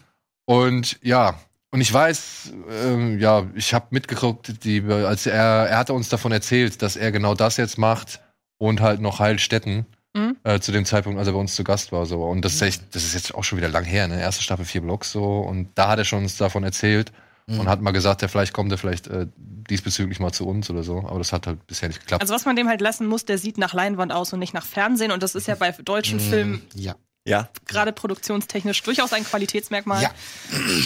[0.46, 1.40] Und ja,
[1.76, 2.54] und ich weiß,
[2.86, 7.12] ähm, ja, ich habe mitgeguckt, die, als er, er hatte uns davon erzählt, dass er
[7.12, 8.22] genau das jetzt macht
[8.58, 10.38] und halt noch Heilstätten Mhm.
[10.46, 12.06] äh, zu dem Zeitpunkt, als er bei uns zu Gast war.
[12.06, 12.24] So.
[12.24, 14.22] Und das ist echt, das ist jetzt auch schon wieder lang her, ne?
[14.22, 15.40] Erste Staffel, vier Blocks so.
[15.42, 17.12] Und da hat er schon uns davon erzählt
[17.48, 17.60] Mhm.
[17.60, 20.84] und hat mal gesagt, ja, vielleicht kommt er vielleicht äh, diesbezüglich mal zu uns oder
[20.84, 21.00] so.
[21.00, 22.22] Aber das hat halt bisher nicht geklappt.
[22.22, 24.66] Also was man dem halt lassen muss, der sieht nach Leinwand aus und nicht nach
[24.66, 25.12] Fernsehen.
[25.12, 26.30] Und das ist ja bei deutschen Mhm.
[26.30, 26.96] Filmen Ja.
[27.26, 27.50] Ja.
[27.68, 30.02] gerade produktionstechnisch durchaus ein Qualitätsmerkmal.
[30.02, 30.12] Ja.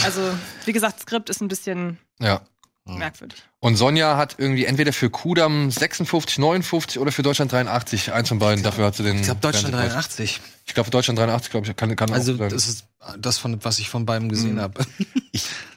[0.03, 0.21] Also,
[0.65, 2.41] wie gesagt, Skript ist ein bisschen ja.
[2.85, 3.43] merkwürdig.
[3.59, 8.39] Und Sonja hat irgendwie entweder für Kudam 56, 59 oder für Deutschland 83, eins von
[8.39, 8.63] beiden.
[8.63, 9.17] Dafür hat sie den.
[9.17, 10.05] Ich glaube Deutschland Fernsehpreis.
[10.05, 10.41] 83.
[10.65, 12.85] Ich glaube, Deutschland 83, glaube ich, kann, kann Also das ist
[13.17, 14.61] das, von, was ich von beiden gesehen Mhm.
[14.61, 14.85] habe.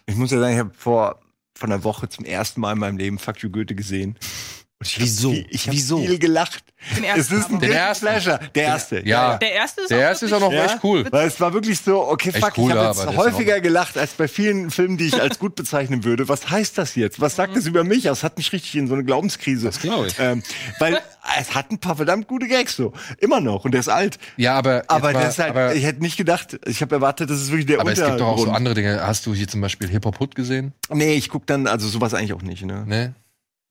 [0.07, 1.21] Ich muss ja sagen, ich habe vor,
[1.55, 4.17] vor einer Woche zum ersten Mal in meinem Leben Fuck You Goethe gesehen.
[4.83, 5.31] Und ich hab Wieso?
[5.31, 5.99] Viel, ich habe Wieso?
[5.99, 6.65] viel gelacht.
[6.97, 8.07] Den Es ersten ist ein Guilty ersten.
[8.07, 8.41] Pleasure.
[8.57, 9.07] Der erste.
[9.07, 9.37] ja.
[9.37, 10.75] Der erste ist Der auch erste ist auch wirklich- noch Ja?
[10.75, 11.05] echt cool.
[11.13, 13.97] Weil es war wirklich so, okay, Echt fuck, cool, ich habe aber jetzt häufiger gelacht
[13.97, 16.29] als bei vielen Filmen, die ich als gut bezeichnen würde.
[16.29, 17.21] Was heißt das jetzt?
[17.21, 18.03] Was sagt das über mich?
[18.03, 19.67] Das hat mich richtig in so eine Glaubenskrise.
[19.67, 20.15] Das glaub ich.
[20.19, 20.43] Ähm,
[20.81, 20.99] weil
[21.41, 22.93] es hat ein paar verdammt gute Gags so.
[23.19, 23.65] Immer noch.
[23.65, 24.19] Und der ist alt.
[24.37, 24.83] Ja, aber.
[24.89, 27.79] Aber ist halt, aber, ich hätte nicht gedacht, ich habe erwartet, das ist wirklich der
[27.81, 29.01] aber es gibt doch auch so andere Dinge.
[29.07, 30.73] Hast du hier zum Beispiel Hip Hop Hood gesehen?
[30.91, 32.83] Nee, ich guck dann, also sowas eigentlich auch nicht, ne?
[32.89, 33.15] Ne?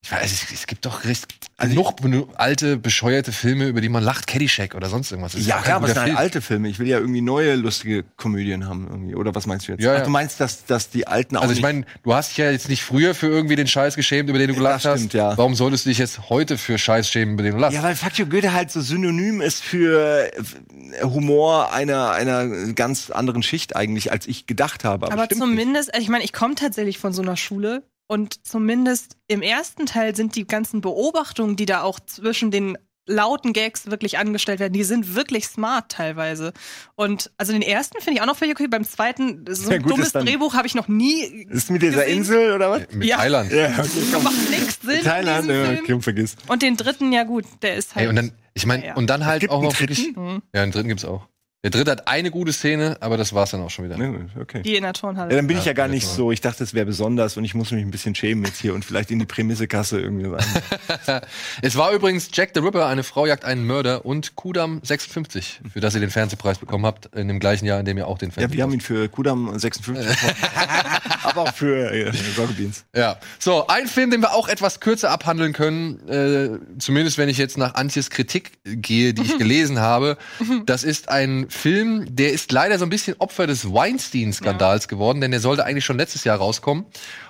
[0.04, 1.28] Ich weiß, es, es gibt doch recht,
[1.58, 4.26] Also genug benu- alte, bescheuerte Filme, über die man lacht.
[4.26, 5.34] Caddyshack oder sonst irgendwas.
[5.34, 6.18] Das Ja, klar, aber es sind halt Film.
[6.18, 6.70] alte Filme.
[6.70, 9.14] Ich will ja irgendwie neue lustige Komödien haben irgendwie.
[9.14, 9.84] Oder was meinst du jetzt?
[9.84, 10.04] Ja, Ach, ja.
[10.04, 12.68] du meinst, dass, dass die alten auch Also ich meine, du hast dich ja jetzt
[12.68, 15.18] nicht früher für irgendwie den Scheiß geschämt, über den du gelacht Das stimmt, hast.
[15.18, 15.38] ja.
[15.38, 17.76] Warum solltest du dich jetzt heute für Scheiß schämen, über den du lachst?
[17.76, 23.44] Ja, weil You Goethe halt so synonym ist für äh, Humor einer, einer ganz anderen
[23.44, 25.12] Schicht eigentlich, als ich gedacht habe.
[25.12, 29.16] Aber stimmt zumindest, also ich meine, ich komme tatsächlich von so einer Schule und zumindest
[29.30, 34.18] im ersten Teil sind die ganzen Beobachtungen, die da auch zwischen den lauten Gags wirklich
[34.18, 36.52] angestellt werden, die sind wirklich smart teilweise.
[36.96, 39.82] Und also den ersten finde ich auch noch völlig okay, beim zweiten, so Ja, ein
[39.84, 41.24] gut, dummes Drehbuch habe ich noch nie.
[41.50, 42.18] Ist mit dieser gesehen.
[42.18, 42.82] Insel oder was?
[42.92, 43.16] Mit Ja.
[43.16, 43.50] Thailand.
[43.52, 44.92] Ja, okay, Das macht nichts Sinn.
[44.98, 45.80] in Thailand, ja, Film.
[45.82, 46.36] okay, vergiss.
[46.48, 48.04] Und den dritten, ja gut, der ist halt.
[48.04, 48.96] Ey, und dann, ich meine, Ja.
[48.96, 50.14] und dann halt gibt auch noch wirklich.
[50.18, 50.42] Mhm.
[50.54, 51.28] Ja, den dritten gibt's auch.
[51.64, 53.96] Der dritte hat eine gute Szene, aber das war's dann auch schon wieder.
[54.40, 54.64] Okay.
[54.64, 55.30] die in der Turnhalle.
[55.30, 56.32] Ja, dann bin Ja, ich ja gar nicht so.
[56.32, 58.84] Ich dachte, es wäre besonders und ich muss mich ein bisschen schämen jetzt hier und
[58.84, 60.44] vielleicht in die Prämissekasse irgendwie rein.
[61.62, 65.80] Es war übrigens Jack the Ripper, eine Frau jagt einen Mörder und Kudam 56, für
[65.80, 68.30] das ihr den Fernsehpreis bekommen habt, in dem gleichen Jahr, in dem ihr auch den
[68.30, 70.36] ja, Fernsehpreis wir haben ihn für Kudam 56 bekommen.
[71.24, 72.86] aber auch für äh, Rocket Beans.
[72.96, 73.18] Ja.
[73.40, 77.58] So, ein Film, den wir auch etwas kürzer abhandeln können, äh, zumindest wenn ich jetzt
[77.58, 80.18] nach Antjes Kritik gehe, die ich gelesen habe.
[80.66, 85.32] Das ist ein Film, der ist leider so ein bisschen Opfer des Weinstein-Skandals geworden, denn
[85.32, 86.86] der sollte eigentlich schon letztes Jahr rauskommen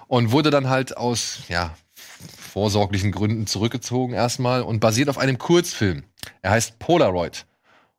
[0.08, 1.76] und wurde dann halt aus, ja,
[2.52, 6.04] vorsorglichen Gründen zurückgezogen erstmal und basiert auf einem Kurzfilm.
[6.42, 7.46] Er heißt Polaroid.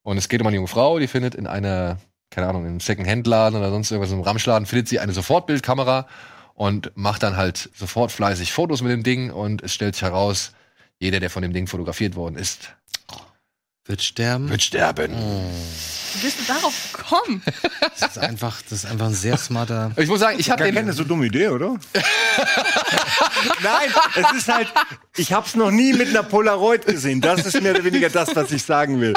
[0.02, 1.98] Und es geht um eine junge Frau, die findet in einer,
[2.30, 6.06] keine Ahnung, im Second-Hand-Laden oder sonst irgendwas, im Ramschladen, findet sie eine Sofortbildkamera
[6.54, 10.52] und macht dann halt sofort fleißig Fotos mit dem Ding und es stellt sich heraus,
[10.98, 12.74] jeder, der von dem Ding fotografiert worden ist,
[13.86, 14.48] Wird sterben.
[14.48, 15.12] Wird sterben.
[16.14, 17.42] Wie bist du darauf gekommen?
[17.98, 19.90] Das ist einfach, das ist einfach ein sehr smarter.
[19.96, 20.74] Ich muss sagen, ich habe den.
[20.74, 21.78] keine so dumme Idee, oder?
[23.62, 24.72] Nein, es ist halt,
[25.16, 27.20] ich hab's noch nie mit einer Polaroid gesehen.
[27.20, 29.14] Das ist mehr oder weniger das, was ich sagen will.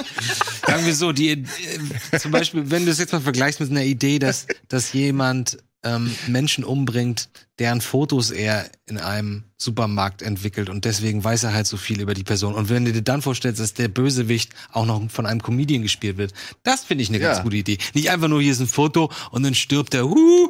[0.66, 3.84] Sagen wir so, die, äh, zum Beispiel, wenn du es jetzt mal vergleichst mit einer
[3.84, 7.30] Idee, dass, dass jemand ähm, Menschen umbringt,
[7.60, 12.14] deren Fotos er in einem Supermarkt entwickelt und deswegen weiß er halt so viel über
[12.14, 12.54] die Person.
[12.56, 16.18] Und wenn du dir dann vorstellst, dass der Bösewicht auch noch von einem Comedian gespielt
[16.18, 16.34] wird,
[16.64, 17.32] das finde ich eine Ja.
[17.32, 17.78] ganz gute Idee.
[17.94, 20.04] Nicht einfach nur hier ist ein Foto und dann stirbt der.
[20.06, 20.50] Huh,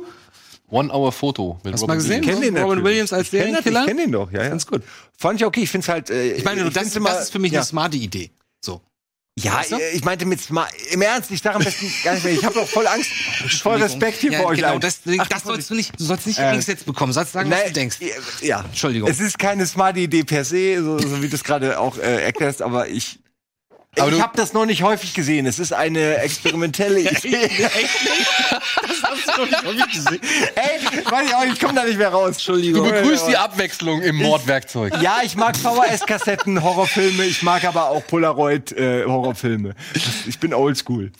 [0.67, 2.23] One-Hour-Foto mit Hast du Robin mal gesehen?
[2.25, 2.41] Williams.
[2.41, 2.83] den Robin natürlich.
[2.86, 3.79] Williams als Ich kenn das, Serienkiller?
[3.81, 4.49] Ich kenne den doch, ja, ja.
[4.49, 4.81] Ganz gut.
[5.17, 5.61] Fand ich okay.
[5.61, 6.09] Ich find's halt.
[6.09, 7.59] Äh, Ich meine, das, find's immer- das ist für mich ja.
[7.59, 8.31] eine smarte Idee.
[8.61, 8.81] So.
[9.38, 9.77] Ja, Weißt du?
[9.93, 10.71] ich meinte mit Smart.
[10.91, 12.33] Im Ernst, ich sage am besten gar nicht mehr.
[12.33, 13.11] Ich habe doch voll Angst,
[13.61, 14.57] voll Respekt hier ja, vor euch.
[14.59, 14.79] Genau, allen.
[14.79, 17.11] das, Ach, das sollst du nicht, du sollst nicht Äh, Angst jetzt bekommen.
[17.11, 17.97] Sollst sagen, was Nein, du denkst.
[18.41, 19.09] Ja, Entschuldigung.
[19.09, 22.23] Es ist keine smarte Idee per se, so, so wie du es gerade auch äh,
[22.23, 23.19] erklärst, aber ich.
[23.99, 25.45] Aber ich du- habe das noch nicht häufig gesehen.
[25.45, 27.49] Es ist eine experimentelle Idee.
[30.55, 32.31] Ey, weiß ich auch, ich komme da nicht mehr raus.
[32.33, 32.83] Entschuldigung.
[32.83, 34.93] Du begrüßt die Abwechslung im Mordwerkzeug.
[35.01, 37.23] Ja, ich mag VHS-Kassetten, Horrorfilme.
[37.25, 39.73] Ich mag aber auch Polaroid-Horrorfilme.
[40.27, 41.11] ich bin oldschool.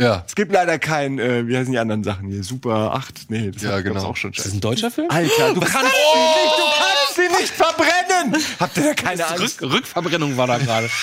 [0.00, 0.24] Ja.
[0.26, 2.42] Es gibt leider kein, äh, wie heißen die anderen Sachen hier?
[2.42, 3.26] Super 8?
[3.28, 4.02] Nee, das Ja, genau.
[4.04, 4.32] auch schon.
[4.32, 5.08] Ist das ein deutscher Film?
[5.10, 8.42] Alter, du kannst sie nicht, du kannst sie nicht verbrennen!
[8.58, 9.60] Habt ihr da keine Angst?
[9.62, 10.88] Rück, Rückverbrennung war da gerade.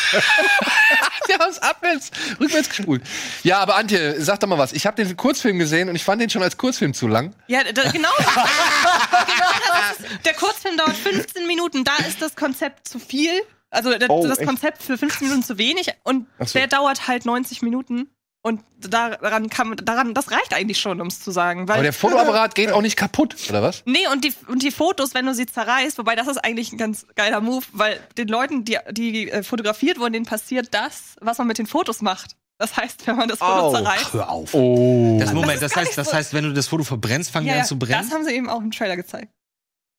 [1.30, 2.09] Wir haben es abwärts,
[2.39, 3.03] rückwärts gespult.
[3.43, 4.73] Ja, aber Antje, sag doch mal was.
[4.73, 7.36] Ich habe den Kurzfilm gesehen und ich fand den schon als Kurzfilm zu lang.
[7.47, 8.09] Ja, da, genau.
[8.17, 11.84] genau das ist, der Kurzfilm dauert 15 Minuten.
[11.84, 13.32] Da ist das Konzept zu viel.
[13.69, 14.39] Also der, Oh, das?
[14.39, 15.91] Konzept für 15 Minuten zu wenig.
[16.03, 16.57] Und so.
[16.57, 18.09] der dauert halt 90 Minuten.
[18.42, 21.68] Und daran kann man, daran, das reicht eigentlich schon, um es zu sagen.
[21.68, 23.84] Weil Aber der Fotoapparat geht auch nicht kaputt, oder was?
[23.86, 26.78] Nee, und die, und die Fotos, wenn du sie zerreißt, wobei das ist eigentlich ein
[26.78, 31.38] ganz geiler Move, weil den Leuten, die, die äh, fotografiert wurden, denen passiert das, was
[31.38, 32.38] man mit den Fotos macht.
[32.58, 33.72] Das heißt, wenn man das Foto Au.
[33.74, 34.14] zerreißt.
[34.14, 34.54] Hör auf.
[34.54, 35.18] Oh.
[35.20, 37.50] Das Moment, das gar heißt, das so- heißt, wenn du das Foto verbrennst, fangen die
[37.50, 38.02] Ja, an ja, zu brennen?
[38.02, 39.32] das haben sie eben auch im Trailer gezeigt.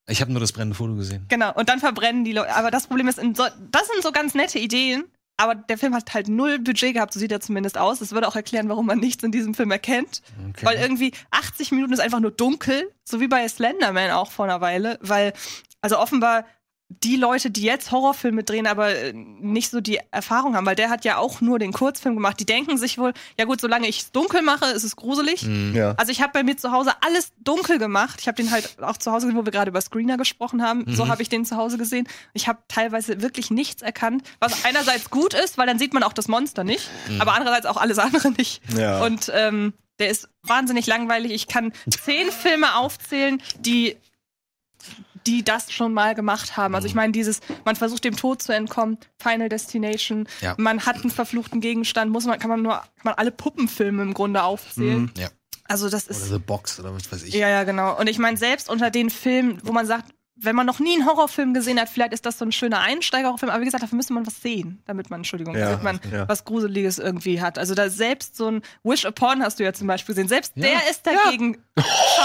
[0.08, 1.24] Ich habe nur das brennende Foto gesehen.
[1.28, 2.54] Genau, und dann verbrennen die Leute.
[2.54, 5.04] Aber das Problem ist, in so, das sind so ganz nette Ideen,
[5.40, 8.00] aber der Film hat halt null Budget gehabt, so sieht er zumindest aus.
[8.00, 10.20] Das würde auch erklären, warum man nichts in diesem Film erkennt.
[10.50, 10.66] Okay.
[10.66, 14.60] Weil irgendwie 80 Minuten ist einfach nur dunkel, so wie bei Slenderman auch vor einer
[14.60, 15.32] Weile, weil,
[15.80, 16.44] also offenbar
[16.90, 20.90] die Leute, die jetzt Horrorfilme drehen, aber äh, nicht so die Erfahrung haben, weil der
[20.90, 22.40] hat ja auch nur den Kurzfilm gemacht.
[22.40, 25.46] Die denken sich wohl, ja gut, solange ich es dunkel mache, ist es gruselig.
[25.72, 25.94] Ja.
[25.96, 28.18] Also ich habe bei mir zu Hause alles dunkel gemacht.
[28.20, 30.84] Ich habe den halt auch zu Hause gesehen, wo wir gerade über Screener gesprochen haben.
[30.88, 32.08] So habe ich den zu Hause gesehen.
[32.34, 36.12] Ich habe teilweise wirklich nichts erkannt, was einerseits gut ist, weil dann sieht man auch
[36.12, 38.62] das Monster nicht, aber andererseits auch alles andere nicht.
[38.76, 39.02] Ja.
[39.04, 41.32] Und ähm, der ist wahnsinnig langweilig.
[41.32, 43.96] Ich kann zehn Filme aufzählen, die
[45.26, 46.74] die das schon mal gemacht haben.
[46.74, 50.54] Also ich meine, dieses, man versucht dem Tod zu entkommen, Final Destination, Ja.
[50.58, 54.14] man hat einen verfluchten Gegenstand, muss man, kann man nur, kann man alle Puppenfilme im
[54.14, 55.10] Grunde aufzählen.
[55.16, 55.28] Ja.
[55.64, 56.28] Also das Oder ist.
[56.30, 57.34] The Box oder was weiß ich.
[57.34, 57.96] Ja, ja, genau.
[57.98, 60.12] Und ich meine, selbst unter den Filmen, wo man sagt,
[60.42, 63.50] wenn man noch nie einen Horrorfilm gesehen hat, vielleicht ist das so ein schöner Einsteigerhorrorfilm,
[63.50, 66.28] aber wie gesagt, dafür müsste man was sehen, damit man, Entschuldigung, Ja, damit man ja.
[66.28, 67.58] was Gruseliges irgendwie hat.
[67.58, 70.90] Also da selbst so ein Wish Upon hast du ja zum Beispiel gesehen, selbst der
[70.90, 71.58] ist dagegen.
[71.76, 71.82] Ja.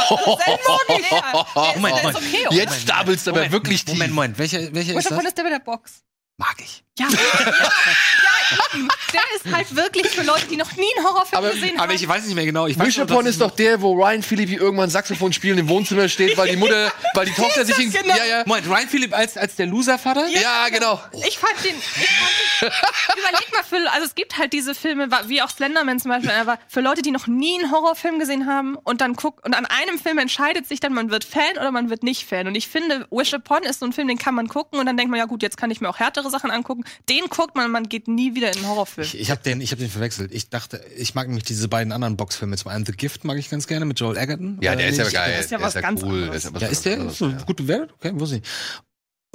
[0.07, 2.15] Der, ist, Moment, der ist Moment.
[2.17, 2.47] okay.
[2.47, 2.55] oder?
[2.55, 3.95] Jetzt stapelst du aber wirklich tief.
[3.95, 4.39] Moment, Moment.
[4.39, 5.27] Welcher, welcher Wish ist Upon das?
[5.27, 6.03] ist der mit der Box.
[6.37, 6.83] Mag ich.
[6.97, 8.87] Ja, ja, ja, eben.
[9.11, 11.95] Der ist halt wirklich für Leute, die noch nie einen Horrorfilm Aber- gesehen Aber haben.
[11.95, 12.67] ich weiß nicht mehr genau.
[12.67, 15.57] Ich weiß Wish nur, Upon dass ist doch der, wo Ryan Philippi irgendwann Saxophon spielen
[15.57, 18.15] im Wohnzimmer steht, weil die Mutter, weil die Tochter sich in, genau.
[18.15, 20.27] ja, ja, Moment, Ryan Phillip als, als der Loservater?
[20.27, 21.01] ja, genau.
[21.27, 22.31] Ich fand den, ich fand
[22.61, 22.69] den,
[23.19, 26.59] überleg mal für, also es gibt halt diese Filme, wie auch Slenderman zum Beispiel, aber
[26.69, 29.99] für Leute, die noch nie einen Horrorfilm gesehen haben und dann guckt, und an einem
[29.99, 32.47] Film entscheidet sich dann, man wird Fan oder man wird nicht Fan.
[32.47, 34.95] Und ich finde, Wish Upon ist so ein Film, den kann man gucken und dann
[34.95, 36.83] denkt man, ja gut, jetzt kann ich mir auch härtere Sachen angucken.
[37.09, 39.05] Den guckt man und man geht nie wieder in einen Horrorfilm.
[39.05, 40.31] Ich, ich habe den, ich hab den verwechselt.
[40.33, 42.57] Ich dachte, ich mag nämlich diese beiden anderen Boxfilme.
[42.57, 44.59] Zum einen The Gift mag ich ganz gerne mit Joel Egerton.
[44.61, 45.39] Ja, der ist ja geil.
[45.39, 46.23] ist ja der was ganz cool.
[46.23, 46.51] anderes.
[46.51, 47.91] Der ist ja, ist der gut bewertet?
[47.93, 48.43] Okay, wusste ich.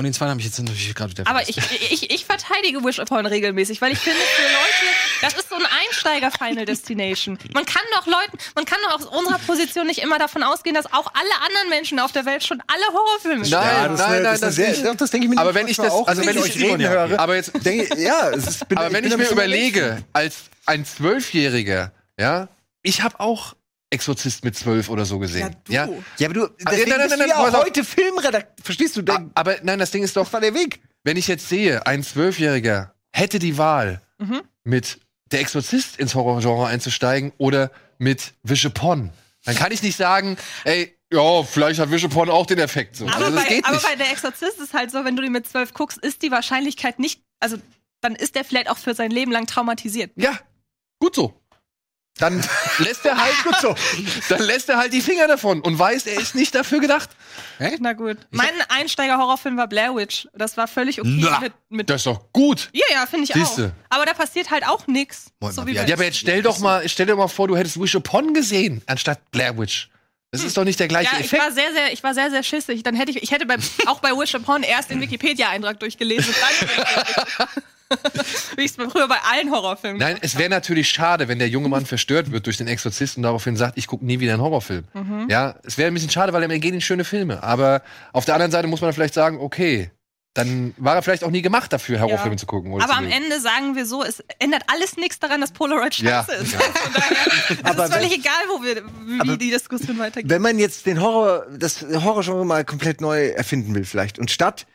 [0.01, 2.99] Und den zweiten habe ich jetzt natürlich gerade wieder Aber ich, ich, ich verteidige Wish
[3.01, 7.38] Upon regelmäßig, weil ich finde, für Leute, das ist so ein Einsteiger-Final Destination.
[7.54, 10.86] Man kann doch Leuten, man kann doch aus unserer Position nicht immer davon ausgehen, dass
[10.86, 14.22] auch alle anderen Menschen auf der Welt schon alle Horrorfilme Nein, Ja, nein, das nein,
[14.24, 14.84] das das nicht.
[14.84, 16.56] doch, das denke ich mir Aber nämlich wenn ich das, auch, also wenn ich ich
[16.56, 16.90] euch reden ja.
[16.90, 17.18] höre.
[17.20, 20.84] aber jetzt, Denke, ja, es ist, bin, aber ich wenn ich mir überlege, als ein
[20.84, 22.48] Zwölfjähriger, ja,
[22.82, 23.54] ich habe auch
[23.90, 25.56] Exorzist mit zwölf oder so gesehen.
[25.68, 26.02] Ja, du.
[26.18, 28.54] Ja, aber du, deswegen nein, nein, bist nein, du ja heute Filmredakteur.
[28.62, 29.02] Verstehst du?
[29.02, 30.80] Denn, aber nein, das Ding ist doch, das war der Weg.
[31.02, 34.42] wenn ich jetzt sehe, ein Zwölfjähriger hätte die Wahl, Mhm.
[34.64, 35.00] mit
[35.33, 39.11] Der Exorzist ins Horrorgenre einzusteigen oder mit Vishapon,
[39.45, 43.07] dann kann ich nicht sagen, ey, ja, vielleicht hat Vishapon auch den Effekt so.
[43.07, 45.74] Aber, Also bei, aber bei der Exorzist ist halt so, wenn du die mit zwölf
[45.74, 47.57] guckst, ist die Wahrscheinlichkeit nicht, also
[48.01, 50.12] dann ist der vielleicht auch für sein Leben lang traumatisiert.
[50.16, 50.39] Ja,
[50.99, 51.39] gut so.
[52.20, 52.42] Dann
[52.78, 53.74] lässt er halt gut so.
[54.28, 57.10] Dann lässt er halt die Finger davon und weiß, er ist nicht dafür gedacht.
[57.80, 58.18] Na gut.
[58.30, 60.28] Mein Einsteiger-Horrorfilm war Blair Witch.
[60.34, 62.68] Das war völlig okay Na, mit, mit Das ist doch gut.
[62.72, 63.72] Ja, ja, finde ich Siehste.
[63.90, 63.96] auch.
[63.96, 65.32] Aber da passiert halt auch nichts.
[65.40, 68.34] So Ja, aber jetzt stell doch mal, stell dir mal vor, du hättest Wish Upon
[68.34, 69.88] gesehen, anstatt Blair Witch.
[70.32, 71.42] Das ist doch nicht der gleiche ja, ich Effekt.
[71.42, 72.84] war sehr, sehr, ich war sehr, sehr schissig.
[72.84, 73.56] Dann hätte ich, ich hätte bei,
[73.86, 76.32] auch bei Wish Upon erst den Wikipedia-Eintrag durchgelesen.
[76.40, 77.48] Dann,
[78.57, 81.68] wie ich es früher bei allen Horrorfilmen Nein, es wäre natürlich schade, wenn der junge
[81.68, 84.84] Mann verstört wird durch den Exorzist und daraufhin sagt, ich gucke nie wieder einen Horrorfilm.
[84.95, 85.26] Mhm.
[85.28, 87.43] Ja, es wäre ein bisschen schade, weil er gehen in schöne Filme.
[87.43, 87.82] Aber
[88.12, 89.91] auf der anderen Seite muss man vielleicht sagen, okay,
[90.34, 92.38] dann war er vielleicht auch nie gemacht dafür, Horrorfilme Ja.
[92.38, 92.72] zu gucken.
[92.72, 93.11] Oder Aber zu am.
[93.11, 96.24] Ende sagen wir so, es ändert alles nichts daran, dass Polaroid Ja.
[96.24, 96.55] scheiße ist.
[96.55, 96.62] Von
[96.95, 97.16] daher,
[97.64, 98.84] es ist völlig egal, wo wir,
[99.26, 100.30] wie die Diskussion weitergeht.
[100.30, 104.66] Wenn man jetzt den Horror, das Horrorgenre mal komplett neu erfinden will, vielleicht, und statt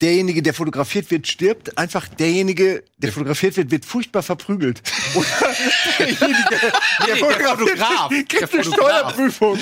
[0.00, 4.82] derjenige, der fotografiert wird, stirbt, einfach derjenige, der fotografiert wird, wird furchtbar verprügelt.
[5.14, 5.26] Oder
[5.98, 6.60] derjenige,
[7.06, 8.10] der, fotografiert Fotograf.
[8.10, 9.14] wird, Der kriegt eine Fotograf.
[9.14, 9.58] Steuerprüfung.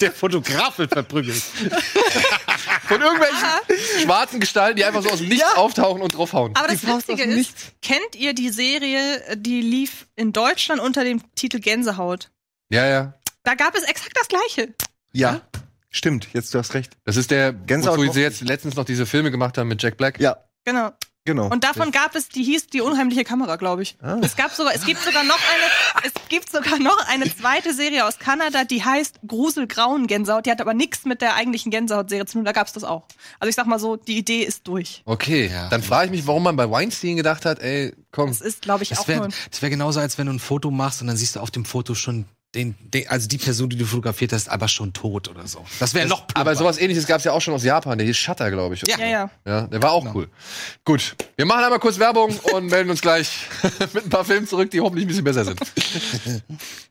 [0.00, 1.42] Der Fotograf wird verprügelt.
[2.88, 6.54] Von irgendwelchen schwarzen Gestalten, die einfach so aus dem Nichts auftauchen und draufhauen.
[6.56, 11.60] Aber das dem ist, kennt ihr die Serie, die lief in Deutschland unter dem Titel
[11.60, 12.30] Gänsehaut?
[12.68, 13.14] Ja, ja.
[13.42, 14.74] Da gab es exakt das Gleiche.
[15.12, 15.40] Ja,
[15.90, 16.96] stimmt, jetzt du hast recht.
[17.04, 19.82] Das ist der, Gänsehaut wozu mochte sie jetzt letztens noch diese Filme gemacht haben mit
[19.82, 20.18] Jack Black.
[20.20, 20.90] Ja, Genau.
[21.24, 21.48] genau.
[21.48, 23.96] Und davon gab es, die hieß die unheimliche Kamera, glaube ich.
[24.02, 24.18] Ah.
[24.22, 28.04] Es gab sogar, es gibt sogar noch eine, es gibt sogar noch eine zweite Serie
[28.06, 30.44] aus Kanada, die heißt Gruselgrauen Gänsehaut.
[30.46, 32.44] Die hat aber nichts mit der eigentlichen Gänsehaut-Serie zu tun.
[32.44, 33.06] Da gab es das auch.
[33.38, 35.02] Also ich sag mal so, die Idee ist durch.
[35.06, 35.68] Okay, Ja.
[35.70, 38.82] dann frage ich mich, warum man bei Weinstein gedacht hat, ey, komm, Das ist, glaube
[38.82, 39.28] ich, Das auch wäre nur.
[39.60, 41.94] wär genauso, als wenn du ein Foto machst und dann siehst du auf dem Foto
[41.94, 45.64] schon den, den also die Person, die du fotografiert hast, aber schon tot oder so.
[45.78, 46.40] Das wäre noch plumper.
[46.40, 48.82] aber sowas ähnliches gab es ja auch schon aus Japan, der hieß Shutter, glaube ich.
[48.86, 48.98] Ja.
[48.98, 49.30] Ja, ja.
[49.46, 50.28] Ja, der war auch cool.
[50.84, 53.46] Gut, wir machen einmal kurz Werbung und melden uns gleich
[53.92, 55.60] mit ein paar Filmen zurück, die hoffentlich ein bisschen besser sind.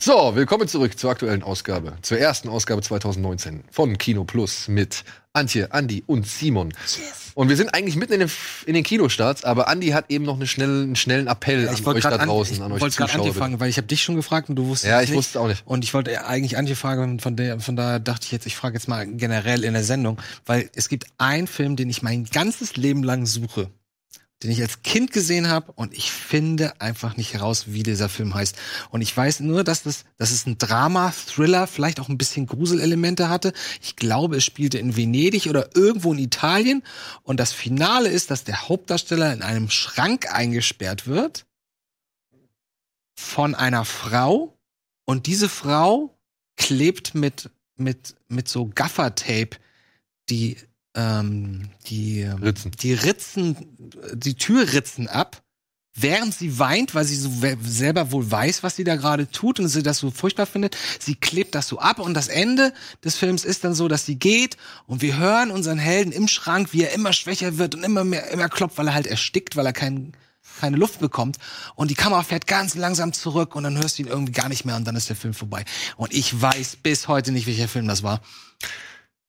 [0.00, 5.72] So, willkommen zurück zur aktuellen Ausgabe, zur ersten Ausgabe 2019 von Kino Plus mit Antje,
[5.72, 6.72] Andi und Simon.
[7.34, 8.30] Und wir sind eigentlich mitten in den,
[8.66, 11.74] in den Kinostarts, aber Andi hat eben noch eine schnelle, einen schnellen Appell ich an
[11.94, 13.26] euch da gerade an, draußen, ich an euch wollte gerade Zuschauer.
[13.28, 15.18] anfangen, weil ich habe dich schon gefragt und du wusstest Ja, es ich nicht.
[15.18, 15.62] wusste auch nicht.
[15.66, 18.74] Und ich wollte eigentlich Antje fragen, von der, von daher dachte ich jetzt, ich frage
[18.74, 22.76] jetzt mal generell in der Sendung, weil es gibt einen Film, den ich mein ganzes
[22.76, 23.70] Leben lang suche,
[24.42, 28.34] den ich als Kind gesehen habe und ich finde einfach nicht heraus, wie dieser Film
[28.34, 28.56] heißt.
[28.90, 32.46] Und ich weiß nur, dass das, dass es ein Drama, Thriller, vielleicht auch ein bisschen
[32.46, 33.52] Gruselelemente hatte.
[33.82, 36.84] Ich glaube, es spielte in Venedig oder irgendwo in Italien.
[37.24, 41.44] Und das Finale ist, dass der Hauptdarsteller in einem Schrank eingesperrt wird
[43.16, 44.56] von einer Frau
[45.04, 46.16] und diese Frau
[46.56, 49.58] klebt mit mit mit so Gaffertape
[50.30, 50.56] die
[50.94, 52.70] ähm, die ähm, Ritzen.
[52.72, 53.56] die Ritzen
[54.14, 55.42] die Türritzen ab
[56.00, 57.30] während sie weint, weil sie so
[57.62, 60.76] selber wohl weiß, was sie da gerade tut und sie das so furchtbar findet.
[60.98, 62.72] Sie klebt das so ab und das Ende
[63.04, 66.72] des Films ist dann so, dass sie geht und wir hören unseren Helden im Schrank,
[66.72, 69.66] wie er immer schwächer wird und immer mehr, immer klopft, weil er halt erstickt, weil
[69.66, 70.12] er kein,
[70.60, 71.38] keine Luft bekommt.
[71.74, 74.64] Und die Kamera fährt ganz langsam zurück und dann hörst du ihn irgendwie gar nicht
[74.64, 75.64] mehr und dann ist der Film vorbei.
[75.96, 78.20] Und ich weiß bis heute nicht, welcher Film das war.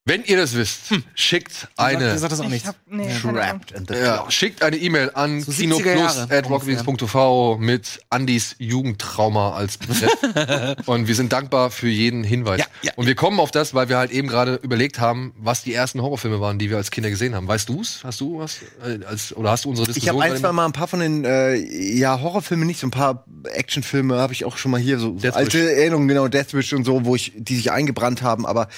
[0.10, 0.80] Wenn ihr das wisst,
[1.14, 3.62] schickt Mir eine sagt das auch Ich hab, nee, keine Ahnung.
[3.62, 9.54] Trapped in the Ja, schickt eine E-Mail an So 70er Jahre kinoplus.rockwings.tv mit Andys Jugendtrauma
[9.54, 10.78] als Betreff.
[10.88, 12.60] Und wir sind dankbar für jeden Hinweis.
[12.60, 12.92] Ja, ja.
[12.96, 16.02] Und wir kommen auf das, weil wir halt eben gerade überlegt haben, was die ersten
[16.02, 17.48] Horrorfilme waren, die wir als Kinder gesehen haben.
[17.48, 18.00] Weißt du's?
[18.04, 18.62] Hast du was?
[18.84, 20.24] Äh, Als, oder hast du unsere Ich Diskussion?
[20.24, 23.26] habe ein, zwei Mal ein paar von den äh, ja Horrorfilmen nicht, so ein paar
[23.44, 25.78] Actionfilme habe ich auch schon mal hier so, so Death alte Wish.
[25.78, 28.70] Erinnerungen, genau Death Wish und so, wo ich die sich eingebrannt haben, aber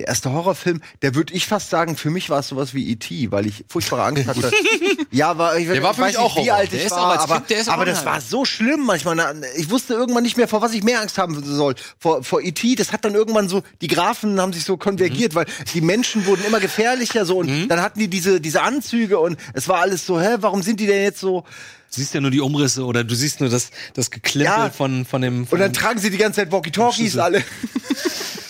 [0.00, 3.30] der erste Horrorfilm, der würde ich fast sagen, für mich war es sowas wie E.T.,
[3.30, 4.50] weil ich furchtbare Angst hatte.
[5.10, 7.20] ja, war, ich, Der war für weiß mich auch nicht, wie alt Der ich war,
[7.20, 9.36] aber, Kind, aber das war so schlimm manchmal.
[9.56, 11.74] Ich wusste irgendwann nicht mehr, vor was ich mehr Angst haben soll.
[11.98, 15.46] Vor, vor E.T., das hat dann irgendwann so, die Graphen haben sich so konvergiert, weil
[15.74, 19.68] die Menschen wurden immer gefährlicher so und dann hatten die diese, diese Anzüge und es
[19.68, 21.44] war alles so, hä, warum sind die denn jetzt so...
[21.92, 24.70] Du siehst ja nur die Umrisse oder du siehst nur das, das Geklimpel Ja.
[24.70, 25.46] von, von dem.
[25.46, 27.42] Von Und dann tragen sie die ganze Zeit Walkie-Talkies alle.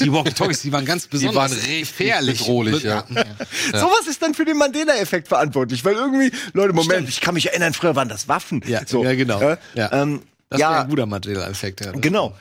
[0.01, 2.39] die Walkie-Talkies, die waren ganz besonders waren richtig gefährlich.
[2.39, 3.05] bedrohlich, ja.
[3.73, 7.09] Sowas ist dann für den Mandela-Effekt verantwortlich, weil irgendwie, Leute, Moment, Stimmt.
[7.09, 8.63] ich kann mich erinnern, früher waren das Waffen.
[8.67, 9.41] Ja, so, ja, genau.
[9.41, 9.93] Ja, Ja.
[10.03, 10.21] Ähm,
[10.51, 11.85] Das war ja ein guter Mandela-Effekt.
[11.85, 11.93] Ja.
[11.93, 12.37] genau.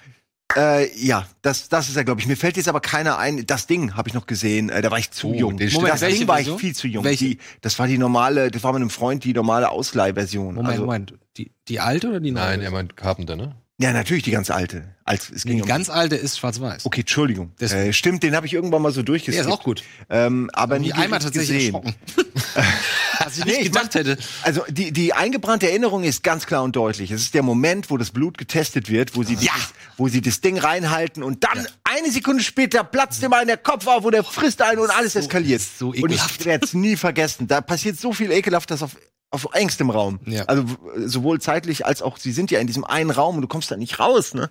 [0.56, 2.28] Äh, ja, das, das ist ja, glaube ich.
[2.28, 3.46] Mir fällt jetzt aber keiner ein.
[3.46, 4.70] Das Ding habe ich noch gesehen.
[4.70, 5.52] Äh, da war ich zu Oh, jung.
[5.54, 5.62] Moment,
[5.94, 6.60] das Ding war ich Version?
[6.60, 7.04] viel zu jung.
[7.04, 7.26] Welche?
[7.26, 10.56] Die, das war die normale, das war mit einem Freund die normale Ausleihversion.
[10.56, 11.14] Moment, also, Moment.
[11.38, 12.44] Die, die alte oder die neue?
[12.44, 13.56] Nein, er meint Carpenter, ne?
[13.82, 14.96] Ja, natürlich die ganz alte.
[15.06, 16.86] Als, es ging Die um ganz alte ist schwarz-weiß.
[16.86, 17.54] Okay, Entschuldigung.
[17.62, 19.48] Äh, stimmt, den habe ich irgendwann mal so Der durchgeskippt.
[19.48, 19.84] ist auch gut.
[20.10, 21.96] Ähm, aber Die nie einmal tatsächlich gesehen.
[23.24, 24.18] Was ich nicht Nee, ich gedacht hätte.
[24.44, 27.12] Also die, die eingebrannte Erinnerung ist ganz klar und deutlich.
[27.12, 29.40] Es ist der Moment, wo das Blut getestet wird, wo sie, Ja.
[29.54, 33.88] dieses, wo sie das Ding reinhalten und dann eine Sekunde später platzt ihm der Kopf
[33.88, 35.62] auf und er frisst einen und alles eskaliert.
[35.62, 36.46] so und ich ekelhaft.
[36.46, 37.48] werde es nie vergessen.
[37.48, 38.96] Da passiert so viel Ekelhaftes auf,
[39.32, 40.20] auf engstem Raum.
[40.26, 40.46] Ja.
[40.46, 40.66] Also
[41.06, 43.76] sowohl zeitlich als auch, sie sind ja in diesem einen Raum und du kommst da
[43.78, 44.34] nicht raus.
[44.34, 44.50] Ne?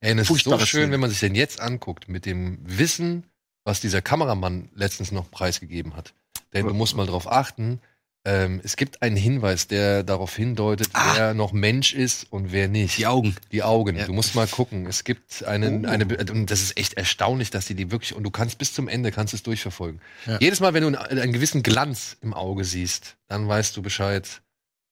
[0.00, 0.92] Ey, und es ist so schön, Szene.
[0.92, 3.24] wenn man sich den jetzt anguckt, mit dem Wissen,
[3.64, 6.14] was dieser Kameramann letztens noch preisgegeben hat.
[6.52, 7.80] Denn du musst mal drauf achten,
[8.24, 12.94] ähm, es gibt einen Hinweis, der darauf hindeutet, wer noch Mensch ist und wer nicht.
[12.94, 12.96] Ah.
[12.98, 13.36] Die Augen.
[13.52, 13.96] Die Augen.
[13.96, 14.04] Ja.
[14.04, 14.86] Du musst mal gucken.
[14.86, 15.88] Es gibt einen, Oh.
[15.88, 18.88] eine, und das ist echt erstaunlich, dass die die wirklich, und du kannst bis zum
[18.88, 20.00] Ende, kannst es durchverfolgen.
[20.26, 20.38] Ja.
[20.40, 24.42] Jedes Mal, wenn du einen, einen gewissen Glanz im Auge siehst, dann weißt du Bescheid,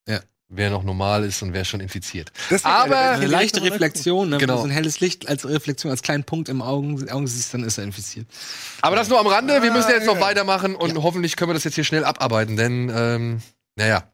[0.06, 0.20] Ja.
[0.48, 2.32] Wer noch normal ist und wer schon infiziert.
[2.50, 4.38] Deswegen, Aber- Eine leichte Reflexion, ne?
[4.38, 4.54] Genau.
[4.54, 7.52] Wenn du so ein helles Licht als Reflexion, als kleinen Punkt im Augen, Augen siehst,
[7.54, 8.26] dann ist er infiziert.
[8.80, 9.62] Aber das nur am Rande.
[9.62, 12.90] Wir müssen jetzt noch weitermachen und hoffentlich können wir das jetzt hier schnell abarbeiten, denn,
[12.94, 13.42] ähm,
[13.76, 14.04] naja.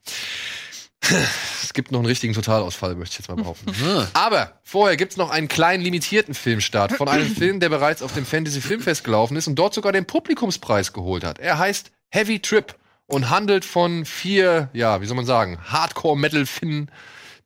[1.63, 3.73] Es gibt noch einen richtigen Totalausfall, möchte ich jetzt mal behaupten.
[4.15, 8.25] Aber vorher gibt's noch einen kleinen limitierten Filmstart von einem Film, der bereits auf dem
[8.25, 11.39] Fantasy Filmfest gelaufen ist und dort sogar den Publikumspreis geholt hat.
[11.39, 12.75] Er heißt Heavy Trip
[13.07, 16.91] und handelt von vier, ja, wie soll man sagen, Hardcore-Metal-Finnen,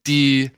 [0.07, 0.51] die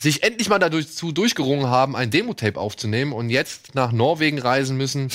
[0.00, 5.10] sich endlich mal dazu durchgerungen haben, ein Demo-Tape aufzunehmen und jetzt nach Norwegen reisen müssen,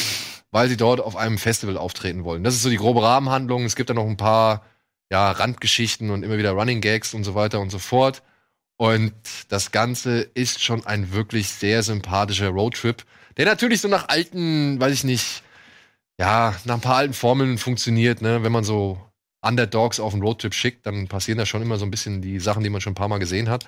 [0.52, 2.44] weil sie dort auf einem Festival auftreten wollen.
[2.44, 3.66] Das ist so die grobe Rahmenhandlung.
[3.66, 4.66] Es gibt da noch ein paar
[5.10, 8.24] ja, Randgeschichten und immer wieder Running Gags und so weiter und so fort.
[8.78, 9.14] Und
[9.50, 13.06] das Ganze ist schon ein wirklich sehr sympathischer Roadtrip,
[13.38, 15.44] der natürlich so nach alten, weiß ich nicht,
[16.20, 18.44] ja, nach ein paar alten Formeln funktioniert, ne?
[18.44, 19.00] Wenn man so
[19.44, 22.64] Underdogs auf einen Roadtrip schickt, dann passieren da schon immer so ein bisschen die Sachen,
[22.64, 23.66] die man schon ein paar Mal gesehen hat.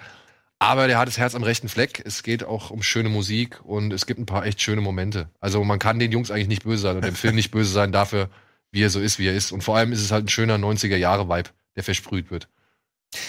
[0.57, 2.01] Aber der hat das Herz am rechten Fleck.
[2.05, 5.29] Es geht auch um schöne Musik und es gibt ein paar echt schöne Momente.
[5.41, 7.91] Also man kann den Jungs eigentlich nicht böse sein und dem Film nicht böse sein
[7.91, 8.29] dafür,
[8.71, 9.51] wie er so ist, wie er ist.
[9.51, 12.47] Und vor allem ist es halt ein schöner 90er-Jahre-Vibe, der versprüht wird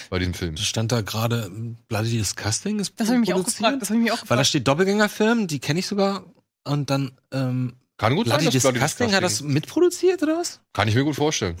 [0.09, 0.55] bei diesem Film.
[0.57, 1.51] Stand da gerade
[1.89, 3.81] Bloody Disgusting ist Das habe ich mich auch gefragt.
[3.81, 4.47] Das ich mich auch Weil da gefragt.
[4.47, 6.23] steht Doppelgängerfilm, die kenne ich sogar.
[6.63, 10.37] Und dann ähm, Kann gut sein, Bloody dass Bloody Disgusting hat das Disgusting- mitproduziert oder
[10.37, 10.61] was?
[10.73, 11.55] Kann ich mir gut vorstellen.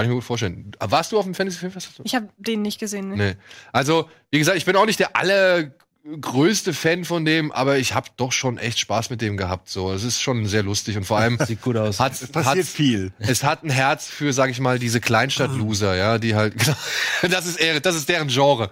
[0.00, 0.72] Kann ich mir gut vorstellen.
[0.80, 2.00] Warst du auf dem Fantasy Filmfest?
[2.04, 3.10] Ich habe den nicht gesehen.
[3.10, 3.16] Ne?
[3.16, 3.34] Nee.
[3.72, 8.08] Also, wie gesagt, ich bin auch nicht der allergrößte Fan von dem, aber ich habe
[8.16, 9.68] doch schon echt Spaß mit dem gehabt.
[9.68, 12.00] So, es ist schon sehr lustig und vor allem Sieht gut aus.
[12.00, 13.12] hat, passiert hat viel.
[13.18, 16.54] es hat ein Herz für, sag ich mal, diese Kleinstadt-Loser, ja, die halt,
[17.22, 18.70] das ist, eher, das ist deren Genre.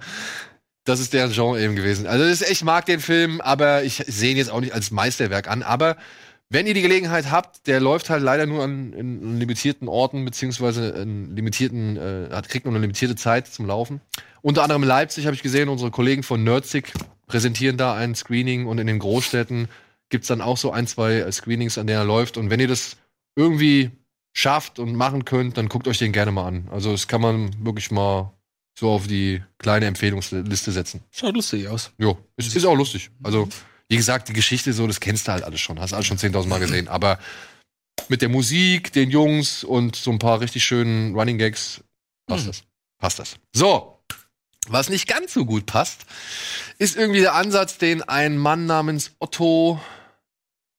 [0.84, 2.06] Das ist deren Genre eben gewesen.
[2.06, 5.46] Also ist, ich mag den Film, aber ich sehe ihn jetzt auch nicht als Meisterwerk
[5.46, 5.62] an.
[5.62, 5.98] Aber
[6.50, 10.88] wenn ihr die Gelegenheit habt, der läuft halt leider nur an in limitierten Orten, beziehungsweise
[10.90, 14.00] in limitierten, äh, hat, kriegt nur eine limitierte Zeit zum Laufen.
[14.40, 16.92] Unter anderem in Leipzig habe ich gesehen, unsere Kollegen von Nerdsig
[17.26, 19.68] präsentieren da ein Screening und in den Großstädten
[20.08, 22.38] gibt's dann auch so ein, zwei äh, Screenings, an denen er läuft.
[22.38, 22.96] Und wenn ihr das
[23.36, 23.90] irgendwie
[24.32, 26.68] schafft und machen könnt, dann guckt euch den gerne mal an.
[26.70, 28.32] Also das kann man wirklich mal
[28.78, 31.02] so auf die kleine Empfehlungsliste setzen.
[31.10, 31.92] Schaut lustig aus.
[31.98, 33.10] Jo, es ist auch lustig.
[33.22, 33.48] Also,
[33.88, 35.80] wie gesagt, die Geschichte so, das kennst du halt alles schon.
[35.80, 36.88] Hast alles schon 10.000 Mal gesehen.
[36.88, 37.18] Aber
[38.08, 41.82] mit der Musik, den Jungs und so ein paar richtig schönen Running Gags
[42.26, 42.62] passt das.
[43.00, 43.36] Passt das.
[43.54, 43.94] So.
[44.70, 46.04] Was nicht ganz so gut passt,
[46.76, 49.80] ist irgendwie der Ansatz, den ein Mann namens Otto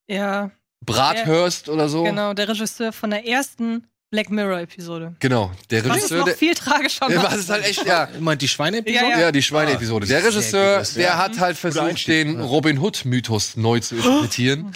[0.08, 0.52] Ja,
[0.86, 2.04] Brathurst oder so.
[2.04, 2.32] genau.
[2.32, 5.14] Der Regisseur von der ersten Black Mirror-Episode.
[5.20, 5.52] Genau.
[5.70, 7.32] Der Was Regisseur, noch der, viel tragischer Ja, macht.
[7.32, 8.08] was ist halt echt, ja.
[8.18, 9.20] Meint die schweine Ja, ja.
[9.20, 10.06] Ja, die Schweine-Episode.
[10.06, 11.18] Der Sehr Regisseur, gut, der ja.
[11.18, 14.72] hat halt versucht, den Robin Hood-Mythos neu zu interpretieren.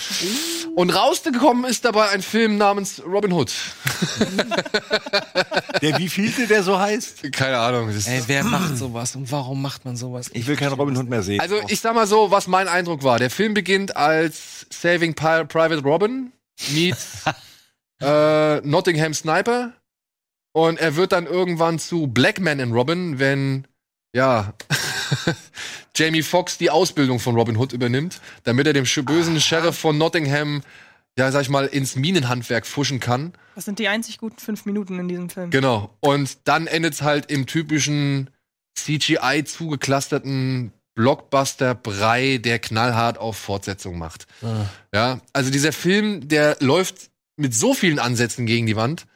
[0.76, 3.52] Und rausgekommen ist dabei ein Film namens Robin Hood.
[5.82, 7.30] Der wievielte der so heißt?
[7.32, 7.90] Keine Ahnung.
[7.90, 10.30] Ey, wer macht sowas und warum macht man sowas?
[10.32, 11.40] Ich will keinen Robin Hood mehr sehen.
[11.40, 13.18] Also ich sag mal so, was mein Eindruck war.
[13.18, 16.32] Der Film beginnt als Saving Private Robin
[16.72, 17.24] meets
[18.00, 19.72] äh, Nottingham Sniper
[20.52, 23.66] und er wird dann irgendwann zu Black Man in Robin, wenn
[24.14, 24.54] ja
[25.96, 30.62] Jamie Foxx die Ausbildung von Robin Hood übernimmt, damit er dem bösen Sheriff von Nottingham
[31.18, 33.32] ja, sag ich mal, ins Minenhandwerk fuschen kann.
[33.54, 35.50] Das sind die einzig guten fünf Minuten in diesem Film.
[35.50, 35.94] Genau.
[36.00, 38.30] Und dann endet's halt im typischen
[38.74, 44.26] CGI zugeclusterten Blockbuster-Brei, der knallhart auf Fortsetzung macht.
[44.92, 49.06] Ja, also dieser Film, der läuft mit so vielen Ansätzen gegen die Wand.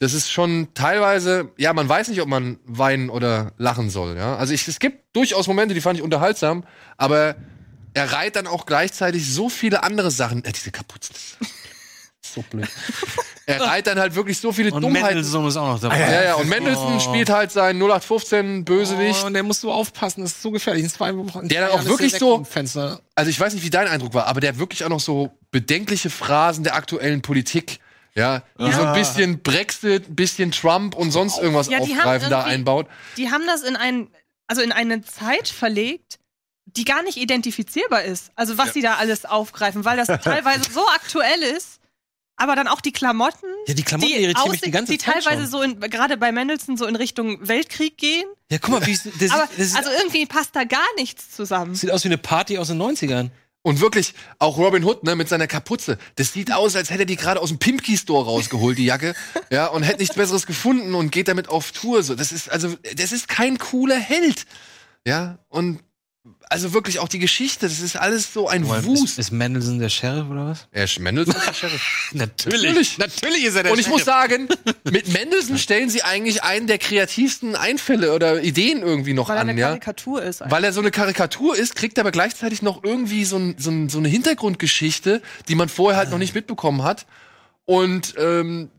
[0.00, 4.36] Das ist schon teilweise, ja, man weiß nicht, ob man weinen oder lachen soll, ja.
[4.36, 6.64] Also ich, es gibt durchaus Momente, die fand ich unterhaltsam,
[6.96, 7.36] aber
[7.94, 10.44] er reiht dann auch gleichzeitig so viele andere Sachen.
[10.44, 11.14] Äh, diese Kapuzen.
[12.20, 12.68] so blöd.
[13.46, 15.06] Er reiht dann halt wirklich so viele Und Dummheiten.
[15.08, 16.00] Mendelssohn ist auch noch dabei.
[16.00, 17.00] Ja, ja, und Mendelssohn Oh.
[17.00, 19.20] spielt halt seinen 0815 Bösewicht.
[19.22, 20.82] Oh, und der musst du aufpassen, das ist so gefährlich.
[20.82, 21.48] In zwei Wochen.
[21.48, 23.00] Der dann auch wirklich so- Fenster.
[23.14, 26.10] Also ich weiß nicht, wie dein Eindruck war, aber der wirklich auch noch so bedenkliche
[26.10, 27.78] Phrasen der aktuellen Politik.
[28.16, 32.28] Ja, die so ein bisschen Brexit, ein bisschen Trump und sonst irgendwas Ja, die aufgreifen
[32.30, 32.86] da einbaut.
[33.16, 34.08] Die haben das in ein,
[34.48, 36.18] also in eine Zeit verlegt,
[36.66, 38.30] die gar nicht identifizierbar ist.
[38.36, 41.80] Also was sie da alles aufgreifen, weil das teilweise so aktuell ist,
[42.36, 45.14] aber dann auch die Klamotten, Ja, die Klamotten die, irritieren mich die ganze die Zeit
[45.24, 45.50] teilweise schon.
[45.50, 48.26] so in, gerade bei Mendelssohn so in Richtung Weltkrieg gehen.
[48.50, 51.30] Ja, guck mal, wie es- das, Aber das sieht, also irgendwie passt da gar nichts
[51.32, 51.74] zusammen.
[51.74, 53.30] sieht aus wie eine Party aus den 90ern.
[53.66, 55.96] Und wirklich, auch Robin Hood, ne, mit seiner Kapuze.
[56.16, 59.14] Das sieht aus, als hätte er die gerade aus dem Pimki-Store rausgeholt, die Jacke.
[59.50, 62.02] Ja, und hätte nichts Besseres gefunden und geht damit auf Tour.
[62.02, 64.46] So, das ist, also, das ist kein cooler Held.
[65.06, 65.80] Ja, und
[66.50, 69.18] also wirklich auch die Geschichte, das ist alles so ein Ist, Wust.
[69.18, 70.66] ist Mendelssohn der Sheriff oder was?
[70.72, 72.10] Er ist Mendelssohn ist der Sheriff.
[72.12, 72.98] Natürlich.
[72.98, 74.48] Natürlich ist er der Und ich muss sagen,
[74.90, 79.40] mit Mendelssohn stellen sie eigentlich einen der kreativsten Einfälle oder Ideen irgendwie noch Weil er
[79.42, 79.68] an, eine ja.
[79.68, 80.42] Karikatur ist.
[80.46, 83.70] Weil er so eine Karikatur ist, kriegt er aber gleichzeitig noch irgendwie so, ein, so,
[83.70, 87.06] ein, so eine Hintergrundgeschichte, die man vorher halt noch nicht mitbekommen hat.
[87.66, 88.70] Und ähm,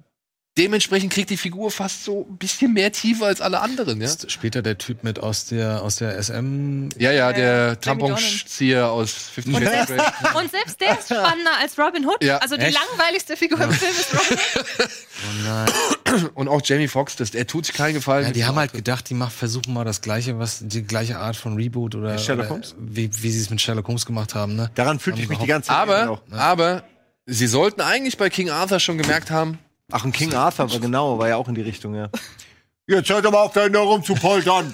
[0.58, 4.08] dementsprechend kriegt die Figur fast so ein bisschen mehr Tiefe als alle anderen, ja.
[4.08, 6.89] Ist später der Typ mit aus der, aus der SM.
[6.97, 10.36] Ja, ja, der Jamie Tamponzieher aus Fifty und, Shades of selbst, Grey.
[10.41, 12.24] und selbst der ist spannender als Robin Hood.
[12.24, 12.38] Ja.
[12.38, 12.80] also die Echt?
[12.89, 14.66] langweiligste Figur im Film ist Robin Hood.
[14.80, 16.30] Oh nein.
[16.34, 18.28] Und auch Jamie Foxx, das, er tut sich keinen Gefallen.
[18.28, 21.36] Ja, die haben halt gedacht, die machen, versuchen mal das gleiche, was die gleiche Art
[21.36, 22.76] von Reboot oder, Sherlock oder Holmes?
[22.80, 24.56] wie, wie sie es mit Sherlock Holmes gemacht haben.
[24.56, 24.72] Ne?
[24.76, 25.78] Daran fühlte ich mich die ganze Zeit.
[25.78, 26.22] aber, auch.
[26.32, 26.84] aber,
[27.26, 29.60] sie sollten eigentlich bei King Arthur schon gemerkt haben,
[29.92, 32.10] Ach, und King Arthur war genau, war ja auch in die Richtung, ja.
[32.88, 34.74] Jetzt hört doch mal auf, da hinten rum zu poltern.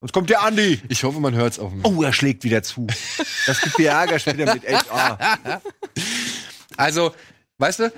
[0.00, 0.80] Sonst kommt der Andi.
[0.88, 2.86] ich hoffe, man hört's auf dem Oh, er schlägt wieder zu.
[3.46, 5.60] Das gibt dir Ärger später mit HR.
[6.76, 7.12] Also,
[7.56, 7.92] weißt du,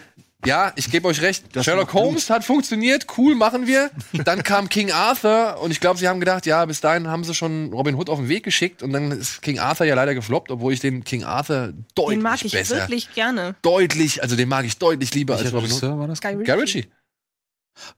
[0.46, 1.44] ja, ich gebe euch recht.
[1.54, 1.92] Das Sherlock.
[1.92, 3.90] Holmes hat funktioniert, cool, machen wir.
[4.24, 7.34] Dann kam King Arthur und ich glaube, sie haben gedacht, ja, bis dahin haben sie
[7.34, 10.50] schon Robin Hood auf den Weg geschickt und dann ist King Arthur ja leider gefloppt,
[10.50, 13.54] obwohl ich den King Arthur deutlich Den mag ich besser, wirklich gerne.
[13.62, 15.82] deutlich, also den mag ich deutlich lieber als Welcher Robin Hood.
[15.82, 16.20] Regisseur war das?
[16.20, 16.44] Guy Ritchie.
[16.52, 16.86] Guy Ritchie,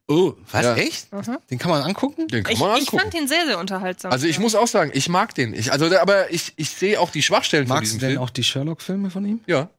[0.07, 0.62] Oh, was?
[0.64, 0.74] Ja.
[0.76, 1.12] Echt?
[1.12, 1.38] Mhm.
[1.51, 2.28] Den kann man angucken?
[2.28, 3.01] den kann Ich, man ich angucken.
[3.01, 4.12] fand ihn sehr, sehr unterhaltsam.
[4.12, 5.55] also ich muss auch sagen, ich mag den.
[5.55, 8.22] Ich, also, aber ich, ich sehe auch die Schwachstellen von Magst du diesem denn Film.
[8.22, 9.40] auch die Sherlock-Filme von ihm?
[9.47, 9.70] Ja.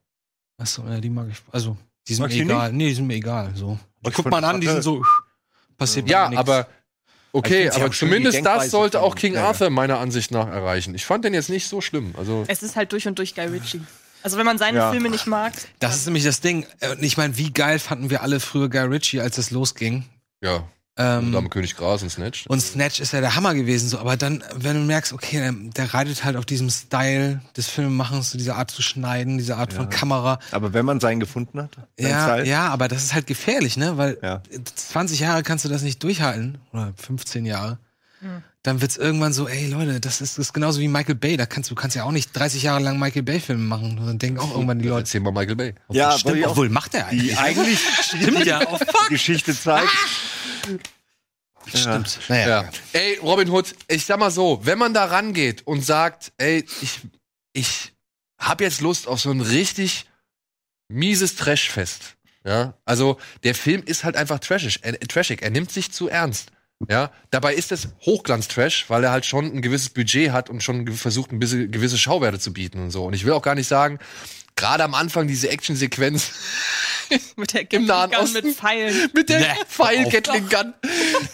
[0.60, 1.38] Achso, ja, die mag ich.
[1.52, 1.76] Also,
[2.08, 2.72] die sind Magst mir egal.
[2.72, 3.52] Nee, die sind mir egal.
[3.54, 3.78] So.
[4.06, 5.02] Die guckt man an, die sind so.
[5.76, 6.40] Passiert Ja, mir nichts.
[6.40, 6.68] aber
[7.32, 9.46] okay, ja aber zumindest das sollte auch King ja, ja.
[9.48, 10.94] Arthur meiner Ansicht nach erreichen.
[10.94, 12.14] Ich fand den jetzt nicht so schlimm.
[12.16, 13.80] Also es ist halt durch und durch Guy Ritchie.
[14.22, 14.90] Also wenn man seine Ja.
[14.90, 16.64] Filme nicht mag, Das ist nämlich das Ding.
[16.80, 20.04] Äh, Ich meine, wie geil fanden wir alle früher Guy Ritchie, als es losging.
[20.42, 20.62] ja,
[20.96, 22.46] Ähm, Dame König Gras und Snatch.
[22.46, 23.98] und Snatch ist ja der Hammer gewesen, so.
[23.98, 28.30] Aber dann, wenn du merkst, okay, der, der reitet halt auf diesem Style des Filmemachens,
[28.30, 30.38] so diese Art zu schneiden, diese Art von Kamera.
[30.52, 33.76] Aber wenn man seinen gefunden hat, seinen Ja, Style, ja, aber das ist halt gefährlich,
[33.76, 33.96] ne?
[33.96, 34.40] Weil Ja.
[34.76, 36.58] 20 Jahre kannst du das nicht durchhalten.
[36.72, 37.78] Oder 15 Jahre.
[38.62, 41.36] Dann wird's irgendwann so, ey Leute, das ist, das ist genauso wie Michael Bay.
[41.36, 43.98] Da kannst du kannst ja auch nicht 30 Jahre lang Michael Bay-Filme machen.
[43.98, 45.74] Und dann denken auch irgendwann die Leute, Erzähl mal Michael Bay.
[45.90, 47.32] Ja, wollte stimmt, auch- obwohl macht er eigentlich.
[47.32, 49.08] die eigentlich Stimmt ja, oh fuck.
[49.10, 49.90] Geschichte zeigt.
[51.66, 52.18] Stimmt.
[52.28, 52.48] Naja.
[52.48, 52.70] Ja.
[52.92, 57.00] Ey, Robin Hood, ich sag mal so, wenn man da rangeht und sagt, ey, ich,
[57.52, 57.92] ich
[58.38, 60.06] hab jetzt Lust auf so ein richtig
[60.88, 62.16] mieses Trashfest.
[62.46, 65.40] Ja, also der Film ist halt einfach trashig, äh, trashig.
[65.40, 66.50] Er nimmt sich zu ernst.
[66.90, 70.92] Ja, dabei ist es Hochglanz-Trash, weil er halt schon ein gewisses Budget hat und schon
[70.92, 73.06] versucht, ein bisschen gewisse Schauwerte zu bieten und so.
[73.06, 73.98] Und ich will auch gar nicht sagen,
[74.56, 76.32] gerade am Anfang diese Action-Sequenz
[77.36, 78.46] mit der Nahen Gun Osten.
[78.46, 79.10] mit Pfeilen.
[79.14, 80.08] mit der Nee, Pfeil.
[80.10, 80.74] Gatling Gun,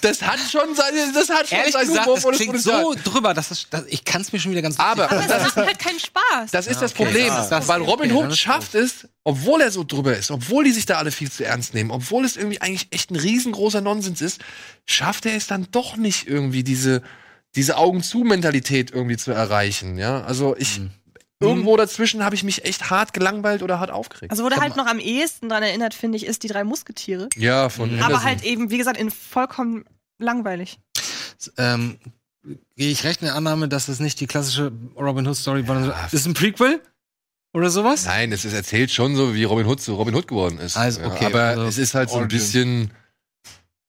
[0.00, 2.94] das hat schon seine, das hat schon Ehrlich seinen gesagt, Humor das und klingt so
[3.04, 5.56] drüber, dass das, dass, ich kann es mir schon wieder ganz Aber- lustig Aber es
[5.56, 6.50] macht halt keinen Spaß.
[6.50, 7.04] Das ist das okay.
[7.04, 10.30] Problem, Ja, das- weil Robin Hood das ist schafft es, obwohl er so drüber ist,
[10.30, 13.16] obwohl die sich da alle viel zu ernst nehmen, obwohl es irgendwie eigentlich echt ein
[13.16, 14.40] riesengroßer Nonsens ist,
[14.86, 17.02] schafft er es dann doch nicht irgendwie diese
[17.56, 20.22] diese Augen zu Mentalität irgendwie zu erreichen, ja?
[20.22, 20.90] Also ich Mhm.
[21.40, 24.30] Irgendwo dazwischen habe ich mich echt hart gelangweilt oder hart aufgeregt.
[24.30, 27.28] Also, wo der halt noch am ehesten dran erinnert, finde ich, ist die drei Musketiere.
[27.36, 27.96] ja, von Mhm.
[27.98, 28.24] Aber Anderson.
[28.26, 29.84] halt eben, wie gesagt, in vollkommen
[30.18, 30.78] langweilig.
[31.56, 31.98] Ähm,
[32.76, 35.80] gehe ich recht in der Annahme, dass es nicht die klassische Robin Hood Story war?
[35.80, 36.80] Das ist ein Prequel?
[37.52, 38.04] Oder sowas?
[38.04, 40.76] Nein, es ist erzählt schon so, wie Robin Hood zu Robin Hood geworden ist.
[40.76, 42.92] Also, Ja, okay, aber also es ist halt so ein bisschen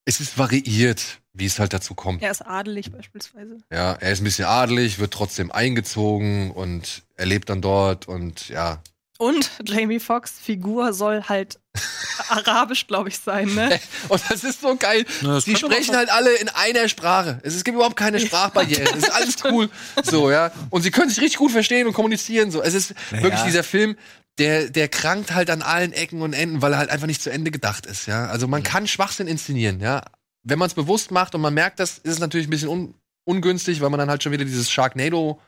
[0.04, 2.22] es ist variiert, wie es halt dazu kommt.
[2.22, 3.58] Er ist adelig beispielsweise.
[3.72, 8.50] Ja, er ist ein bisschen adelig, wird trotzdem eingezogen und er lebt dann dort und
[8.50, 8.82] ja.
[9.18, 11.60] Und Jamie Foxx Figur soll halt
[12.30, 13.80] arabisch, glaube ich, sein, ne?
[14.10, 15.06] Und das ist so geil.
[15.22, 17.40] Na, könnte sprechen halt alle in einer Sprache.
[17.44, 18.82] Es, es gibt überhaupt keine Sprachbarriere.
[18.82, 19.70] Es ist alles cool.
[20.04, 20.52] So, ja.
[20.72, 22.50] Und sie können sich richtig gut verstehen und kommunizieren.
[22.50, 22.64] So.
[22.64, 23.96] Es ist wirklich dieser Film,
[24.40, 27.30] der, der krankt halt an allen Ecken und Enden, weil er halt einfach nicht zu
[27.30, 28.26] Ende gedacht ist, ja.
[28.26, 30.02] Also man kann Schwachsinn inszenieren, ja.
[30.44, 32.94] Wenn man es bewusst macht und man merkt das, ist es natürlich ein bisschen un
[33.24, 35.40] ungünstig, weil man dann halt schon wieder dieses Sharknado,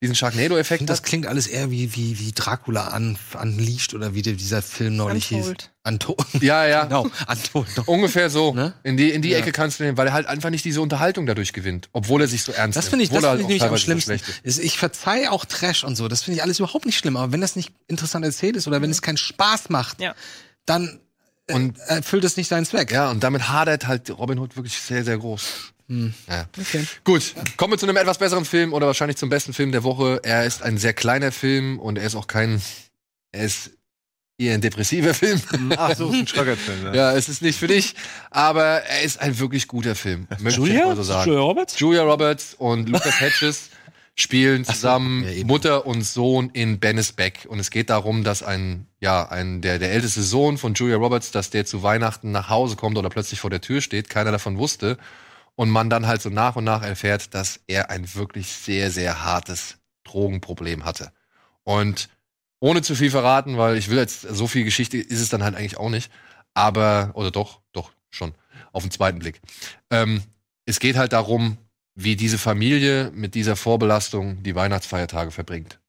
[0.00, 1.06] diesen Ich Sharknado-Effekt finde, das hat.
[1.06, 5.32] klingt alles eher wie, wie, wie Dracula an, unleashed oder wie der- dieser Film neulich
[5.32, 5.62] Untold.
[5.62, 5.70] hieß.
[5.92, 6.18] Untold.
[6.40, 6.84] Ja, ja.
[6.84, 7.66] genau, Untold.
[7.88, 8.54] Ungefähr so.
[8.54, 8.72] Ne?
[8.84, 9.38] In die, in die Ja.
[9.38, 11.88] Ecke kannst du nehmen, weil er halt einfach nicht diese Unterhaltung dadurch gewinnt.
[11.92, 12.90] Obwohl er sich so ernst Das nimmt.
[12.90, 14.40] finde ich, das finde ich halt nämlich am auch teilweise so schlimmsten.
[14.46, 16.06] Ist- Ich verzeihe auch Trash und so.
[16.06, 17.16] Das finde ich alles überhaupt nicht schlimm.
[17.16, 20.14] Aber wenn das nicht interessant erzählt ist oder wenn es keinen Spaß macht, Ja.
[20.66, 21.00] dann
[21.52, 22.90] Und- erfüllt es nicht seinen Zweck.
[22.92, 25.72] Ja, und damit hadert halt Robin Hood wirklich sehr, sehr groß.
[25.88, 26.12] Hm.
[26.28, 26.46] Ja.
[26.60, 26.84] Okay.
[27.04, 30.20] Gut, kommen wir zu einem etwas besseren Film oder wahrscheinlich zum besten Film der Woche.
[30.22, 32.60] Er ist ein sehr kleiner Film und er ist auch kein,
[33.32, 33.70] er ist
[34.36, 35.40] eher ein depressiver Film.
[35.78, 36.84] Ach so, ist ein Schröckert-Film.
[36.86, 36.94] Ja.
[36.94, 37.94] ja, es ist nicht für dich,
[38.30, 40.28] aber er ist ein wirklich guter Film.
[40.40, 41.30] Möchte ich mal so sagen.
[41.34, 41.78] Roberts?
[41.78, 43.70] Julia Roberts und Lucas Hedges
[44.20, 45.46] spielen zusammen ja, eben.
[45.46, 47.46] Mutter und Sohn in Bennisbeck.
[47.48, 51.30] Und es geht darum, dass ein, ja, ein, der, der älteste Sohn von Julia Roberts,
[51.30, 54.58] dass der zu Weihnachten nach Hause kommt oder plötzlich vor der Tür steht, keiner davon
[54.58, 54.98] wusste.
[55.54, 59.24] Und man dann halt so nach und nach erfährt, dass er ein wirklich sehr, sehr
[59.24, 61.12] hartes Drogenproblem hatte.
[61.64, 62.08] Und
[62.60, 65.54] ohne zu viel verraten, weil ich will jetzt, so viel Geschichte ist es dann halt
[65.54, 66.10] eigentlich auch nicht.
[66.54, 68.34] Aber, oder doch, doch, schon,
[68.72, 69.40] auf den zweiten Blick.
[69.90, 70.22] Ähm,
[70.64, 71.58] es geht halt darum,
[72.00, 75.80] wie diese Familie mit dieser Vorbelastung die Weihnachtsfeiertage verbringt.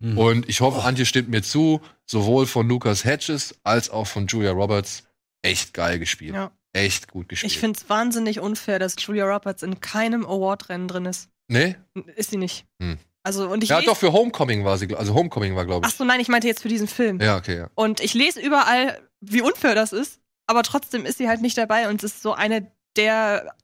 [0.00, 0.18] Mhm.
[0.18, 4.50] Und ich hoffe, Antje stimmt mir zu, sowohl von Lucas Hedges als auch von Julia
[4.50, 5.04] Roberts.
[5.40, 6.34] Echt geil gespielt.
[6.34, 6.50] Ja.
[6.74, 7.50] Echt gut gespielt.
[7.50, 11.30] Ich finde es wahnsinnig unfair, dass Julia Roberts in keinem Award-Rennen drin ist.
[11.48, 11.76] Nee?
[12.16, 12.66] Ist sie nicht.
[12.82, 12.98] Hm.
[13.22, 15.96] Also, und ich Ja, doch, für Homecoming war sie, also Homecoming war, glaube Ach ich.
[15.96, 17.18] so, nein, ich meinte jetzt für diesen Film.
[17.18, 17.70] Ja, okay, ja.
[17.74, 21.88] Und ich lese überall, wie unfair das ist, aber trotzdem ist sie halt nicht dabei
[21.88, 23.54] und es ist so eine der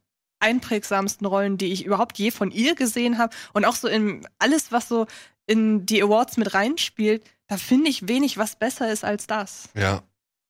[0.42, 3.34] einprägsamsten Rollen, die ich überhaupt je von ihr gesehen habe.
[3.52, 5.06] Und auch so in alles, was so
[5.46, 9.68] in die Awards mit reinspielt, da finde ich wenig, was besser ist als das.
[9.74, 10.02] Ja.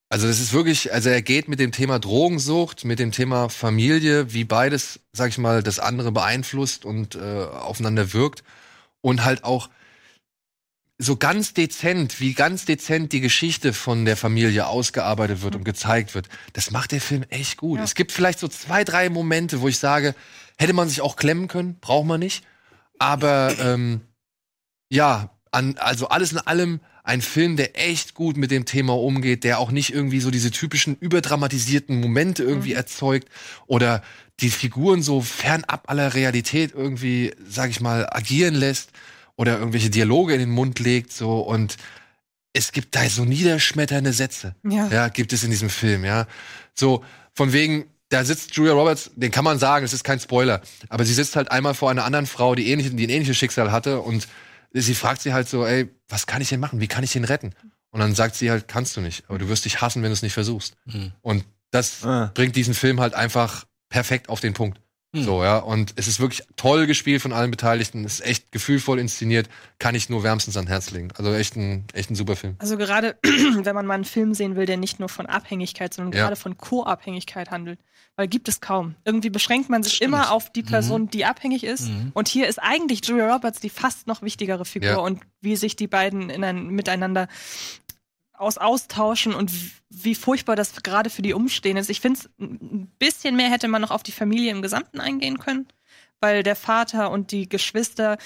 [0.08, 4.34] Also das ist wirklich, also er geht mit dem Thema Drogensucht, mit dem Thema Familie,
[4.34, 8.44] wie beides, sag ich mal, das andere beeinflusst und äh, aufeinander wirkt
[9.00, 9.70] und halt auch
[11.02, 16.14] so ganz dezent, wie ganz dezent die Geschichte von der Familie ausgearbeitet wird und gezeigt
[16.14, 16.28] wird.
[16.52, 17.78] Das macht der Film echt gut.
[17.78, 17.84] Ja.
[17.84, 20.14] Es gibt vielleicht so zwei, drei Momente, wo ich sage,
[20.58, 22.44] hätte man sich auch klemmen können, braucht man nicht.
[22.98, 24.02] Aber ähm,
[24.90, 29.42] ja, an, also alles in allem ein Film, der echt gut mit dem Thema umgeht,
[29.42, 33.28] der auch nicht irgendwie so diese typischen überdramatisierten Momente irgendwie erzeugt
[33.66, 34.02] oder
[34.38, 38.92] die Figuren so fernab aller Realität irgendwie, sag ich mal, agieren lässt
[39.36, 41.76] oder irgendwelche Dialoge in den Mund legt so und
[42.52, 44.54] es gibt da so niederschmetternde Sätze.
[44.68, 44.88] Ja.
[44.88, 46.26] Ja, gibt es in diesem Film, ja.
[46.74, 47.02] So,
[47.34, 50.60] von wegen, da sitzt Julia Roberts, den kann man sagen, es ist kein Spoiler,
[50.90, 53.72] aber sie sitzt halt einmal vor einer anderen Frau, die, ähnlich, die ein ähnliches Schicksal
[53.72, 54.28] hatte und
[54.72, 56.80] sie fragt sie halt so, ey, was kann ich denn machen?
[56.80, 57.54] Wie kann ich ihn retten?
[57.90, 60.14] Und dann sagt sie halt, kannst du nicht, aber du wirst dich hassen, wenn du
[60.14, 60.76] es nicht versuchst.
[60.86, 61.12] Mhm.
[61.22, 62.30] Und das Ah.
[62.34, 64.78] bringt diesen Film halt einfach perfekt auf den Punkt.
[65.14, 65.22] Mhm.
[65.24, 65.58] So, ja.
[65.58, 68.04] Und es ist wirklich toll gespielt von allen Beteiligten.
[68.04, 69.48] Es ist echt gefühlvoll inszeniert.
[69.78, 71.08] Kann ich nur wärmstens ans Herz legen.
[71.16, 72.56] Also echt ein, echt ein super Film.
[72.58, 76.12] Also gerade, wenn man mal einen Film sehen will, der nicht nur von Abhängigkeit, sondern
[76.14, 76.24] Ja.
[76.24, 77.78] gerade von Co-Abhängigkeit handelt.
[78.16, 78.94] Weil gibt es kaum.
[79.06, 80.08] Irgendwie beschränkt man sich Stimmt.
[80.14, 80.66] immer auf die Mhm.
[80.66, 81.90] Person, die abhängig ist.
[82.12, 84.96] Und hier ist eigentlich Julia Roberts die fast noch wichtigere Figur Ja.
[84.98, 87.26] und wie sich die beiden in ein, miteinander
[88.42, 89.50] aus austauschen und
[89.88, 91.90] wie- furchtbar das gerade für die Umstehen ist.
[91.90, 95.38] Ich finde es ein bisschen mehr hätte man noch auf die Familie im Gesamten eingehen
[95.38, 95.66] können,
[96.20, 98.18] weil der Vater und die Geschwister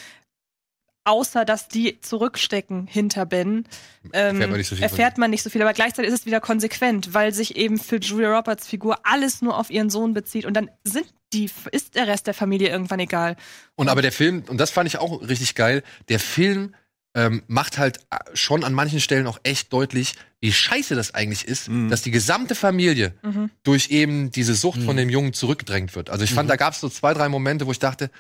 [1.05, 3.65] außer dass die zurückstecken hinter Ben,
[4.13, 5.63] ähm, Erfährt man nicht so erfährt man nicht so viel.
[5.63, 9.57] Aber gleichzeitig ist es wieder konsequent, weil sich eben für Julia Roberts Figur alles nur
[9.57, 13.37] auf ihren Sohn bezieht und dann sind die, ist der Rest der Familie irgendwann egal.
[13.77, 16.75] Und aber der Film, und das fand ich auch richtig geil, der Film
[17.17, 21.45] ähm, macht halt äh, schon an manchen Stellen auch echt deutlich, wie scheiße das eigentlich
[21.49, 21.89] ist, Mhm.
[21.89, 23.51] dass die gesamte Familie Mhm.
[23.65, 24.99] durch eben diese Sucht von Mhm.
[25.01, 26.11] dem Jungen zurückgedrängt wird.
[26.11, 26.51] Also ich fand, Mhm.
[26.51, 28.11] da gab es so zwei, drei Momente, wo ich dachte,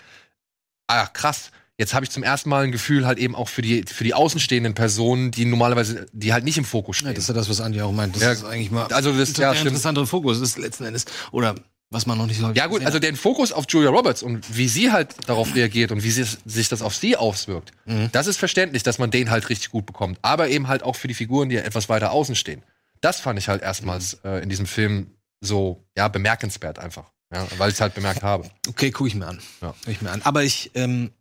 [0.89, 3.83] ah krass, jetzt habe ich zum ersten Mal ein Gefühl halt eben auch für die,
[3.87, 7.09] für die außenstehenden Personen, die normalerweise, die halt nicht im Fokus stehen.
[7.09, 8.17] Ja, das ist ja das, was Andi auch meint.
[8.17, 9.67] Das Ja, ist eigentlich mal also das- ja, stimmt.
[9.69, 11.05] interessantere Fokus ist letzten Endes.
[11.33, 11.55] Oder
[11.91, 14.69] was man noch nicht so Ja gut, also den Fokus auf Julia Roberts und wie
[14.69, 18.09] sie halt darauf reagiert und wie sie, sich das auf sie auswirkt, Mhm.
[18.13, 20.19] das ist verständlich, dass man den halt richtig gut bekommt.
[20.23, 22.63] Aber eben halt auch für die Figuren, die etwas weiter außen stehen.
[23.01, 27.69] Das fand ich halt erstmals äh, in diesem Film so ja bemerkenswert einfach, ja, weil
[27.69, 28.51] ich es halt bemerkt habe.
[28.69, 29.39] Okay, gucke ich mir an.
[29.61, 29.75] Ja.
[29.85, 30.23] Guck ich mir an.
[30.23, 31.13] Aber ich, ähm,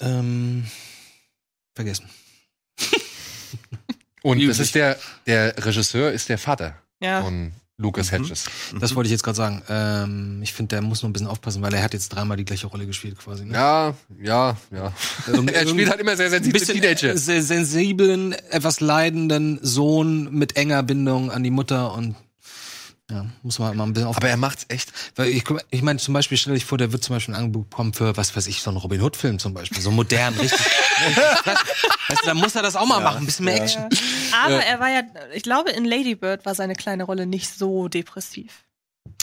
[0.00, 0.66] ähm,
[1.74, 2.08] vergessen.
[4.22, 7.22] Und das ist der, der Regisseur ist der Vater Ja.
[7.22, 8.46] von Lucas Hedges.
[8.80, 9.62] Das wollte ich jetzt gerade sagen.
[9.68, 12.46] Ähm, ich finde, der muss noch ein bisschen aufpassen, weil er hat jetzt dreimal die
[12.46, 13.44] gleiche Rolle gespielt quasi.
[13.44, 13.52] Ne?
[13.52, 14.92] Ja, ja, ja.
[15.52, 17.16] er spielt halt immer sehr sensible bisschen Teenager.
[17.18, 22.16] sehr sensiblen, etwas leidenden Sohn mit enger Bindung an die Mutter und
[23.10, 24.24] ja, muss man mal ein bisschen aufpassen.
[24.24, 24.92] Aber er macht's echt.
[25.14, 27.70] Weil ich, ich meine, zum Beispiel stell dich vor, der wird zum Beispiel ein Angebot
[27.70, 29.80] bekommen für, was weiß ich, so einen Robin Hood-Film zum Beispiel.
[29.80, 30.58] So modern, richtig.
[32.08, 33.88] weißt du, dann muss er das auch mal machen, ein bisschen mehr Action.
[34.44, 35.02] Aber er war ja,
[35.34, 38.64] ich glaube, in Lady Bird war seine kleine Rolle nicht so depressiv.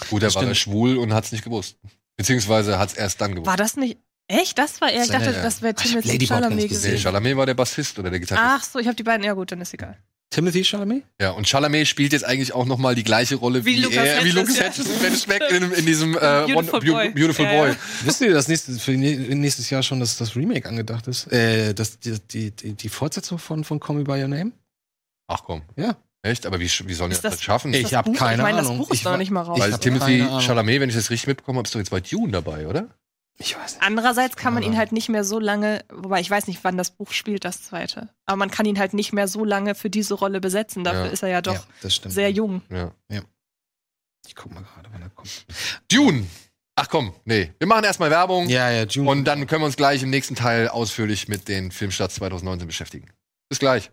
[0.10, 0.58] Gut, er Das war stimmt.
[0.58, 1.78] schwul und hat's nicht gewusst.
[2.16, 3.48] Beziehungsweise hat's erst dann gewusst.
[3.48, 3.98] War das nicht.
[4.30, 4.58] Echt?
[4.58, 5.04] Das war er?
[5.04, 5.42] Ich Ja, dachte, ja.
[5.44, 6.92] das wäre ich Timothy Chalamet gesehen.
[6.92, 7.04] gewesen.
[7.04, 8.46] Chalamet war der Bassist oder der Gitarrist.
[8.48, 9.26] Ach so, ich habe die beiden.
[9.26, 9.98] Ja gut, dann ist egal.
[10.34, 11.04] Timothy Chalamet?
[11.22, 13.98] Ja, und Chalamet spielt jetzt eigentlich auch noch mal die gleiche Rolle wie, Wie Lucas
[13.98, 14.64] er, wie Hedges, Lucas ja.
[14.66, 17.10] Hedges und Dennis Schmeck in, in diesem äh, Beautiful One- Boy.
[17.12, 17.70] Beautiful Ja, Boy.
[17.70, 17.76] ja.
[18.04, 21.32] Wisst ihr, dass nächstes, für nä- nächstes Jahr schon das, das Remake angedacht ist?
[21.32, 24.52] Äh, das, die, die, die, Fortsetzung von, von Call Me By Your Name?
[25.28, 25.62] Ach komm.
[25.76, 25.96] Ja.
[26.26, 26.46] Echt?
[26.46, 27.74] Aber wie, wie sollen die Ist das, das- schaffen?
[27.74, 28.78] Ich Das hab Buch- keine Ich meine, Ahnung.
[28.78, 29.60] das Buch ist Ich noch nicht mal raus.
[29.60, 30.26] Weil Timothy.
[30.42, 32.88] Chalamet, wenn ich das richtig mitbekommen habe, ist doch jetzt bei Dune dabei, oder?
[33.38, 33.84] Ich weiß nicht.
[33.84, 36.92] Andererseits kann man ihn halt nicht mehr so lange, wobei ich weiß nicht, wann das
[36.92, 38.10] Buch spielt, das zweite.
[38.26, 40.84] Aber man kann ihn halt nicht mehr so lange für diese Rolle besetzen.
[40.84, 41.12] Dafür Ja.
[41.12, 42.62] ist er ja doch ja, sehr jung.
[42.70, 42.92] Ja.
[44.26, 45.46] Ich guck mal gerade, wann er kommt.
[45.92, 46.28] Dune!
[46.76, 47.54] Ach komm, nee.
[47.60, 49.10] Wir machen erstmal Werbung Ja, ja, June.
[49.10, 53.10] und dann können wir uns gleich im nächsten Teil ausführlich mit den Filmstarts 2019 beschäftigen.
[53.50, 53.92] Bis gleich.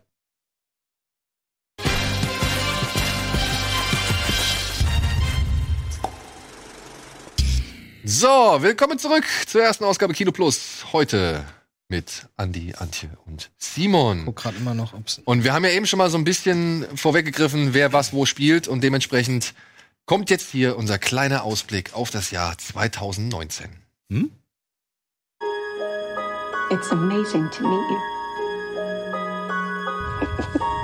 [8.03, 10.85] So, willkommen zurück zur ersten Ausgabe Kino Plus.
[10.91, 11.45] Heute
[11.87, 14.25] mit Andi, Antje und Simon.
[14.25, 15.21] guck gerade immer noch, ob's.
[15.23, 18.67] Und wir haben ja eben schon mal so ein bisschen vorweggegriffen, wer was wo spielt
[18.67, 19.53] und dementsprechend
[20.07, 23.69] kommt jetzt hier unser kleiner Ausblick auf das Jahr 2019.
[26.71, 27.89] It's amazing to meet
[30.57, 30.71] you.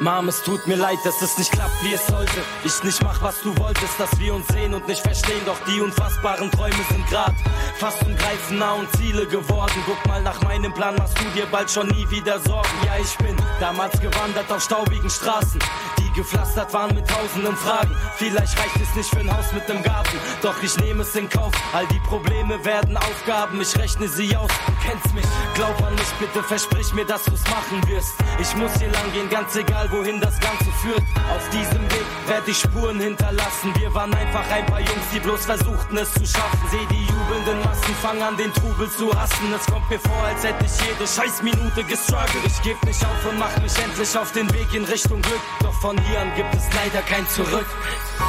[0.00, 2.42] Mom, es tut mir leid, dass es nicht klappt, wie es sollte.
[2.64, 5.40] Ich nicht mach, was du wolltest, dass wir uns sehen und nicht verstehen.
[5.44, 7.34] Doch die unfassbaren Träume sind grad
[7.78, 9.82] fast zum Greifen nah und Ziele geworden.
[9.86, 12.68] Guck mal nach meinem Plan, machst du dir bald schon nie wieder Sorgen.
[12.84, 15.60] Ja, ich bin damals gewandert auf staubigen Straßen,
[15.98, 17.94] die gepflastert waren mit tausenden Fragen.
[18.16, 21.28] Vielleicht reicht es nicht für ein Haus mit nem Garten, doch ich nehme es in
[21.28, 21.52] Kauf.
[21.72, 24.50] All die Probleme werden Aufgaben, ich rechne sie aus.
[24.66, 28.14] Du kennst mich, glaub an mich, bitte versprich mir, dass du's machen wirst.
[28.40, 31.02] Ich muss hier lang gehen, ganz egal wohin das Ganze führt.
[31.34, 33.74] Auf diesem Weg werde ich Spuren hinterlassen.
[33.78, 36.60] Wir waren einfach ein paar Jungs, die bloß versuchten es zu schaffen.
[36.70, 39.52] Seh die jubelnden Massen, fang an den Trubel zu hassen.
[39.54, 42.44] Es kommt mir vor, als hätte ich jede scheiß Minute gestruggelt.
[42.46, 45.40] Ich geb nicht auf und mach mich endlich auf den Weg in Richtung Glück.
[45.62, 47.66] Doch von hier an gibt es leider kein Zurück.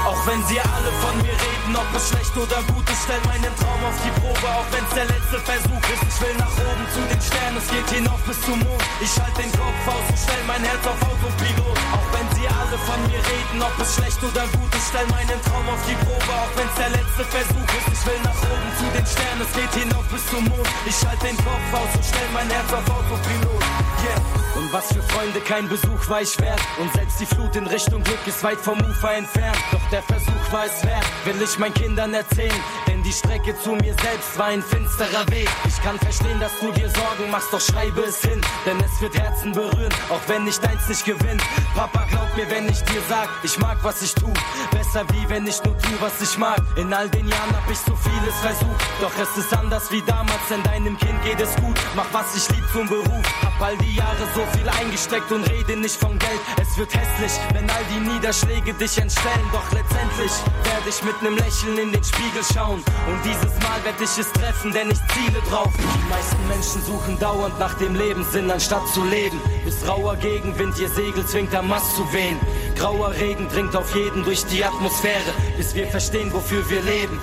[0.06, 3.54] Auch wenn sie alle von mir reden, ob es schlecht oder gut ist, stell meinen
[3.58, 6.04] Traum auf die Probe, auch wenn's der letzte Versuch ist.
[6.06, 8.84] Ich will nach oben zu den Sternen, es geht hinauf bis zum Mond.
[9.02, 11.78] Ich halt den Kopf aus und stell mein Herz auf Autopilot.
[11.94, 15.40] Auch wenn sie alle von mir reden, ob es schlecht oder gut ist, stell meinen
[15.42, 17.90] Traum auf die Probe, auch wenn's der letzte Versuch ist.
[17.90, 20.70] Ich will nach oben zu den Sternen, es geht hinauf bis zum Mond.
[20.86, 23.62] Ich halt den Kopf aus und stell mein Herz auf Autopilot.
[24.06, 24.40] Yeah.
[24.56, 26.60] Und was für Freunde kein Besuch war ich wert.
[26.80, 29.58] Und selbst die Flut in Richtung Glück ist weit vom Ufer entfernt.
[29.72, 32.64] Doch der Versuch war es wert, will ich meinen Kindern erzählen.
[32.88, 35.50] Denn die Strecke zu mir selbst war ein finsterer Weg.
[35.68, 38.42] Ich kann verstehen, dass du dir Sorgen machst, doch schreibe es hin.
[38.66, 41.42] Denn es wird Herzen berühren, auch wenn ich deins nicht gewinnt.
[41.76, 44.32] Papa, glaub mir, wenn ich dir sag, ich mag, was ich tu.
[44.72, 46.62] Besser wie wenn ich nur tu, was ich mag.
[46.76, 48.82] In all den Jahren hab ich so vieles versucht.
[49.02, 51.78] Doch es ist anders wie damals, denn deinem Kind geht es gut.
[51.96, 53.49] Mach, was ich lieb zum Beruf.
[53.60, 56.40] Hab all die Jahre so viel eingesteckt und rede nicht von Geld.
[56.62, 59.50] Es wird hässlich, wenn all die Niederschläge dich entstellen.
[59.52, 60.32] Doch letztendlich
[60.64, 62.82] werde ich mit nem Lächeln in den Spiegel schauen.
[63.08, 65.74] Und dieses Mal werde ich es treffen, denn ich ziele drauf.
[65.76, 69.42] Die meisten Menschen suchen dauernd nach dem Lebenssinn, anstatt zu leben.
[69.66, 72.40] Bis rauer Gegenwind ihr Segel zwingt am Mast zu wehen.
[72.78, 77.20] Grauer Regen dringt auf jeden durch die Atmosphäre, bis wir verstehen, wofür wir leben.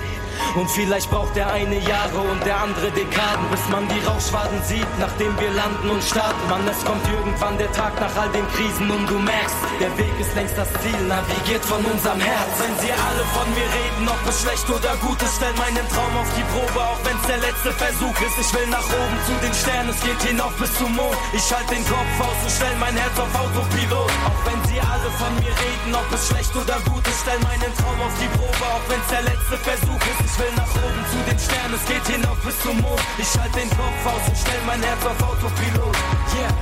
[0.55, 4.87] Und vielleicht braucht der eine Jahre und der andere Dekaden, bis man die Rauchschwaden sieht,
[4.99, 6.41] nachdem wir landen und starten.
[6.49, 10.15] Mann, es kommt irgendwann der Tag nach all den Krisen und du merkst, der Weg
[10.21, 12.53] ist längst das Ziel, navigiert von unserem Herz.
[12.59, 16.15] Wenn sie alle von mir reden, ob es schlecht oder gut ist, stell meinen Traum
[16.17, 18.37] auf die Probe, auch wenn's der letzte Versuch ist.
[18.41, 21.17] Ich will nach oben zu den Sternen, es geht hinauf bis zum Mond.
[21.33, 24.11] Ich halt den Kopf aus und stell mein Herz auf Autopilot.
[24.29, 27.73] Auch wenn sie alle von mir reden, ob es schlecht oder gut ist, stell meinen
[27.77, 30.26] Traum auf die Probe, auch wenn's der letzte Versuch ist.
[30.27, 33.01] Ich will nach oben zu den Sternen, es geht hinauf bis zum Mond.
[33.17, 35.97] Ich halt den Kopf aus und stell mein Herz auf Autopilot.
[36.35, 36.53] Yeah.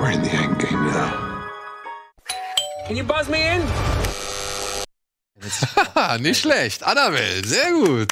[0.00, 1.12] We're in the end game now.
[2.86, 3.62] Can you buzz me in?
[5.94, 6.82] Ha, nicht schlecht.
[6.84, 8.08] Annabelle, sehr gut.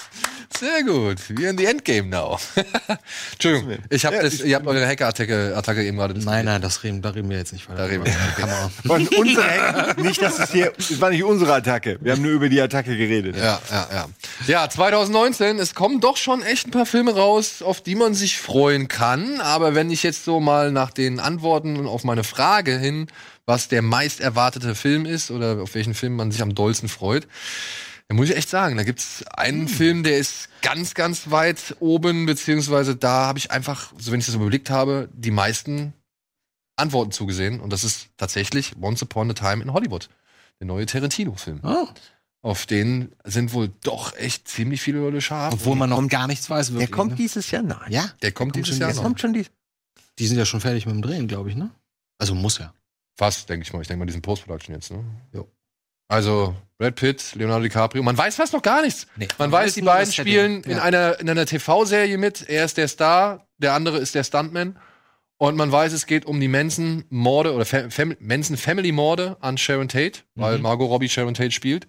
[0.59, 1.17] Sehr gut.
[1.29, 2.39] Wir in the Endgame now.
[3.33, 6.61] Entschuldigung, ich hab Ja, das, ich- ihr habt eure Hacker-Attacke Attacke eben gerade Nein, nein,
[6.63, 7.79] das reden, da reden wir jetzt nicht weiter.
[7.79, 8.71] Da reden wir- Kamera.
[8.87, 11.99] Von unserer, nicht, dass es hier, es war nicht unsere Attacke.
[12.01, 13.37] Wir haben nur über die Attacke geredet.
[13.37, 14.07] Ja, ja, ja.
[14.47, 18.39] Ja, 2019, es kommen doch schon echt ein paar Filme raus, auf die man sich
[18.39, 19.41] freuen kann.
[19.41, 23.07] Aber wenn ich jetzt so mal nach den Antworten auf meine Frage hin,
[23.47, 27.27] was der meist erwartete Film ist oder auf welchen Film man sich am dollsten freut,
[28.13, 32.27] dann muss ich echt sagen, da gibt's einen Film, der ist ganz, ganz weit oben,
[32.27, 35.95] beziehungsweise da habe ich einfach, so wenn ich das überblickt habe, die meisten
[36.77, 37.59] Antworten zugesehen.
[37.59, 40.11] Und das ist tatsächlich Once Upon a Time in Hollywood,
[40.61, 41.61] der neue Tarantino-Film.
[41.63, 41.89] Oh,
[42.43, 45.55] Auf den sind wohl doch echt ziemlich viele Leute scharf.
[45.55, 46.91] obwohl man noch gar nichts weiß, Der wirklich.
[46.91, 47.17] kommt ne?
[47.17, 47.91] dieses Jahr nein.
[47.91, 49.03] Ja, der kommt dieses schon Jahr noch.
[49.05, 49.51] Kommt schon dies.
[50.19, 51.71] die sind ja schon fertig mit dem Drehen, glaube ich, ne?
[52.19, 52.75] Also muss ja.
[53.17, 53.81] Fast, denke ich mal.
[53.81, 55.03] Ich denke mal, diesen Post-Production jetzt, ne?
[55.33, 55.51] Jo.
[56.13, 58.03] Also, Brad Pitt, Leonardo DiCaprio.
[58.03, 59.07] Man weiß fast noch gar nichts.
[59.17, 60.83] Nee, Man man weiß, die beiden spielen in Ja.
[60.83, 62.49] einer, in einer TV-Serie mit.
[62.49, 64.77] Er ist der Star, der andere ist der Stuntman.
[65.39, 70.21] Und man weiß, es geht um die Manson-Morde oder Fa Fam Manson-Family-Morde an Sharon Tate,
[70.35, 70.63] weil Mhm.
[70.63, 71.87] Margot Robbie Sharon Tate spielt.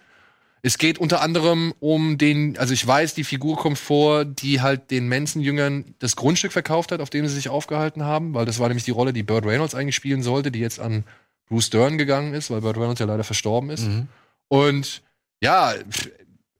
[0.61, 4.89] Es geht unter anderem um den, also ich weiß, die Figur kommt vor, die halt
[4.91, 8.69] den Manson-Jüngern das Grundstück verkauft hat, auf dem sie sich aufgehalten haben, weil das war
[8.69, 11.03] nämlich die Rolle, die Burt Reynolds eigentlich spielen sollte, die jetzt an
[11.47, 13.83] Bruce Dern gegangen ist, weil Burt Reynolds ja leider verstorben ist.
[13.83, 14.07] Mhm.
[14.47, 15.01] Und
[15.41, 15.73] ja,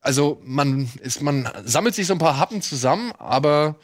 [0.02, 3.76] also man ist, man sammelt sich so ein paar Happen zusammen, aber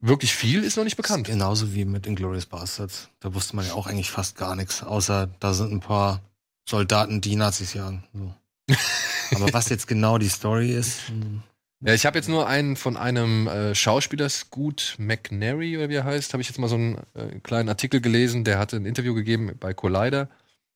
[0.00, 1.26] wirklich viel ist noch nicht bekannt.
[1.26, 3.08] Genauso wie mit Inglourious Bastards.
[3.20, 6.20] Da wusste man ja auch eigentlich fast gar nichts, außer da sind ein paar
[6.68, 8.04] Soldaten, die Nazis jagen.
[8.12, 8.34] So.
[9.36, 11.42] Aber was jetzt genau die Story ist, hm,
[11.82, 16.04] Ja, ich habe jetzt nur einen von einem äh, Schauspieler, Scoot McNary oder wie er
[16.04, 19.14] heißt, habe ich jetzt mal so einen äh, kleinen Artikel gelesen, der hatte ein Interview
[19.14, 20.28] gegeben bei Collider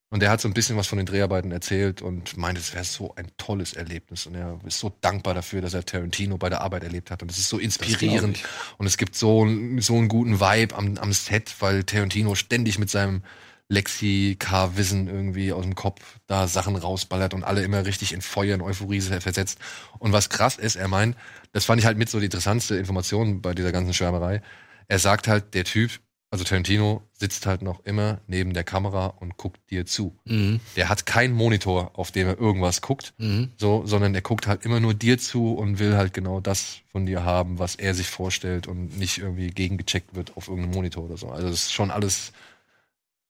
[0.09, 2.85] und der hat so ein bisschen was von den Dreharbeiten erzählt und meinte, es wäre
[2.85, 6.63] so ein tolles Erlebnis und er ist so dankbar dafür, dass er Tarantino bei der
[6.63, 8.43] Arbeit erlebt hat und es ist so inspirierend
[8.79, 12.79] und es gibt so, einen- so einen guten Vibe am, am Set, weil Tarantino ständig
[12.79, 13.23] mit seinem
[13.69, 18.63] Lexikar-Wissen irgendwie aus dem Kopf da Sachen rausballert und alle immer richtig in Feuer und
[18.63, 19.59] Euphorie versetzt.
[19.99, 21.17] Und was krass ist, er meint,
[21.53, 24.43] das fand ich halt mit so die interessantste Information bei dieser ganzen Schwärmerei.
[24.89, 25.93] Er sagt halt, der Typ,
[26.31, 30.17] also Tarantino, sitzt halt noch immer neben der Kamera und guckt dir zu.
[30.25, 30.61] mhm.
[30.77, 33.51] Der hat keinen Monitor, auf dem er irgendwas guckt, Mhm.
[33.57, 37.07] so, sondern er guckt halt immer nur dir zu und will halt genau das von
[37.07, 41.17] dir haben, was er sich vorstellt und nicht irgendwie gegengecheckt wird auf irgendeinem Monitor oder
[41.17, 41.29] so.
[41.31, 42.33] Also das ist schon alles,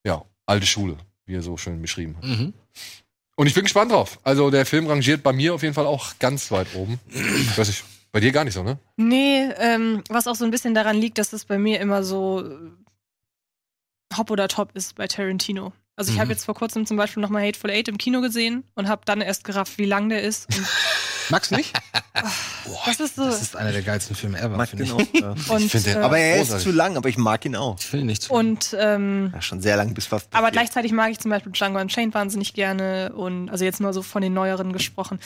[0.04, 2.24] ja, alte Schule, wie er so schön beschrieben hat.
[2.24, 2.52] Mhm.
[3.36, 4.20] Und ich bin gespannt drauf.
[4.22, 7.00] Also der Film rangiert bei mir auf jeden Fall auch ganz weit oben.
[7.08, 8.78] Ich weiß nicht, bei dir gar nicht so, ne?
[8.96, 12.42] Nee, ähm, was auch so ein bisschen daran liegt, dass es bei mir immer so
[12.46, 15.72] äh, Hop oder Top ist bei Tarantino.
[15.96, 16.20] Also ich Mhm.
[16.22, 19.20] habe jetzt vor kurzem zum Beispiel nochmal Hateful Eight im Kino gesehen und habe dann
[19.20, 20.46] erst gerafft, wie lang der ist.
[20.56, 20.64] Und
[21.30, 21.72] Magst du nicht?
[22.86, 23.24] das ist so.
[23.24, 25.24] Das ist einer der geilsten Filme ever, finde den ich.
[25.24, 25.50] auch.
[25.54, 26.64] Und, Ich finde den- äh, Aber er ist Großartig.
[26.66, 27.78] zu lang, aber ich mag ihn auch.
[27.78, 28.32] Ich will nicht zu.
[28.32, 30.28] und ähm, Ja, schon sehr lang bis fast.
[30.34, 34.02] aber gleichzeitig mag ich zum Beispiel Django Unchained wahnsinnig gerne und also jetzt mal so
[34.02, 35.18] von den neueren gesprochen.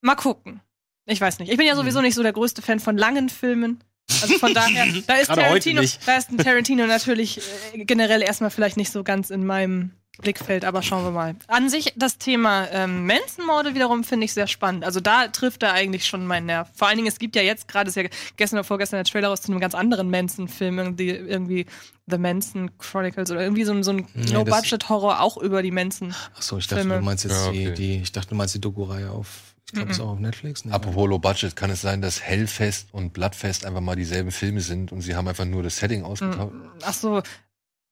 [0.00, 0.60] Mal gucken.
[1.06, 1.50] Ich weiß nicht.
[1.50, 3.82] Ich bin ja sowieso nicht so der größte Fan von langen Filmen.
[4.22, 7.40] Also von daher, da ist Tarantino, da ist ein Tarantino natürlich
[7.74, 11.34] äh, generell erstmal vielleicht nicht so ganz in meinem Blickfeld, aber schauen wir mal.
[11.48, 14.84] An sich das Thema ähm, Manson-Morde wiederum finde ich sehr spannend.
[14.84, 16.68] Also da trifft er eigentlich schon meinen Nerv.
[16.74, 18.04] Vor allen Dingen, es gibt ja jetzt gerade, ist ja
[18.36, 21.66] gestern oder vorgestern der Trailer raus zu einem ganz anderen Manson-Film, irgendwie, irgendwie
[22.08, 26.14] The Manson Chronicles oder irgendwie so, ein- so ein Nee, No-Budget-Horror auch über die Manson.
[26.36, 26.98] Achso, ich dachte, Filme.
[26.98, 27.64] du meinst jetzt Ja, okay.
[27.70, 30.66] die, die, ich dachte, du meinst die Doku-Reihe auf, ich glaube, ist auch auf Netflix.
[30.66, 30.72] Nee.
[30.72, 34.92] Apropos Low Budget, kann es sein, dass Hellfest und Bloodfest einfach mal dieselben Filme sind
[34.92, 36.54] und sie haben einfach nur das Setting ausgetauscht?
[36.84, 37.22] Ach so.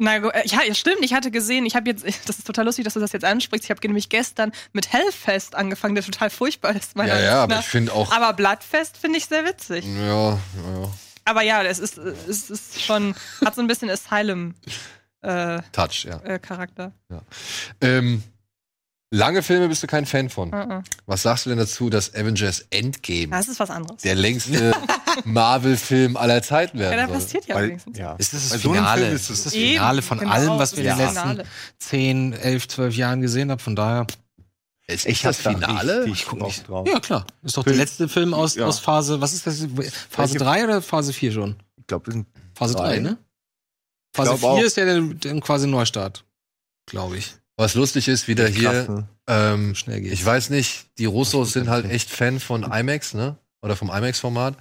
[0.01, 1.03] Na, äh, ja, ja, stimmt.
[1.03, 3.65] Ich hatte gesehen, ich habe jetzt, das ist total lustig, dass du das jetzt ansprichst.
[3.65, 6.97] Ich habe nämlich gestern mit Hellfest angefangen, der total furchtbar ist.
[6.97, 8.11] meiner Ja, ja, aber ich finde auch.
[8.11, 9.85] Aber Bloodfest finde ich sehr witzig.
[9.85, 10.39] Ja, ja,
[11.27, 13.15] Aber ja, es ist, es ist schon,
[13.45, 15.65] hat so ein bisschen Asylum-Charakter.
[15.73, 16.19] Touch, ja.
[16.21, 16.93] Äh, Charakter.
[17.83, 18.23] Ähm,
[19.11, 20.53] lange Filme bist du kein Fan von.
[20.55, 20.83] Uh-uh.
[21.07, 24.03] Was sagst du denn dazu, dass Avengers Endgame Das ist was anderes.
[24.03, 24.73] der längste
[25.25, 27.19] Marvel-Film aller Zeiten ja, da werden soll?
[27.19, 27.99] passiert ja Weil, wenigstens.
[27.99, 28.15] ja.
[28.15, 29.03] Ist das das so Finale?
[29.03, 31.15] Film ist das das Eben, Finale von genau, allem, was das wir in den das
[31.15, 31.45] letzten Finale.
[31.79, 33.59] 10, 11, 12 Jahren gesehen haben?
[33.59, 34.07] Von daher,
[34.87, 36.05] Ist Ich das hab da Finale?
[36.05, 36.89] richtig Bock drauf.
[36.89, 37.27] ja klar.
[37.43, 38.67] Ist doch der Film- letzte Film aus, Ja.
[38.67, 39.59] aus Phase, was ist das?
[40.09, 41.57] Phase Welche- 3 oder Phase 4 schon?
[41.79, 42.95] Ich glaube, wir sind Phase Drei.
[42.97, 43.19] 3, ne?
[44.15, 44.61] Phase glaub 4 auch.
[44.63, 46.25] ist ja der, der quasi Neustart,
[46.87, 47.35] glaube ich.
[47.61, 49.09] Was lustig ist, wieder hier, krass, ne?
[49.27, 50.15] ähm, Schnell geht's.
[50.15, 53.37] ich weiß nicht, die Russos sind halt echt Fan von IMAX, ne?
[53.61, 54.57] Oder vom IMAX-Format.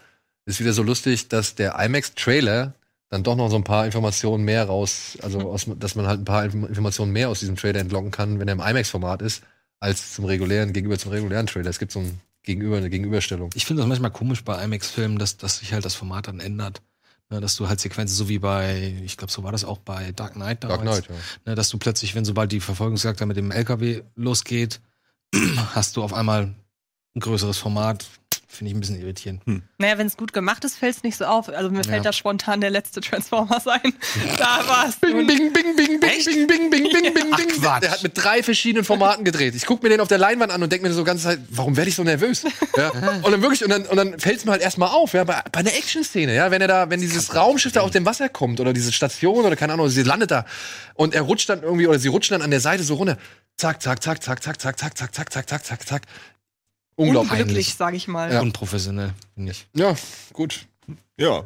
[0.45, 2.73] Ist wieder so lustig, dass der IMAX-Trailer
[3.09, 6.25] dann doch noch so ein paar Informationen mehr raus, also aus, dass man halt ein
[6.25, 9.43] paar Inform- Informationen mehr aus diesem Trailer entlocken kann, wenn er im IMAX-Format ist,
[9.79, 11.69] als zum regulären, gegenüber zum regulären Trailer.
[11.69, 13.51] Es gibt so ein gegenüber, eine Gegenüberstellung.
[13.55, 16.81] Ich finde das manchmal komisch bei IMAX-Filmen, dass, dass sich halt das Format dann ändert.
[17.31, 20.11] Ne, dass du halt Sequenzen, so wie bei, ich glaube, so war das auch bei
[20.13, 20.81] Dark Knight damals.
[20.81, 21.51] Dark Knight, ja.
[21.51, 24.81] Ne, dass du plötzlich, wenn sobald die Verfolgungsjagd mit dem LKW losgeht,
[25.75, 26.55] hast du auf einmal
[27.15, 28.07] ein größeres Format.
[28.51, 29.43] Finde ich ein bisschen irritierend.
[29.77, 31.49] Naja, wenn es gut gemacht ist, fällt es nicht so auf.
[31.49, 31.83] Also mir Ja.
[31.83, 33.93] fällt da spontan der letzte Transformers ein.
[34.39, 34.95] da war's.
[34.95, 37.47] Bing, bing, bing, bing, bing, bing, bing, bing, bing, bing, Ach, bing.
[37.49, 37.83] Quatsch.
[37.83, 39.53] Der hat mit drei verschiedenen Formaten gedreht.
[39.53, 41.77] Ich gucke mir den auf der Leinwand an und denke mir so ganze Zeit, warum
[41.77, 42.43] werde ich so nervös?
[42.75, 42.89] Ja.
[43.21, 45.43] Und dann wirklich, und dann, und dann fällt es mir halt erstmal auf, ja, bei,
[45.51, 48.59] bei einer Action-Szene, ja, wenn er da, wenn dieses Raumschiff da aus dem Wasser kommt
[48.59, 50.45] oder diese Station oder keine Ahnung, sie landet da
[50.95, 53.17] und er rutscht dann irgendwie oder sie rutschen dann an der Seite so runter.
[53.57, 56.01] Zack, zack, zack, zack, zack, zack, zack, zack, zack, zack, zack, zack, zack.
[56.99, 57.31] Unglaublich.
[57.31, 58.31] Unglücklich, sag ich mal.
[58.31, 58.41] Ja.
[58.41, 59.67] Unprofessionell, finde ich.
[59.73, 59.95] Ja,
[60.33, 60.65] gut.
[61.17, 61.43] Ja.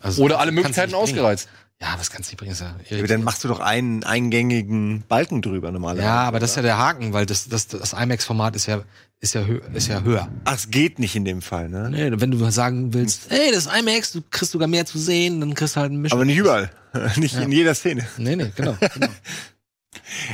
[0.00, 1.48] Also, Oder alle Möglichkeiten ausgereizt.
[1.82, 2.54] Ja, das kannst du nicht bringen.
[2.90, 6.06] Ja, Aber dann machst du doch einen eingängigen Balken drüber normalerweise.
[6.06, 8.82] ja, aber das ist ja der Haken, weil das, das, das IMAX-Format ist ja,
[9.20, 10.28] ist, ja hö ist ja höher.
[10.44, 11.88] Ach, es geht nicht in dem Fall, ne?
[11.90, 15.40] Nee, wenn du sagen willst, hey, das ist IMAX, du kriegst sogar mehr zu sehen,
[15.40, 16.18] dann kriegst du halt ein Mischung.
[16.18, 16.70] Aber nicht überall.
[17.16, 17.40] nicht Ja.
[17.40, 18.06] in jeder Szene.
[18.18, 18.76] Nee, nee, genau.
[18.92, 19.06] genau.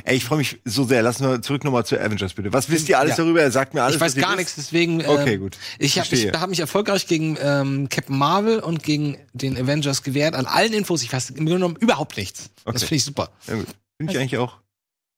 [0.04, 1.02] Ey, ich freue mich so sehr.
[1.02, 2.52] Lass wir zurück nochmal zu Avengers, bitte.
[2.52, 3.24] Was wisst ihr alles Ja.
[3.24, 3.40] darüber?
[3.40, 3.96] Er sagt mir alles.
[3.96, 5.00] ich weiß gar nichts, deswegen.
[5.00, 5.56] ähm, Okay, gut.
[5.78, 6.08] Ich habe
[6.40, 10.34] hab mich erfolgreich gegen ähm, Captain Marvel und gegen den Avengers gewehrt.
[10.34, 12.50] An allen Infos, ich weiß im Grunde genommen überhaupt nichts.
[12.64, 12.78] Das Okay.
[12.80, 13.30] finde ich super.
[13.46, 13.54] Ja.
[13.98, 14.58] Finde ich eigentlich auch.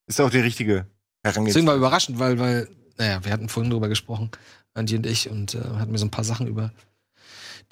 [0.07, 0.87] Ist auch die richtige
[1.25, 1.67] Deswegen Herangehensweise.
[1.67, 4.31] war überraschend, weil, weil, naja, wir hatten vorhin drüber gesprochen,
[4.75, 6.73] Andy und ich, und äh, hatten mir so ein paar Sachen über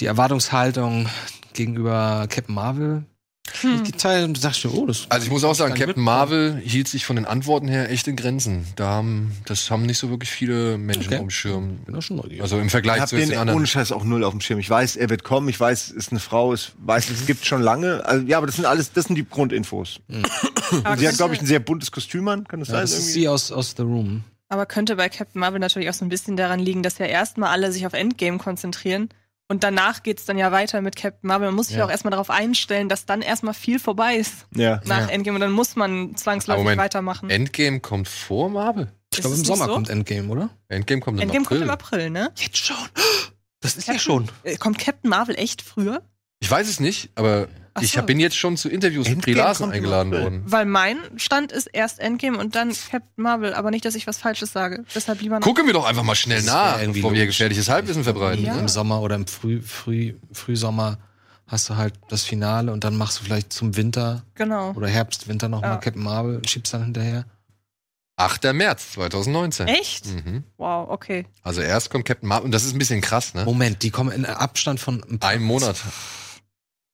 [0.01, 1.09] die Erwartungshaltung
[1.55, 3.05] gegenüber Captain Marvel
[3.62, 3.85] Hm.
[3.85, 7.16] geteilt und dachte, oh, das Also ich muss auch sagen, Captain Marvel hielt sich von
[7.16, 8.66] den Antworten her echt in Grenzen.
[8.77, 11.15] Da haben, das haben nicht so wirklich viele Menschen Okay.
[11.16, 11.77] auf dem Schirm.
[11.87, 12.43] bin auch schon neugierig.
[12.43, 13.57] Also im Ich Vergleich zu den den anderen.
[13.59, 14.59] ohne Scheiß auch null auf dem Schirm.
[14.59, 15.49] Ich weiß, er wird kommen.
[15.49, 16.55] Ich weiß, es ist eine Frau.
[16.55, 18.05] Ich weiß, es gibt schon lange.
[18.07, 20.01] Also, ja, aber das sind alles, das sind die Grundinfos.
[20.85, 22.45] Aber, Sie hat, glaube ich, ein sehr buntes Kostüm an.
[22.47, 22.81] Kann das ja, sein?
[22.83, 23.12] das ist irgendwie?
[23.20, 24.24] sie aus, aus The Room.
[24.49, 27.51] aber könnte bei Captain Marvel natürlich auch so ein bisschen daran liegen, dass ja erstmal
[27.51, 29.09] alle sich auf Endgame konzentrieren.
[29.48, 31.47] Und danach geht's dann ja weiter mit Captain Marvel.
[31.48, 31.85] Man muss sich Ja.
[31.85, 34.81] auch erstmal darauf einstellen, dass dann erstmal viel vorbei ist Ja.
[34.85, 35.06] nach Ja.
[35.09, 35.36] Endgame.
[35.36, 37.31] Und dann muss man zwangsläufig Moment, weitermachen.
[37.31, 38.90] Endgame kommt vor Marvel.
[39.14, 39.74] Ich glaube, es im Sommer so?
[39.74, 40.51] kommt Endgame, oder?
[40.68, 41.59] Endgame kommt im Endgame April.
[41.59, 42.32] kommt im April, ne?
[42.36, 42.77] Jetzt schon.
[43.60, 44.28] Das ist ja schon.
[44.43, 46.02] Äh, Kommt Captain Marvel echt früher?
[46.40, 47.48] Ich weiß es nicht, aber
[47.78, 48.03] Ach ich so.
[48.03, 50.43] bin jetzt schon zu Interviews mit im eingeladen worden.
[50.47, 53.55] Weil mein Stand ist erst Endgame und dann Captain Marvel.
[53.55, 54.85] Aber nicht, dass ich was Falsches sage.
[54.94, 55.47] Deshalb lieber noch.
[55.47, 58.44] Gucken wir doch einfach mal schnell Das nach, bevor wir gefährliches Halbwissen verbreiten.
[58.44, 58.55] Ja.
[58.55, 58.61] ne?
[58.61, 60.98] Im Sommer oder im Früh, Früh, Frühsommer
[61.47, 64.73] hast du halt das Finale und dann machst du vielleicht zum Winter Genau.
[64.73, 65.77] oder Herbst, Winter nochmal Ja.
[65.77, 67.24] Captain Marvel, schiebst dann hinterher.
[68.19, 68.53] 8.
[68.55, 69.69] März 2019.
[69.69, 70.07] Echt?
[70.07, 70.43] Mhm.
[70.57, 71.27] Wow, okay.
[71.43, 73.44] Also erst kommt Captain Marvel und das ist ein bisschen krass, ne?
[73.44, 75.77] Moment, die kommen in Abstand von ein paar- Ein Monat.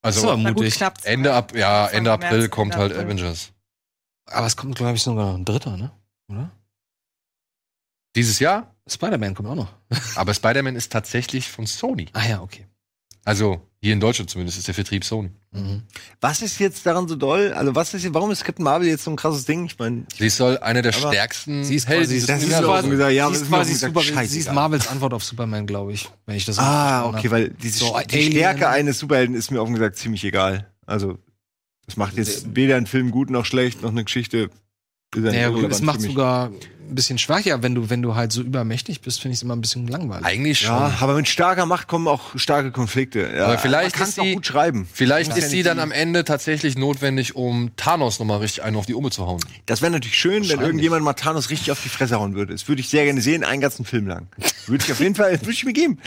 [0.03, 0.75] Also gut, mutig.
[0.75, 0.91] zwei.
[1.05, 3.07] Ende ab, ja, Anfang Ende April März, kommt Ende halt April.
[3.07, 3.53] Avengers.
[4.27, 5.93] Aber es kommt, glaube ich, sogar noch ein dritter, ne?
[6.29, 6.51] Oder?
[8.17, 9.73] Dieses Jahr, Spider-Man kommt auch noch.
[10.17, 12.09] aber Spider-Man ist tatsächlich von Sony.
[12.13, 12.67] Ah ja, okay.
[13.25, 15.31] Also hier in Deutschland zumindest ist der Vertrieb Sony.
[15.53, 15.83] Mhm.
[16.21, 17.53] Was ist jetzt daran so doll?
[17.53, 19.65] Also, was ist, warum ist Captain Marvel jetzt so ein krasses Ding?
[19.67, 23.13] Ich meine, Sie soll einer der stärksten sie ist quasi- das ist Universums quasi- gesagt,
[23.13, 24.53] ja, sie das ist ist quasi gesagt, super, sie ist.
[24.53, 26.09] Marvels Antwort auf Superman, glaube ich.
[26.27, 28.33] Wenn ich das ah, okay, weil diese, So, die Alien.
[28.33, 30.71] Stärke eines Superhelden ist mir offen gesagt ziemlich egal.
[30.87, 31.19] Also,
[31.87, 34.51] das macht jetzt weder einen Film gut noch schlecht, noch eine Geschichte.
[35.15, 38.41] Ist Naja, gut, es macht sogar ein bisschen schwächer, wenn du, wenn du halt so
[38.43, 40.25] übermächtig bist, finde ich es immer ein bisschen langweilig.
[40.27, 40.69] Eigentlich schon.
[40.75, 43.31] Ja, aber mit starker Macht kommen auch starke Konflikte.
[43.35, 44.89] Ja, Aber vielleicht man kann's ist auch sie- gut schreiben.
[44.93, 48.87] Vielleicht ist ja sie dann am Ende tatsächlich notwendig, um Thanos nochmal richtig einen auf
[48.87, 49.41] die Umme zu hauen.
[49.67, 52.53] Das wäre natürlich schön, wenn irgendjemand mal Thanos richtig auf die Fresse hauen würde.
[52.53, 54.29] Das würde ich sehr gerne sehen, einen ganzen Film lang.
[54.67, 55.99] Würde ich auf jeden Fall, würde ich mir geben.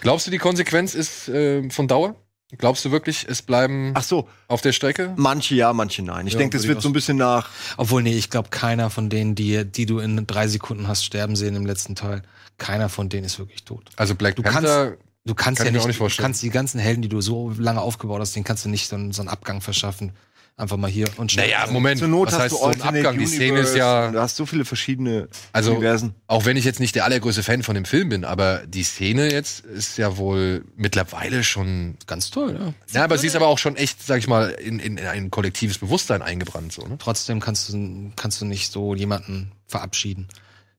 [0.00, 2.14] Glaubst du, die Konsequenz ist äh, von Dauer?
[2.58, 5.12] Glaubst du wirklich, es bleiben Ach so, auf der Strecke?
[5.16, 6.26] manche ja, manche nein.
[6.26, 7.48] Ich Ja, denke, das wird so ein bisschen nach.
[7.76, 11.36] Obwohl, nee, ich glaube, keiner von denen, die, die du in drei Sekunden hast sterben
[11.36, 12.22] sehen im letzten Teil,
[12.58, 13.84] keiner von denen ist wirklich tot.
[13.96, 16.42] Also Black Du Panther, Du kannst Kann ja ich mir nicht, auch nicht du kannst
[16.42, 19.10] die ganzen Helden, die du so lange aufgebaut hast, denen kannst du nicht so, einen-
[19.12, 20.12] so einen Abgang verschaffen.
[20.56, 21.48] Einfach mal hier und schnell.
[21.48, 23.18] naja, Moment, Zur Not was hast heißt du so ein Abgang?
[23.18, 26.14] Die Szene ist Universe, ja, Du hast so viele verschiedene also Universen.
[26.28, 29.32] auch wenn ich jetzt nicht der allergrößte Fan von dem Film bin, aber die Szene
[29.32, 32.72] jetzt ist ja wohl mittlerweile schon, Ganz toll, ja.
[32.92, 35.78] ja, aber sie ist aber auch schon echt, sag ich mal, in, in ein kollektives
[35.78, 36.98] Bewusstsein eingebrannt, so, ne?
[37.00, 40.28] Trotzdem kannst du, kannst du nicht so jemanden verabschieden,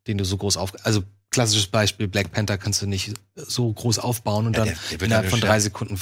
[0.07, 1.03] den du so groß auf, also
[1.35, 5.05] klassisches Beispiel, Black Panther kannst du nicht so groß aufbauen und Ja, dann der- der
[5.07, 5.95] innerhalb von drei Sekunden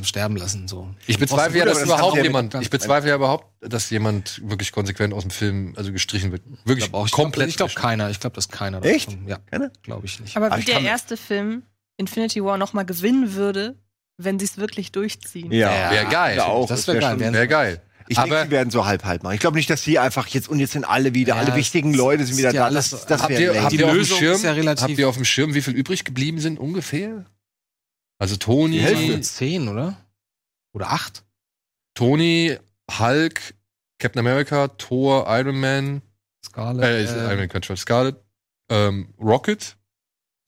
[0.00, 0.88] äh, sterben lassen, so.
[1.06, 4.72] Ich bezweifle ja, dass das überhaupt ja jemand, ich bezweifle ja überhaupt, dass jemand wirklich
[4.72, 6.42] konsequent aus dem Film, also gestrichen wird.
[6.64, 7.48] Wirklich Ich glaube komplett.
[7.50, 9.08] ich glaube keiner, ich glaube, dass keiner Echt?
[9.08, 9.70] davon- Ja, Keiner?
[9.82, 10.36] glaube ich nicht.
[10.36, 11.62] Aber Aber wie der erste Film
[11.98, 13.76] Infinity War noch mal gewinnen würde,
[14.18, 15.52] wenn sie es wirklich durchziehen.
[15.52, 16.36] Ja, Wäre geil.
[16.38, 16.66] Ja, auch.
[16.68, 17.32] Das wäre wär geil.
[17.34, 17.82] Wäre geil.
[18.08, 19.34] Ich denke, Aber- sie werden so halb halb machen.
[19.34, 21.92] Ich glaube nicht, dass sie einfach jetzt und jetzt sind alle wieder, Ja, alle wichtigen
[21.94, 22.74] Leute sind wieder ja da.
[22.74, 25.16] Das, das habt ihr, habt Die ihr auf dem Schirm, ja relativ- habt ihr auf
[25.16, 27.24] dem Schirm, wie viel übrig geblieben sind ungefähr?
[28.18, 29.20] Also Tony, Die Hälfte.
[29.20, 29.96] Zehn, oder?
[30.72, 31.24] Oder acht?
[31.94, 32.56] Tony,
[32.98, 33.54] Hulk,
[33.98, 36.02] Captain America, Thor, Iron Man,
[36.44, 36.84] Scarlett.
[36.84, 38.16] äh, ist Iron Man, Scarlet,
[38.70, 39.76] ähm, Rocket,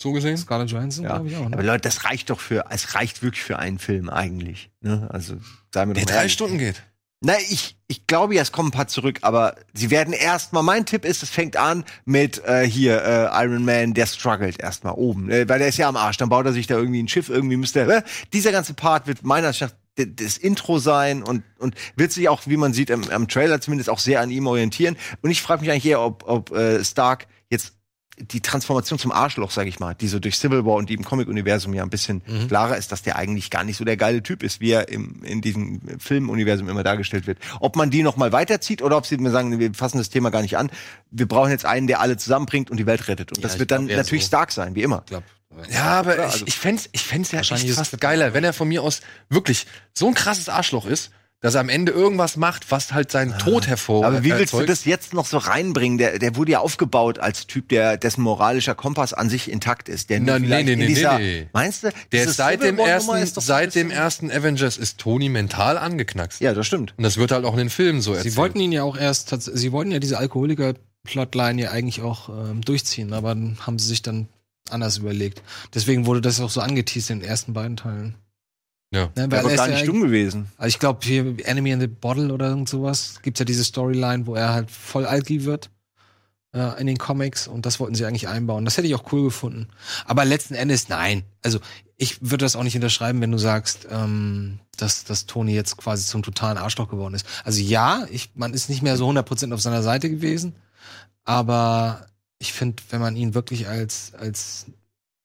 [0.01, 0.37] so gesehen.
[0.37, 1.11] Scarlett Johansson, Ja.
[1.17, 1.47] glaube ich auch.
[1.47, 1.63] Aber Ne?
[1.63, 4.71] Leute, das reicht doch für, es reicht wirklich für einen Film eigentlich.
[4.81, 5.09] Ne?
[5.11, 5.37] Also,
[5.75, 6.33] seien wir Der doch drei ehrlich.
[6.35, 6.83] Stunden geht.
[7.21, 10.87] Na, ich, ich glaube ja, es kommen ein paar zurück, aber sie werden erstmal, mein
[10.87, 15.29] Tipp ist, es fängt an mit äh, hier äh, Iron Man, der struggelt erstmal oben,
[15.29, 17.29] äh, weil der ist ja am Arsch, dann baut er sich da irgendwie ein Schiff,
[17.29, 21.43] irgendwie müsste er, äh, dieser ganze Part wird meiner Ansicht nach das Intro sein und,
[21.59, 24.47] und wird sich auch, wie man sieht, im, am Trailer zumindest auch sehr an ihm
[24.47, 24.97] orientieren.
[25.23, 27.27] Und ich frage mich eigentlich eher, ob, ob äh, Stark
[28.21, 31.05] die Transformation zum Arschloch, sag ich mal, die so durch Civil War und die im
[31.05, 34.43] Comic-Universum ja ein bisschen klarer ist, dass der eigentlich gar nicht so der geile Typ
[34.43, 37.39] ist, wie er im, in diesem Filmuniversum immer dargestellt wird.
[37.61, 40.31] Ob man die noch mal weiterzieht oder ob sie mir sagen, wir fassen das Thema
[40.31, 40.71] gar nicht an.
[41.11, 43.31] Wir brauchen jetzt einen, der alle zusammenbringt und die Welt rettet.
[43.33, 44.29] Und Ja, das ich wird dann natürlich so.
[44.29, 45.03] Stark sein, wie immer.
[45.05, 45.23] Ich glaub,
[45.71, 48.45] Ja, aber Ja, also- ich, ich fänd's, ich fänd's ja echt es fast geiler, wenn
[48.45, 52.37] er von mir aus wirklich so ein krasses Arschloch ist, dass er am Ende irgendwas
[52.37, 54.71] macht, was halt seinen Tod hervor Aber wie willst du erzeugt.
[54.71, 55.97] das jetzt noch so reinbringen?
[55.97, 60.11] Der, der wurde ja aufgebaut als Typ, der dessen moralischer Kompass an sich intakt ist.
[60.11, 61.49] Der Na, nee, nee, nee, dieser, nee.
[61.53, 61.91] Meinst du?
[62.11, 66.41] Der seit dem ersten, seit dem ersten Avengers ist Tony mental angeknackst.
[66.41, 66.95] Ja, das stimmt.
[66.97, 68.33] Und das wird halt auch in den Filmen so erzählt.
[68.33, 72.63] Sie wollten ihn ja auch erst, sie wollten ja diese Alkoholiker-Plotline ja eigentlich auch ähm,
[72.63, 74.29] durchziehen, aber dann haben sie sich dann
[74.71, 75.43] anders überlegt.
[75.73, 78.17] Deswegen wurde das auch so angeteased in den ersten beiden Teilen.
[78.91, 79.11] Ja.
[79.17, 80.51] Ne, weil war er gar ist nicht ja dumm gewesen.
[80.57, 84.27] Also ich glaube, hier Enemy in the Bottle oder irgend sowas, gibt's ja diese Storyline,
[84.27, 85.71] wo er halt voll alki wird
[86.55, 88.65] äh, in den Comics und das wollten sie eigentlich einbauen.
[88.65, 89.69] Das hätte ich auch cool gefunden.
[90.07, 91.25] Aber letzten Endes nein.
[91.43, 91.61] Also
[91.97, 96.07] ich würde das auch nicht unterschreiben, wenn du sagst, ähm, dass, dass Tony jetzt quasi
[96.07, 97.27] zum totalen Arschloch geworden ist.
[97.45, 100.55] Also ja, ich, man ist nicht mehr so 100% auf seiner Seite gewesen,
[101.25, 102.07] aber
[102.39, 104.67] ich finde, wenn man ihn wirklich als, als,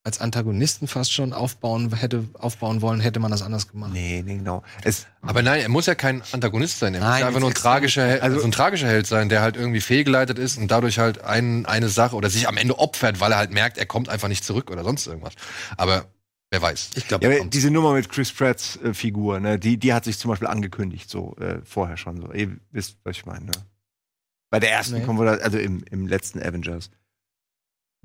[0.06, 3.92] als Antagonisten fast schon aufbauen hätte, aufbauen wollen, hätte man das anders gemacht.
[3.94, 4.62] Nee, nee, genau.
[4.84, 6.94] Es, Aber nein, er muss ja kein Antagonist sein.
[6.94, 9.30] Er muss Nein, ja einfach nur ein tragischer, Held, also- also ein tragischer Held sein,
[9.30, 12.80] der halt irgendwie fehlgeleitet ist und dadurch halt ein, eine Sache oder sich am Ende
[12.80, 15.34] opfert, weil er halt merkt, er kommt einfach nicht zurück oder sonst irgendwas.
[15.78, 16.06] Aber
[16.52, 16.90] wer weiß.
[16.96, 20.20] Ich glaube, ja, diese Nummer mit Chris Pratts äh, Figur, ne, die, die hat sich
[20.20, 22.20] zum Beispiel angekündigt, so äh, vorher schon.
[22.20, 22.30] So.
[22.34, 23.46] Ihr wisst, was ich meine.
[23.46, 23.52] Ne?
[24.52, 25.06] Bei der ersten Nee.
[25.06, 26.92] Konvo- also im, im letzten Avengers.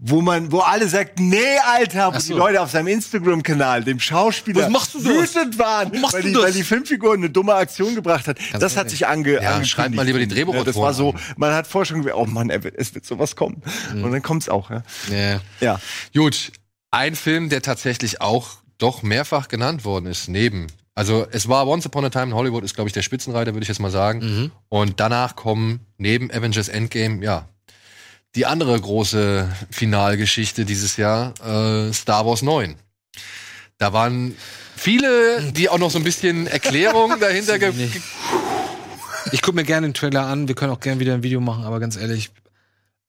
[0.01, 2.33] Wo man, wo alle sagt, nee, Alter, wo so.
[2.33, 7.29] die Leute auf seinem Instagram-Kanal dem Schauspieler wütend waren, weil die, weil die Filmfigur eine
[7.31, 8.39] dumme Aktion gebracht hat.
[8.61, 11.21] das hat sich ange, Ja, schreibt mal lieber die Ja, Das war Drehbuchautoren so, an.
[11.37, 13.61] man hat vorher schon gesagt, oh Mann, wird- es wird sowas kommen.
[13.93, 14.05] Mhm.
[14.05, 14.83] Und dann kommt's auch, ja.
[15.11, 15.41] Ja.
[15.61, 15.81] Ja.
[16.15, 16.53] Gut,
[16.93, 20.69] ein Film, der tatsächlich auch doch mehrfach genannt worden ist, neben.
[20.95, 23.63] Also es war Once Upon a Time in Hollywood, ist, glaube ich, der Spitzenreiter, würde
[23.65, 24.21] ich jetzt mal sagen.
[24.21, 24.51] Mhm.
[24.69, 27.49] Und danach kommen neben Avengers Endgame, ja,
[28.35, 32.77] die andere große Finalgeschichte dieses Jahr, äh, Star Wars 9.
[33.79, 34.37] Da waren
[34.77, 37.73] viele, die auch noch so ein bisschen Erklärung dahinter ge.
[39.33, 40.49] Ich gucke mir gerne den Trailer an.
[40.49, 42.31] Wir können auch gerne wieder ein Video machen, aber ganz ehrlich,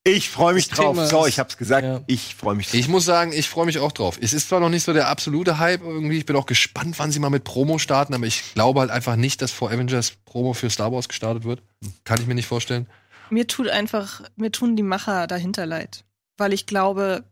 [0.03, 0.95] Ich freue mich drauf.
[0.95, 1.83] Thema So, ich hab's gesagt.
[1.85, 2.01] ja.
[2.07, 2.79] Ich freue mich drauf.
[2.79, 4.17] Ich muss sagen, ich freue mich auch drauf.
[4.21, 6.17] Es ist zwar noch nicht so der absolute Hype irgendwie.
[6.17, 9.15] Ich bin auch gespannt, wann sie mal mit Promo starten, aber ich glaube halt einfach
[9.15, 11.61] nicht, dass vor Avengers Promo für Star Wars gestartet wird.
[12.03, 12.87] Kann ich mir nicht vorstellen.
[13.31, 16.03] Mir tut einfach, mir tun die Macher dahinter leid.
[16.37, 17.23] Weil ich glaube,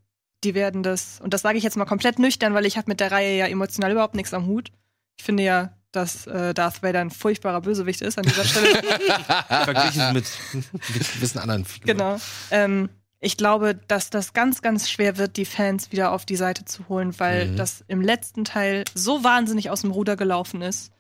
[0.44, 3.00] die werden das, und das sage ich jetzt mal komplett nüchtern, weil ich habe mit
[3.00, 4.72] der Reihe ja emotional überhaupt nichts am Hut.
[5.18, 8.68] Ich finde ja, dass äh, Darth Vader ein furchtbarer Bösewicht ist an dieser Stelle.
[9.48, 11.98] verglichen mit, mit gewissen anderen Figuren.
[11.98, 12.18] genau.
[12.52, 16.66] Ähm, ich glaube, dass das ganz, ganz schwer wird, die Fans wieder auf die Seite
[16.66, 17.56] zu holen, weil Mhm.
[17.56, 20.92] das im letzten Teil so wahnsinnig aus dem Ruder gelaufen ist.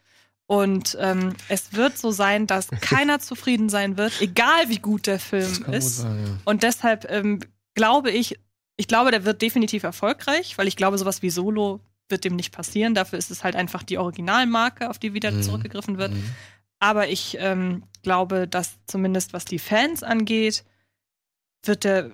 [0.48, 5.20] Und ähm, es wird so sein, dass keiner zufrieden sein wird, egal wie gut der
[5.20, 5.98] Film ist.
[5.98, 6.38] sein, ja.
[6.46, 7.42] Und deshalb ähm,
[7.76, 8.40] glaube ich,
[8.78, 12.54] ich glaube, der wird definitiv erfolgreich, weil ich glaube, sowas wie Solo wird dem nicht
[12.54, 12.94] passieren.
[12.96, 15.44] Dafür ist es halt einfach die Originalmarke, auf die wieder Mhm.
[15.44, 16.14] zurückgegriffen wird.
[16.14, 16.24] Mhm.
[16.80, 20.64] Aber ich ähm, glaube, dass zumindest was die Fans angeht,
[21.66, 22.12] wird der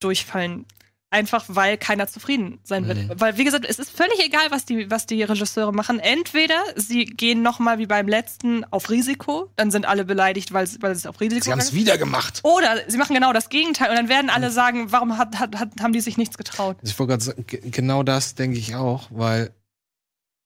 [0.00, 0.66] durchfallen.
[1.12, 2.96] Einfach weil keiner zufrieden sein wird.
[2.96, 3.10] Mhm.
[3.20, 6.00] Weil, wie gesagt, es ist völlig egal, was die, was die Regisseure machen.
[6.00, 10.66] Entweder sie gehen noch mal wie beim letzten auf Risiko, dann sind alle beleidigt, weil,
[10.80, 12.40] weil sie auf Risiko Sie haben es wieder gemacht.
[12.44, 14.52] Oder sie machen genau das Gegenteil und dann werden alle Mhm.
[14.54, 16.76] sagen, warum hat, hat, hat, haben die sich nichts getraut?
[16.80, 19.50] Also Ich wollte gerade sagen, ge- genau das denke ich auch, weil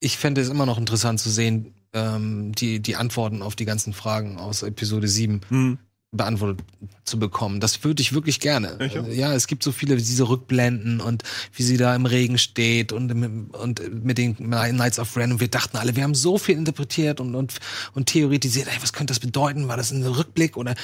[0.01, 3.93] ich fände es immer noch interessant zu sehen, ähm, die, die Antworten auf die ganzen
[3.93, 5.41] Fragen aus Episode 7.
[5.49, 5.79] Hm.
[6.13, 6.65] Beantwortet
[7.05, 7.61] zu bekommen.
[7.61, 8.77] Das würde ich wirklich gerne.
[8.79, 11.23] Also, ja, es gibt so viele diese Rückblenden und
[11.53, 15.41] wie sie da im Regen steht und mit, und mit den Nights of Ren und
[15.41, 17.55] wir dachten alle, wir haben so viel interpretiert und und
[17.95, 19.69] und theoretisiert, ey, was könnte das bedeuten?
[19.69, 20.75] War das ein Rückblick oder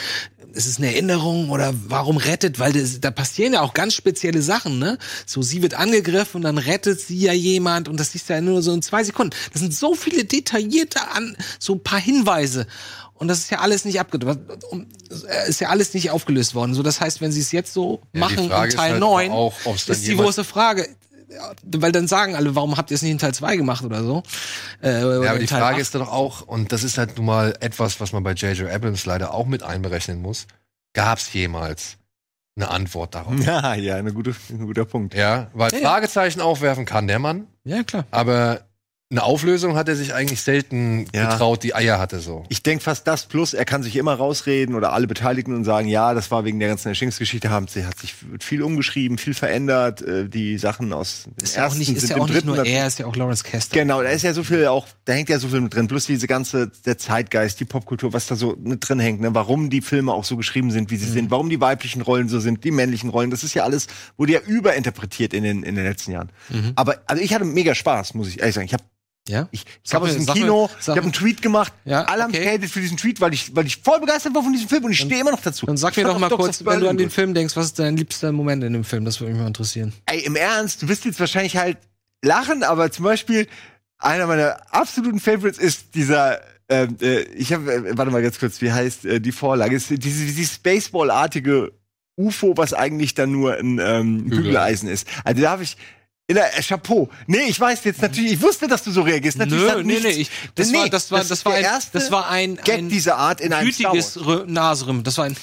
[0.52, 2.58] ist es eine Erinnerung oder warum rettet?
[2.58, 4.98] Weil das, da passieren ja auch ganz spezielle Sachen, ne?
[5.26, 8.40] So sie wird angegriffen und dann rettet sie ja jemand und das siehst du ja
[8.40, 9.34] nur so in zwei Sekunden.
[9.52, 12.66] Das sind so viele detaillierte an so ein paar Hinweise
[13.22, 14.40] und das ist ja alles nicht abgedrückt,
[15.48, 16.74] ist ja alles nicht aufgelöst worden.
[16.74, 19.54] So, das heißt, wenn sie es jetzt so Ja, machen in Teil halt 9, auch,
[19.74, 20.86] ist die große Frage.
[21.30, 24.04] Ja, Weil dann sagen alle, warum habt ihr es nicht in Teil 2 gemacht oder
[24.04, 24.22] so?
[24.82, 25.80] Äh, oder Ja, aber die Teil Frage 8?
[25.80, 28.68] ist dann doch auch, und das ist halt nun mal etwas, was man bei J.J.
[28.70, 30.46] Abrams leider auch mit einberechnen muss.
[30.92, 31.96] Gab es jemals
[32.54, 33.34] eine Antwort darauf?
[33.46, 35.14] Ja, ja, eine gute, ein guter Punkt.
[35.14, 35.88] Ja, weil Ja, ja.
[35.88, 38.04] Fragezeichen aufwerfen kann der Mann, Ja, klar.
[38.10, 38.66] aber
[39.12, 41.30] eine Auflösung hat er sich eigentlich selten Ja.
[41.30, 42.44] getraut, die Eier hatte so.
[42.48, 45.86] Ich denke fast das plus, er kann sich immer rausreden oder alle Beteiligten und sagen,
[45.86, 50.02] ja, das war wegen der ganzen Erschießungsgeschichte, haben sie hat sich viel umgeschrieben, viel verändert,
[50.02, 52.46] äh, die Sachen aus dem Ist ja auch nicht, ist sind ja im auch nicht
[52.46, 53.78] nur er, ist ja auch Lawrence Kester.
[53.78, 55.86] Genau, da ist ja so viel auch, da hängt ja so viel mit drin.
[55.88, 59.34] Plus diese ganze, der Zeitgeist, die Popkultur, was da so mit drin hängt, ne?
[59.34, 61.12] warum die Filme auch so geschrieben sind, wie sie Mhm.
[61.12, 64.32] sind, warum die weiblichen Rollen so sind, die männlichen Rollen, das ist ja alles, wurde
[64.32, 66.30] ja überinterpretiert in den, in den letzten Jahren.
[66.48, 66.72] Mhm.
[66.76, 68.64] Aber, also ich hatte mega Spaß, muss ich ehrlich sagen.
[68.66, 68.84] Ich habe
[69.28, 69.48] Ja?
[69.52, 72.24] ich, ich habe aus dem sag mir- Kino, ich habe einen Tweet gemacht, Ja, alle
[72.24, 72.58] haben okay.
[72.66, 74.98] für diesen Tweet, weil ich, weil ich voll begeistert war von diesem Film und ich
[74.98, 75.64] stehe immer noch dazu.
[75.66, 77.10] Dann sag mir doch mal kurz, wenn du an den.
[77.10, 79.04] Film denkst, was ist dein liebster Moment in dem Film?
[79.04, 79.92] Das würde mich mal interessieren.
[80.06, 81.78] Ey, im Ernst, du wirst jetzt wahrscheinlich halt
[82.24, 83.46] lachen, aber zum Beispiel
[83.98, 86.40] einer meiner absoluten Favorites ist dieser.
[86.68, 89.76] Ähm, äh, ich habe, äh, warte mal ganz kurz, wie heißt äh, die Vorlage?
[89.76, 91.72] Ist diese, dieses Baseball-artige
[92.16, 95.06] UFO, was eigentlich dann nur ein ähm, Bügeleisen ist.
[95.24, 95.76] Also da habe ich.
[96.28, 97.10] In der, äh, Chapeau.
[97.26, 99.38] Nee, ich weiß jetzt natürlich, ich wusste, dass du so reagierst.
[99.38, 100.04] Natürlich sagt nichts.
[100.16, 102.56] ich, das Nee, war, das war, das das ist war ein, erste das war ein,
[102.64, 105.02] Gag ein dieser Art in einem gütiges Naserüm.
[105.02, 105.36] Das war ein,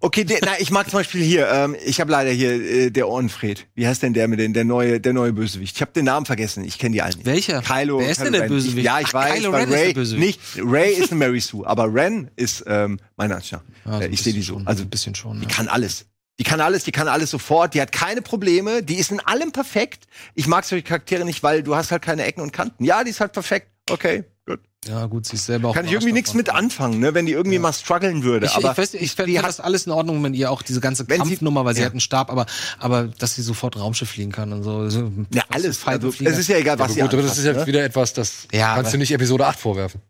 [0.00, 3.08] Okay, der, na, ich mag zum Beispiel hier, ähm, ich habe leider hier äh, der
[3.08, 3.66] Ohrenfred.
[3.74, 5.74] Wie heißt denn der mit den, der neue, der neue Bösewicht?
[5.74, 6.64] Ich habe den Namen vergessen.
[6.64, 7.26] Ich kenne die alle nicht.
[7.26, 7.60] Welcher?
[7.62, 7.98] Kylo.
[7.98, 8.48] Wer ist Kylo denn der Ren.
[8.48, 8.78] Bösewicht?
[8.78, 9.34] Ich, ja, ich Ach, weiß.
[9.34, 10.26] Kylo Ren ist Ray der Bösewicht.
[10.56, 10.64] nicht.
[10.64, 13.62] Ray ist eine Mary Sue, aber Ren ist ähm, mein Anschlag.
[13.84, 14.60] Ja, so äh, ich sehe die so.
[14.64, 15.40] Also ein bisschen schon.
[15.40, 15.52] Die ja.
[15.52, 16.06] kann alles.
[16.38, 19.52] Die kann alles, die kann alles sofort, die hat keine Probleme, die ist in allem
[19.52, 20.06] perfekt.
[20.34, 22.84] Ich mag solche Charaktere nicht, weil du hast halt keine Ecken und Kanten.
[22.84, 23.68] Ja, die ist halt perfekt.
[23.88, 24.60] Okay, gut.
[24.86, 25.74] Ja, gut, sie ist selber auch.
[25.74, 28.46] Kann ich irgendwie nichts mit anfangen, ne, wenn die irgendwie mal strugglen würde.
[28.46, 30.62] Ich, aber ich, weiß, ich die fände hat das alles in Ordnung, wenn ihr auch
[30.62, 31.86] diese ganze Kampfnummer, weil sie ja.
[31.86, 32.46] hat einen Stab, aber,
[32.78, 34.88] aber dass sie sofort Raumschiff fliegen kann und so.
[34.90, 35.86] so ja, alles.
[35.86, 37.66] Also, es ist ja egal, was aber sie gut, aber das ist ja ne?
[37.66, 40.02] wieder etwas, das Ja, kannst du nicht Episode 8 vorwerfen.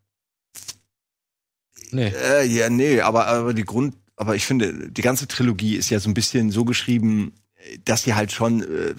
[1.93, 2.09] nee.
[2.09, 6.01] Äh, ja, nee, aber, aber die Grund, aber ich finde, die ganze Trilogie ist ja
[6.01, 7.33] so ein bisschen so geschrieben,
[7.85, 8.95] dass sie halt schon äh,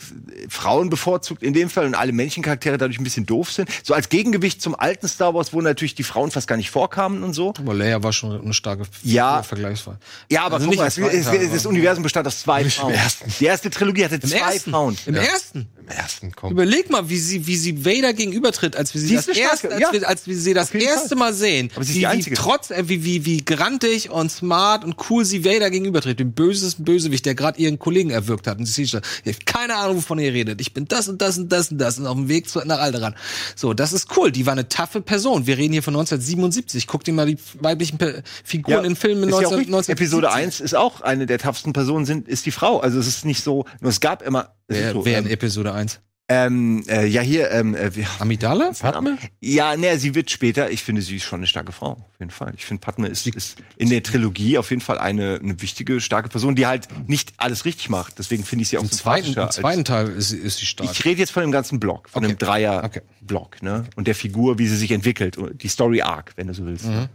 [0.50, 3.70] Frauen bevorzugt in dem Fall und alle Männchencharaktere dadurch ein bisschen doof sind.
[3.84, 7.24] So als Gegengewicht zum alten Star Wars, wo natürlich die Frauen fast gar nicht vorkamen
[7.24, 7.54] und so.
[7.58, 9.44] Aber Leia war schon eine starke Ja.
[9.44, 10.00] Vergleichsweise.
[10.30, 12.94] Ja, aber Also guck mal, es, es, es, das Universum bestand aus zwei Frauen.
[13.40, 14.72] Die erste Trilogie hatte Im zwei ersten.
[14.72, 14.98] Frauen.
[15.06, 15.22] Im Ja.
[15.24, 15.68] ersten.
[15.80, 16.52] Im ersten kommt.
[16.52, 19.80] Überleg mal, wie sie, wie sie Vader gegenübertritt, als wir sie Sie das erste, als,
[19.82, 19.94] ja.
[19.94, 21.18] wir, als wir sie das erste Fall.
[21.18, 21.72] Mal sehen.
[21.76, 22.36] Aber sie ist wie, die wie einzige.
[22.36, 26.84] trotz, äh, wie, wie, wie grantig und smart und cool sie Vader gegenübertritt, dem bösesten
[26.84, 28.57] Bösewicht, der gerade ihren Kollegen erwürgt hat.
[28.60, 30.62] Und sie sagt, ich habe keine Ahnung, wovon ihr redet.
[30.62, 32.80] Ich bin das und das und das und das und auf dem Weg zu, nach
[32.80, 33.16] Alderan.
[33.56, 34.32] So, das ist cool.
[34.32, 35.48] Die war eine taffe Person.
[35.48, 36.88] Wir reden hier von 1977.
[36.88, 39.72] Guck dir mal die weiblichen Pe Figuren in Filmen ja auch 19, richtig.
[39.72, 42.80] 19 Episode 1 ist auch eine der toughsten Personen, sind, ist die Frau.
[42.80, 44.54] Also es ist nicht so, nur es gab immer.
[44.68, 46.00] Wer, so, wer in ähm, Episode 1?
[46.30, 47.90] Ähm, äh, ja, hier, ähm, äh,
[48.20, 48.72] Amidala?
[48.80, 49.18] Padme?
[49.40, 52.32] Ja, ne, sie wird später, ich finde, sie ist schon eine starke Frau, auf jeden
[52.32, 52.54] Fall.
[52.58, 56.28] Ich finde, Padme ist, ist in der Trilogie auf jeden Fall eine, eine wichtige, starke
[56.28, 58.20] Person, die halt nicht alles richtig macht.
[58.20, 60.90] Deswegen finde ich sie auch Im zweiten, im zweiten Teil ist, sie- ist sie stark.
[60.92, 62.34] Ich rede jetzt von dem ganzen Block, von Okay.
[62.34, 62.46] dem Okay.
[62.46, 63.86] Dreier-Block, ne?
[63.96, 66.86] Und der Figur, wie sie sich entwickelt, und die Story-Arc, wenn du so willst.
[66.86, 67.10] ne?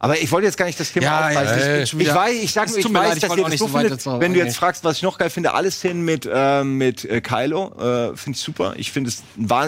[0.00, 1.06] Aber ich wollte jetzt gar nicht das Thema.
[1.06, 1.82] Ja, ja, aufreißen.
[1.82, 3.50] ich bin ich, ich weiß, ich sag Es nur, ich weiß, leid, dass ihr das
[3.50, 4.06] nicht so findet.
[4.06, 7.20] Wenn du jetzt fragst, was ich noch geil finde, alle Szenen mit, ähm, mit äh,
[7.20, 7.72] Kylo,
[8.12, 8.74] äh, finde ich super.
[8.76, 9.22] Ich finde es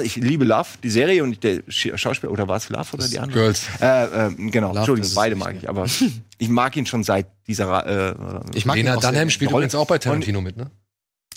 [0.04, 3.18] ich liebe Love, die Serie und der Sch- Schauspieler, oder war es Love oder die
[3.18, 3.40] andere?
[3.40, 3.64] Girls.
[3.80, 5.86] Äh, äh, genau, Love, Entschuldigung, beide mag ich, aber
[6.38, 9.98] ich mag ihn schon seit dieser, äh, Ich mag Lena Dunham spielt übrigens auch bei
[9.98, 10.70] Tarantino mit, ne?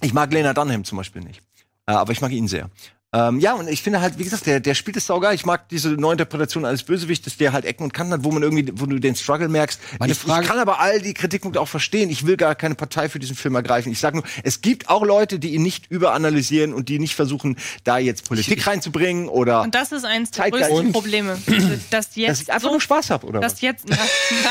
[0.01, 1.41] ich mag Lena Dunham zum Beispiel nicht.
[1.87, 2.69] Äh, aber ich mag ihn sehr.
[3.13, 5.35] Ähm, ja, und ich finde halt, wie gesagt, der, der spielt es saugeil.
[5.35, 8.41] Ich mag diese Neuinterpretation als Bösewicht, dass der halt Ecken und Kanten hat, wo man
[8.41, 9.79] irgendwie, wo du den Struggle merkst.
[9.99, 12.09] Meine ich, Frage- ich kann aber all die Kritikpunkte auch verstehen.
[12.09, 13.91] Ich will gar keine Partei für diesen Film ergreifen.
[13.91, 17.57] Ich sage nur, es gibt auch Leute, die ihn nicht überanalysieren und die nicht versuchen,
[17.83, 21.37] da jetzt Politik reinzubringen oder Und das ist eines der größten Probleme.
[21.91, 23.53] Dass jetzt dass ich einfach so nur Spaß habe oder was?
[23.53, 23.99] dass jetzt nein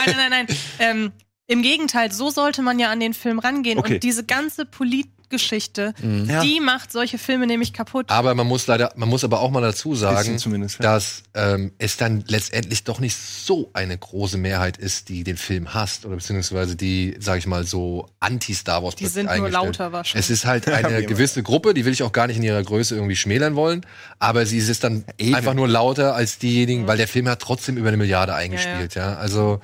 [0.06, 1.12] nein nein nein ähm,
[1.48, 3.78] Im Gegenteil, so sollte man ja an den Film rangehen.
[3.78, 3.94] Okay.
[3.94, 5.92] Und diese ganze Politgeschichte,
[6.28, 6.40] Ja.
[6.40, 8.06] die macht solche Filme nämlich kaputt.
[8.10, 10.68] Aber man muss leider, man muss aber auch mal dazu sagen, ja.
[10.80, 15.74] dass ähm, es dann letztendlich doch nicht so eine große Mehrheit ist, die den Film
[15.74, 20.26] hasst oder beziehungsweise die, sag ich mal, so anti-Star Wars Die sind nur lauter wahrscheinlich.
[20.26, 22.94] Es ist halt eine gewisse Gruppe, die will ich auch gar nicht in ihrer Größe
[22.94, 23.84] irgendwie schmälern wollen,
[24.20, 25.34] aber sie ist dann Eben.
[25.34, 26.40] einfach nur lauter als Mhm.
[26.40, 29.14] diejenigen, weil der Film hat trotzdem über eine Milliarde eingespielt, ja.
[29.16, 29.60] Also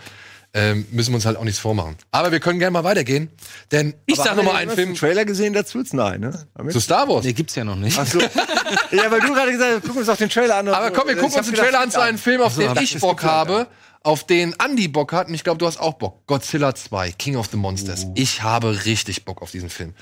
[0.54, 1.96] ähm, müssen wir uns halt auch nichts vormachen.
[2.10, 3.28] Aber wir können gerne mal weitergehen,
[3.70, 5.82] denn ich sag noch mal einen Film Trailer gesehen dazu?
[5.92, 6.46] Nein, ne?
[6.70, 7.24] Zu Star Wars.
[7.24, 7.98] Nee, gibt's ja noch nicht.
[7.98, 8.18] Ach so.
[8.20, 10.68] ja, weil du gerade gesagt hast, gucken wir uns doch den Trailer an.
[10.68, 10.92] Aber so.
[10.94, 12.92] komm, wir gucken uns den gedacht, Trailer an zu einem Film, auf den hab ich
[12.92, 13.66] das Bock habe,
[14.02, 15.28] auf den Andy Bock hat.
[15.28, 16.26] Und ich glaube, du hast auch Bock.
[16.26, 18.06] Godzilla 2, King of the Monsters.
[18.14, 19.94] Ich habe richtig Bock auf diesen Film.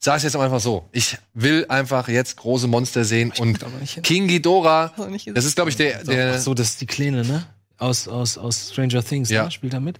[0.00, 0.86] Sag es jetzt einfach so.
[0.92, 3.64] Ich will einfach jetzt große Monster sehen und.
[4.02, 4.92] King Ghidorah,
[5.32, 7.46] das ist, glaube ich, der, der Ach so, das ist die Kleine, ne?
[7.78, 9.44] Aus, aus, aus Stranger Things, Ja.
[9.44, 9.50] ne?
[9.50, 9.98] Spielt er mit?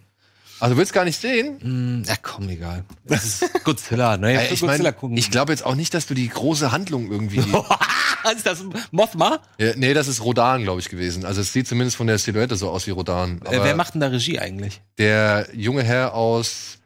[0.61, 1.59] also du willst gar nicht sehen.
[1.61, 2.85] Hm, ja, komm, egal.
[3.05, 4.41] Das ist Godzilla, ne?
[4.41, 7.39] Ey, ich meine, ich glaube jetzt auch nicht, dass du die große Handlung irgendwie.
[8.35, 9.41] ist das Mothma?
[9.59, 11.25] ja, nee, das ist Rodan, glaube ich, gewesen.
[11.27, 13.43] Also es sieht zumindest von der Silhouette so aus wie Rodan.
[13.43, 14.81] Äh, wer macht denn da Regie eigentlich?
[14.97, 16.79] der junge Herr aus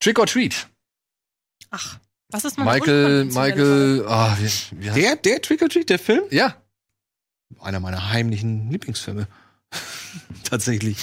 [0.00, 0.68] Trick or Treat.
[1.70, 1.98] Ach,
[2.30, 4.50] was ist meine Michael, Michael, ah, wie,
[4.80, 6.24] wie Der, der Trick or Treat, der Film?
[6.30, 6.56] Ja,
[7.60, 9.26] Einer meiner heimlichen Lieblingsfilme.
[10.44, 10.98] Tatsächlich.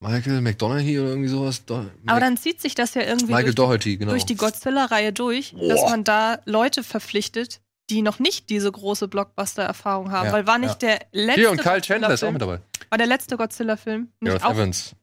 [0.00, 1.64] Michael McDonaghy oder irgendwie sowas.
[1.64, 4.10] Do Aber dann zieht sich das ja irgendwie Michael durch, Doherty, genau.
[4.10, 10.10] durch die Godzilla-Reihe durch, dass man da Leute verpflichtet, die noch nicht diese große Blockbuster-Erfahrung
[10.10, 10.26] haben.
[10.26, 12.60] Ja, Weil war nicht der letzte Hier und Kyle Chandler ist auch Godzilla-Film- mit dabei.
[12.90, 14.08] War der letzte Godzilla-Film?
[14.22, 14.42] Gareth?
[14.44, 14.94] Evans.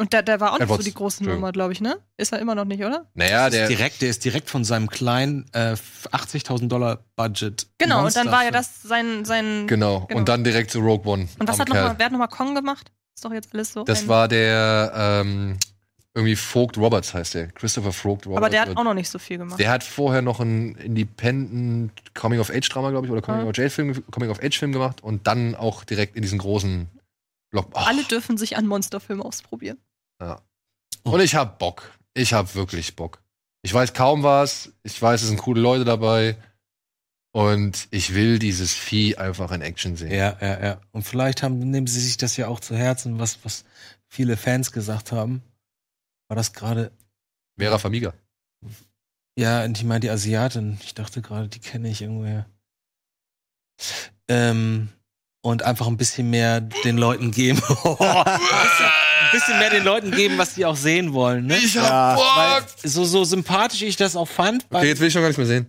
[0.00, 1.24] Und der, der war auch nicht so Edwards, die große.
[1.24, 1.98] Nummer, glaube ich, ne?
[2.16, 3.06] Ist er immer noch nicht, oder?
[3.12, 5.74] Naja, Der, ist direkt, der ist direkt von seinem kleinen äh,
[6.10, 7.66] 80.000 Dollar Budget.
[7.76, 9.26] Genau, und dann war ja das sein.
[9.26, 10.06] sein Genau.
[10.06, 10.18] Genau.
[10.18, 11.28] Und dann direkt zu Rogue One.
[11.38, 11.88] und was hat noch Kerl.
[11.88, 12.90] mal, wer hat nochmal Kong gemacht?
[13.14, 13.84] Ist doch jetzt alles so.
[13.84, 15.58] Das war der, ähm,
[16.14, 17.48] irgendwie Vogt Roberts heißt der.
[17.48, 18.38] Christopher Vogt Roberts.
[18.38, 19.60] aber der hat oder- auch noch nicht so viel gemacht.
[19.60, 25.26] Der hat vorher noch einen Independent Coming-of-Age-Drama, glaube ich, oder Coming-of-Age-Film Coming Film gemacht und
[25.26, 26.88] dann auch direkt in diesen großen
[27.50, 27.66] Block.
[27.74, 29.76] Oh, Alle dürfen sich an Monsterfilmen ausprobieren.
[31.02, 31.98] Und ich hab Bock.
[32.14, 33.22] Ich hab wirklich Bock.
[33.62, 34.72] Ich weiß kaum was.
[34.82, 36.36] Ich weiß, es sind coole Leute dabei.
[37.32, 40.10] Und ich will dieses Vieh einfach in Action sehen.
[40.10, 40.80] Ja, ja, ja.
[40.90, 43.64] Und vielleicht haben, nehmen sie sich das ja auch zu Herzen, was, was
[44.08, 45.42] viele Fans gesagt haben.
[46.28, 46.90] War das gerade,
[47.56, 48.14] Vera Famiga.
[49.38, 50.78] ja, und ich meine die Asiatin.
[50.82, 52.46] Ich dachte gerade, die kenne ich irgendwoher.
[54.28, 54.88] Ähm,
[55.42, 57.60] und einfach ein bisschen mehr den Leuten geben.
[59.32, 61.46] ein bisschen mehr den Leuten geben, was die auch sehen wollen.
[61.46, 61.56] Ne?
[61.58, 62.68] Ich Ja, hab Bock!
[62.84, 65.46] So, so sympathisch ich das auch fand, Okay, jetzt will ich schon gar nicht mehr
[65.46, 65.66] sehen.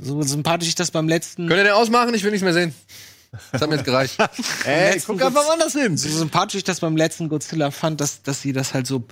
[0.00, 2.14] so sympathisch ich das beim letzten, Könnt ihr den ausmachen?
[2.14, 2.74] Ich will nichts mehr sehen.
[3.52, 4.16] Das hat mir jetzt gereicht.
[4.64, 5.98] Ey, guck einfach woanders hin.
[5.98, 9.04] so sympathisch ich das beim letzten Godzilla fand, dass, dass sie das halt so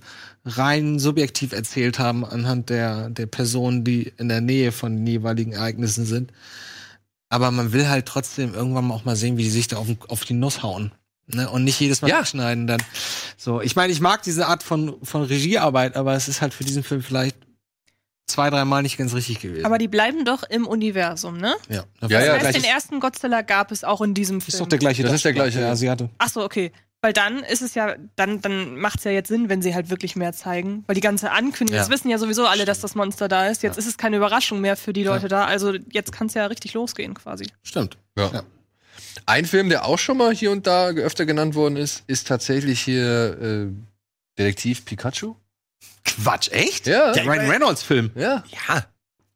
[0.46, 5.52] rein subjektiv erzählt haben anhand der, der Personen, die in der Nähe von den jeweiligen
[5.52, 6.32] Ereignissen sind.
[7.28, 10.24] Aber man will halt trotzdem irgendwann auch mal sehen, wie die sich da auf, auf
[10.24, 10.92] die Nuss hauen.
[11.28, 11.50] Ne?
[11.50, 12.20] Und nicht jedes Mal Ja.
[12.20, 12.82] wegschneiden dann.
[13.36, 16.62] So, ich meine, ich mag diese Art von, von Regiearbeit, aber es ist halt für
[16.64, 17.36] diesen Film vielleicht
[18.28, 19.64] zwei, dreimal nicht ganz richtig gewesen.
[19.66, 21.54] Aber die bleiben doch im Universum, ne?
[21.68, 24.52] ja, Ja, ja, das heißt, gleich den ersten Godzilla gab es auch in diesem Film.
[24.54, 25.02] ist doch der gleiche.
[25.02, 25.72] Das ist der gleiche, der ja.
[25.72, 26.10] Asiate.
[26.18, 26.70] Ach so, okay.
[27.02, 29.90] Weil dann ist es ja, dann, dann macht es ja jetzt Sinn, wenn sie halt
[29.90, 30.82] wirklich mehr zeigen.
[30.86, 31.82] Weil die ganze Ankündigung, Ja.
[31.82, 33.62] das wissen ja sowieso alle, dass das Monster da ist.
[33.62, 35.44] Jetzt ist es keine Überraschung mehr für die Leute da.
[35.44, 37.46] Also jetzt kann es ja richtig losgehen quasi.
[37.62, 37.98] Stimmt.
[38.16, 38.42] Ja.
[39.24, 42.80] Ein Film, der auch schon mal hier und da öfter genannt worden ist, ist tatsächlich
[42.80, 43.66] hier äh,
[44.38, 45.34] Detektiv Pikachu.
[46.04, 46.86] Quatsch, echt?
[46.86, 47.12] Ja.
[47.12, 48.10] Der Ryan Reynolds Film.
[48.14, 48.44] Ja.
[48.68, 48.86] Ja.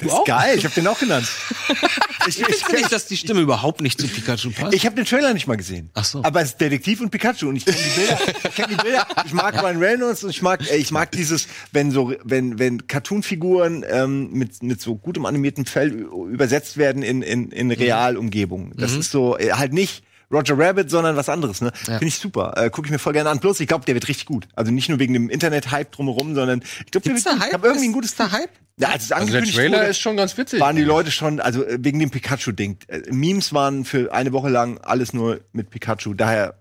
[0.01, 1.29] Das ist geil, ich hab den auch genannt.
[2.27, 4.75] ich ich, du nicht, dass die Stimme überhaupt nicht zu Pikachu passt?
[4.75, 5.91] ich habe den Trailer nicht mal gesehen.
[5.95, 6.23] Ach so.
[6.25, 8.19] Aber es ist Detektiv und Pikachu und ich kenne die Bilder.
[8.49, 9.07] ich kenne die Bilder.
[9.27, 12.87] Ich mag Ryan Reynolds und ich mag, äh, ich mag dieses, wenn so, wenn wenn
[12.87, 17.53] Cartoon-Figuren ähm, mit mit so gutem animierten Fell übersetzt werden in in, Mhm.
[17.53, 18.73] in Realumgebung.
[18.77, 21.61] Das ist so äh, halt nicht Roger Rabbit, sondern was anderes.
[21.61, 21.94] Ne, Ja.
[21.94, 22.55] finde ich super.
[22.57, 23.40] Äh, Gucke ich mir voll gerne an.
[23.40, 24.47] Bloß ich glaube, der wird richtig gut.
[24.55, 27.27] Also nicht nur wegen dem Internet-Hype drumherum, sondern ich glaube, der wird.
[27.27, 27.48] Hype?
[27.48, 28.51] Ich habe irgendwie ein gutes ist da Hype?
[28.78, 30.61] Ja, als es Also der angekündigt Trailer wurde, ist schon ganz witzig.
[30.61, 32.78] waren die Leute schon, also wegen dem Pikachu-Ding.
[32.89, 36.15] Äh, Memes waren für eine Woche lang alles nur mit Pikachu.
[36.15, 36.55] Daher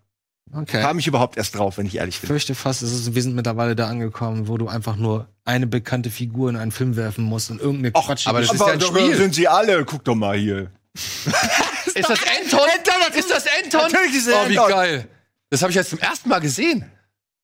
[0.52, 0.82] Okay.
[0.82, 2.28] kam ich überhaupt erst drauf, wenn ich ehrlich Ich bin.
[2.30, 6.10] fürchte fast, es ist, wir sind mittlerweile da angekommen, wo du einfach nur eine bekannte
[6.10, 8.26] Figur in einen Film werfen musst und irgendeine Quatsch.
[8.26, 9.16] aber das ist ja ein Spiel.
[9.16, 9.86] sind sie alle.
[9.86, 10.72] Guck doch mal hier.
[11.96, 12.68] Ist das Anton?
[13.16, 13.92] Ist das Anton?
[13.92, 14.70] Natürlich ist es Oh, wie Anton.
[14.76, 15.08] geil.
[15.50, 16.90] Das habe ich jetzt zum ersten Mal gesehen.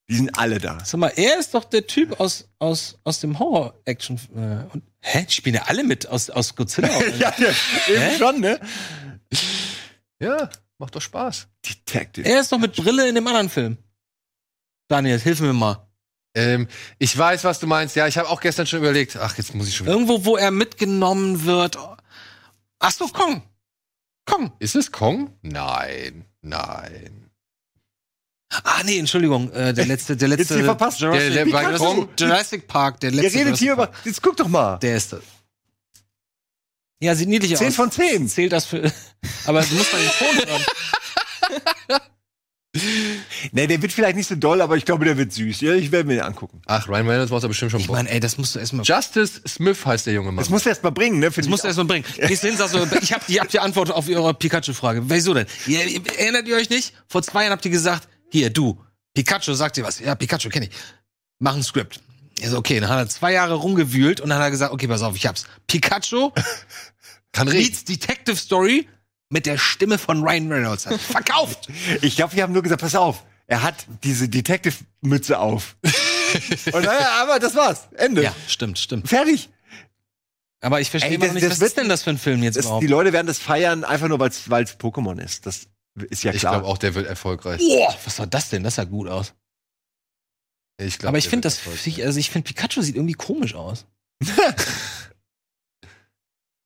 [0.07, 0.77] Die sind alle da.
[0.85, 4.19] Sag mal, er ist doch der Typ aus, aus, aus dem Horror-Action.
[4.35, 5.25] Äh, und, hä?
[5.27, 6.89] Die spielen ja alle mit aus, aus Godzilla.
[7.19, 7.49] ja, ja,
[7.87, 8.17] eben Hä?
[8.19, 8.59] schon, ne?
[10.19, 11.47] Ja, macht doch Spaß.
[11.65, 12.27] Detective.
[12.27, 13.77] er ist doch mit Brille in dem anderen Film.
[14.87, 15.87] Daniel, hilf mir mal.
[16.35, 16.67] Ähm,
[16.99, 17.95] ich weiß, was du meinst.
[17.95, 19.17] Ja, ich habe auch gestern schon überlegt.
[19.17, 19.87] Ach, jetzt muss ich schon.
[19.87, 21.77] Irgendwo, wo er mitgenommen wird.
[22.77, 23.41] Ach so, Kong.
[24.25, 24.51] Kong.
[24.59, 25.31] Ist es Kong?
[25.41, 27.29] Nein, nein.
[28.63, 29.51] Ah, nee, Entschuldigung.
[29.51, 30.53] Äh, der letzte, der letzte.
[30.53, 30.99] Jetzt hier verpasst.
[31.01, 33.39] Jurassic, Der- der bei Jurassic, Kong- Jurassic Park, der Ihr letzte.
[33.39, 33.91] redet hier über.
[34.03, 34.77] Jetzt guck doch mal.
[34.79, 35.21] Der ist das.
[37.01, 37.75] Ja, sieht niedlich Zehn aus.
[37.75, 38.27] von zehn.
[38.29, 38.91] Zählt das für.
[39.45, 42.01] Aber du musst mal den Ton hören.
[43.51, 45.61] Nee, der wird vielleicht nicht so doll, aber ich glaube, der wird süß.
[45.61, 46.61] Ja, ich werde mir den angucken.
[46.65, 47.95] Ach, Ryan Reynolds war es bestimmt schon Ich Bock.
[47.95, 48.85] meine, ey, das musst du erstmal.
[48.85, 50.37] Justice Smith heißt der junge Mann.
[50.43, 51.29] Das musst du erst mal bringen, ne?
[51.31, 52.05] Das musst du erstmal bringen.
[52.27, 55.03] Gehst du hin, sagst du, ich habe ich hab die Antwort auf eure Pikachu-Frage.
[55.09, 55.45] Wieso denn?
[55.67, 55.79] Ihr,
[56.17, 56.93] erinnert ihr euch nicht?
[57.07, 58.79] Vor zwei Jahren habt ihr gesagt, hier, du,
[59.13, 59.99] Pikachu, sagt dir was.
[59.99, 60.71] Ja, Pikachu kenne ich.
[61.39, 62.01] Mach ein Skript.
[62.41, 64.87] Er so, okay, dann hat er zwei Jahre rumgewühlt und dann hat er gesagt, okay,
[64.87, 65.45] pass auf, ich hab's.
[65.67, 66.31] Pikachu
[67.31, 67.63] Kann reden.
[67.63, 68.87] meets Detective Story
[69.29, 70.83] mit der Stimme von Ryan Reynolds.
[70.99, 71.67] Verkauft!
[72.01, 73.23] Ich glaube, wir haben nur gesagt, pass auf.
[73.47, 75.75] Er hat diese Detective-Mütze auf.
[76.73, 77.87] Und naja, aber das war's.
[77.95, 78.23] Ende.
[78.23, 79.07] Ja, stimmt, stimmt.
[79.07, 79.49] Fertig.
[80.61, 82.09] Aber ich verstehe Ey, immer das- noch nicht, das was wird- ist denn das für
[82.09, 82.83] ein Film jetzt Das, überhaupt?
[82.83, 84.47] die Leute werden das feiern, einfach nur, weil es
[84.79, 85.45] Pokémon ist.
[85.45, 85.67] Das
[86.09, 86.53] ist ja Ich klar.
[86.53, 87.59] glaube auch, der wird erfolgreich.
[87.61, 88.63] Boah, was war das denn?
[88.63, 89.33] Das sah gut aus.
[90.77, 91.59] Ich glaub, Aber ich finde das,
[92.03, 93.85] also ich finde Pikachu sieht irgendwie komisch aus.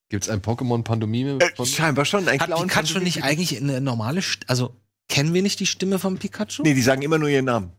[0.09, 1.37] Gibt's ein Pokémon-Pandemie?
[1.39, 2.27] äh, scheinbar schon.
[2.27, 4.75] Ein Hat Clown Pikachu nicht eigentlich eine normale, St also
[5.07, 6.63] kennen wir nicht die Stimme von Pikachu?
[6.63, 7.71] Nee, die sagen immer nur ihren Namen.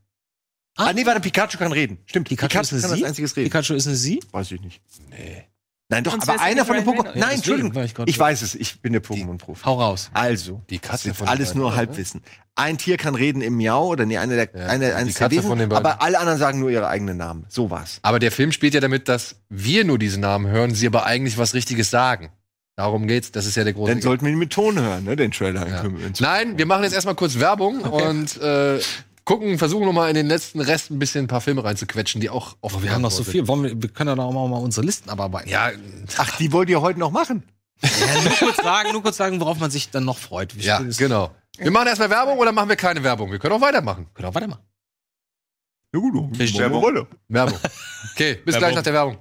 [0.76, 0.86] Ah.
[0.86, 1.98] Ah, nee, warte, Pikachu kann reden.
[2.06, 2.94] Stimmt, Pikachu ist eine kann Sie?
[3.02, 3.50] als einziges reden.
[3.50, 4.20] Pikachu ist eine Sie?
[4.30, 4.80] Weiß ich nicht.
[5.10, 5.44] Nee.
[5.90, 7.04] Nein, doch, Sonst aber wär's einer nicht von den Ryan Pokémon.
[7.08, 7.20] Reynolds.
[7.20, 7.74] Nein, deswegen Entschuldigung.
[7.74, 9.62] war ich Ich weiß es, ich bin der Pokémon-Profi.
[9.64, 10.10] Hau raus.
[10.14, 12.22] Also, Die das Katze ist von alles den nur beiden, Halbwissen.
[12.54, 15.34] Ein Tier kann reden im Miau oder nee, eine der, Ja, eine, die eines Katze
[15.36, 15.86] der von den Wesen, beiden.
[15.86, 17.44] aber alle anderen sagen nur ihre eigenen Namen.
[17.48, 17.98] So war's.
[18.02, 21.38] Aber der Film spielt ja damit, dass wir nur diese Namen hören, sie aber eigentlich
[21.38, 22.30] was Richtiges sagen.
[22.76, 23.32] Darum geht's.
[23.32, 23.92] Das ist ja der große.
[23.92, 25.66] Dann sollten wir ihn mit Ton hören, ne, den Trailer.
[25.68, 25.84] Ja.
[26.20, 28.78] Nein, wir machen jetzt erstmal kurz Werbung und äh,
[29.24, 32.56] gucken, versuchen nochmal in den letzten Rest ein bisschen ein paar Filme reinzuquetschen, die auch
[32.62, 33.46] Aber wir haben noch so viel.
[33.48, 35.50] Wollen wir, wir können doch auch mal unsere Listen abarbeiten.
[35.50, 35.70] Ja,
[36.16, 37.42] Ach, die wollt ihr heute noch machen?
[37.82, 40.56] Ja, nur kurz sagen, nur kurz sagen, worauf man sich dann noch freut.
[40.56, 41.30] Wie ja, genau.
[41.56, 43.30] Wir machen erstmal Werbung oder machen wir keine Werbung?
[43.30, 44.06] Wir können auch weitermachen.
[44.14, 44.58] Genau, warte mal.
[45.92, 46.38] Ja gut.
[46.38, 47.06] Werbung.
[47.28, 47.58] Werbung.
[48.12, 49.18] Okay, bis gleich nach der Werbung.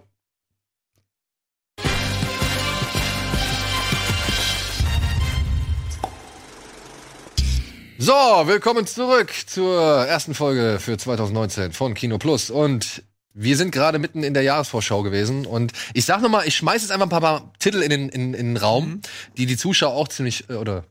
[8.02, 12.50] So, willkommen zurück zur ersten Folge für 2019 von Kino Plus.
[12.50, 13.04] Und
[13.34, 15.46] wir sind gerade mitten in der Jahresvorschau gewesen.
[15.46, 18.34] Und ich sag nochmal, ich schmeiß jetzt einfach ein paar, paar Titel in den, in,
[18.34, 19.02] in den Raum,
[19.36, 20.86] die die Zuschauer auch ziemlich, äh, oder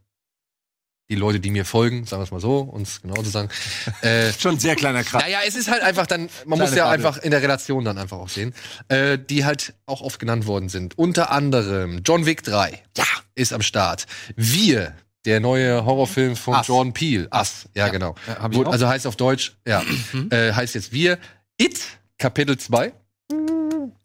[1.09, 3.49] die Leute, die mir folgen, sagen wir es mal so, uns genau zu sagen,
[4.03, 5.23] äh, Schon ein sehr kleiner Kratz.
[5.23, 7.09] naja, es ist halt einfach dann, man muss Kleine ja Bubble.
[7.09, 8.55] einfach in der Relation dann einfach auch sehen,
[8.89, 10.99] äh, die halt auch oft genannt worden sind.
[10.99, 13.05] Unter anderem John Wick 3 ja.
[13.35, 14.05] ist am Start.
[14.37, 16.67] Wir, der neue Horrorfilm von Us.
[16.67, 17.29] Jordan Peele.
[17.33, 18.15] Us, ja, genau.
[18.27, 18.73] Ja, ich Wo- auch.
[18.73, 19.83] also heißt auf Deutsch, ja,
[20.31, 21.19] äh, heißt jetzt Wir.
[21.61, 21.81] It,
[22.19, 22.93] Kapitel 2.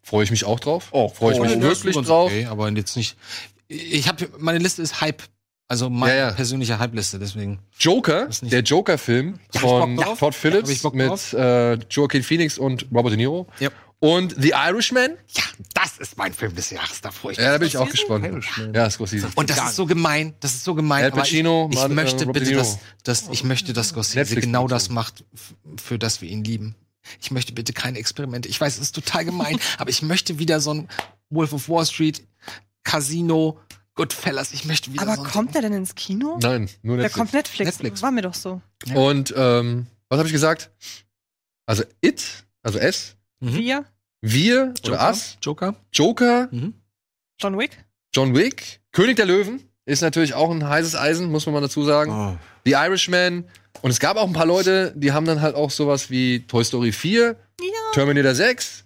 [0.02, 0.88] Freue ich mich auch drauf.
[0.92, 2.30] Oh, Freue ich mich oh, wirklich drauf.
[2.30, 3.16] Okay, aber jetzt nicht.
[3.68, 5.22] Ich habe meine Liste ist Hype.
[5.66, 6.32] Also meine Ja, ja.
[6.32, 7.58] persönliche Hype-Liste, deswegen.
[7.78, 9.96] Joker, der Joker-Film Ja, von.
[9.96, 13.46] Todd Phillips mit äh, Joaquin Phoenix und Robert De Niro.
[13.60, 13.70] Ja.
[14.04, 15.12] Und The Irishman.
[15.28, 17.88] Ja, das ist mein Film des Jahres, da freue ich Ja, da bin ich auch
[17.88, 18.44] gespannt.
[18.74, 19.28] Ja, Scorsese.
[19.34, 21.04] Und das ist so gemein, das ist so gemein.
[21.04, 24.18] Al aber Pacino, ich, ich Martin- möchte äh, bitte, dass, dass ich möchte, dass Scorsese
[24.18, 25.24] Netflix genau das macht,
[25.82, 26.74] für das wir ihn lieben.
[27.22, 28.46] Ich möchte bitte keine Experimente.
[28.48, 30.88] Ich weiß, es ist total gemein, aber ich möchte wieder so ein
[31.30, 32.26] Wolf of Wall Street,
[32.82, 33.58] Casino,
[33.94, 34.52] Goodfellas.
[34.52, 36.38] Ich möchte wieder Aber so kommt der denn ins Kino?
[36.42, 37.14] Nein, nur Da Netflix.
[37.18, 37.66] kommt Netflix.
[37.70, 38.02] Netflix.
[38.02, 38.60] War mir doch so.
[38.94, 40.70] Und ähm, was habe ich gesagt?
[41.64, 42.22] Also It,
[42.62, 43.54] also S, Mhm.
[43.56, 43.84] Wir,
[44.26, 44.88] Wir Joker?
[44.88, 45.74] oder Us, Joker.
[45.92, 46.74] Joker, Mhm.
[47.40, 47.84] John Wick.
[48.14, 51.84] John Wick, König der Löwen ist natürlich auch ein heißes Eisen, muss man mal dazu
[51.84, 52.10] sagen.
[52.10, 52.38] Oh.
[52.64, 53.44] The Irishman.
[53.82, 56.64] Und es gab auch ein paar Leute, die haben dann halt auch sowas wie Toy
[56.64, 57.36] Story 4,
[57.92, 58.84] Terminator 6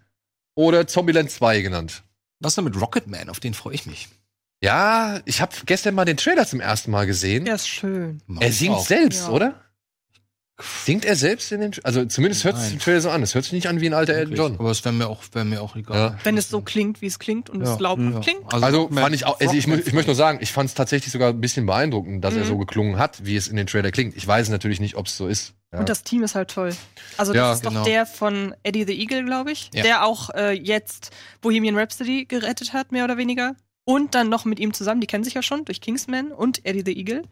[0.56, 2.02] oder Zombieland 2 genannt.
[2.40, 3.28] Was denn mit Rocketman?
[3.28, 4.08] Auf den freue ich mich.
[4.60, 7.44] Ja, ich habe gestern mal den Trailer zum ersten Mal gesehen.
[7.44, 8.20] Der ist schön.
[8.40, 8.84] er singt auch.
[8.86, 9.28] selbst, Ja.
[9.30, 9.64] oder?
[10.84, 12.72] Singt er selbst in den Tra- Also zumindest hört sich Nein.
[12.74, 13.22] im Trailer so an.
[13.22, 14.56] Es hört sich nicht an wie ein alter Elton John.
[14.58, 15.96] Aber es wäre mir auch, wäre mir auch egal.
[15.96, 16.18] Ja.
[16.24, 17.74] Wenn es so klingt, wie es klingt und Ja.
[17.74, 18.18] es laut Ja.
[18.20, 18.52] klingt.
[18.52, 21.12] Also Rocketman- fand ich auch, also ich, ich möchte nur sagen, ich fand es tatsächlich
[21.12, 22.48] sogar ein bisschen beeindruckend, dass er Mhm.
[22.48, 24.16] so geklungen hat, wie es in den Trailer klingt.
[24.16, 25.54] Ich weiß natürlich nicht, ob es so ist.
[25.72, 25.78] Ja.
[25.80, 26.74] Und das Team ist halt toll.
[27.18, 27.80] Also Ja, das ist genau.
[27.80, 29.82] doch der von Eddie the Eagle, glaube ich, Ja.
[29.82, 31.10] der auch äh, jetzt
[31.40, 33.54] Bohemian Rhapsody gerettet hat, mehr oder weniger.
[33.84, 36.82] Und dann noch mit ihm zusammen, die kennen sich ja schon, durch Kingsman und Eddie
[36.84, 37.22] the Eagle.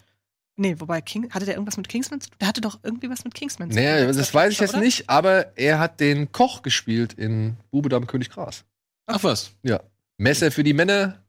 [0.57, 2.39] Nee, wobei, King, hatte der irgendwas mit Kingsman zu tun?
[2.41, 3.85] Der hatte doch irgendwie was mit Kingsman zu tun.
[3.85, 7.91] naja, das der weiß ich jetzt nicht, aber er hat den Koch gespielt in Bube
[7.91, 8.65] Dame König Gras.
[9.07, 9.51] Ach was.
[9.62, 9.81] Ja.
[10.16, 11.23] Messer für die Männer,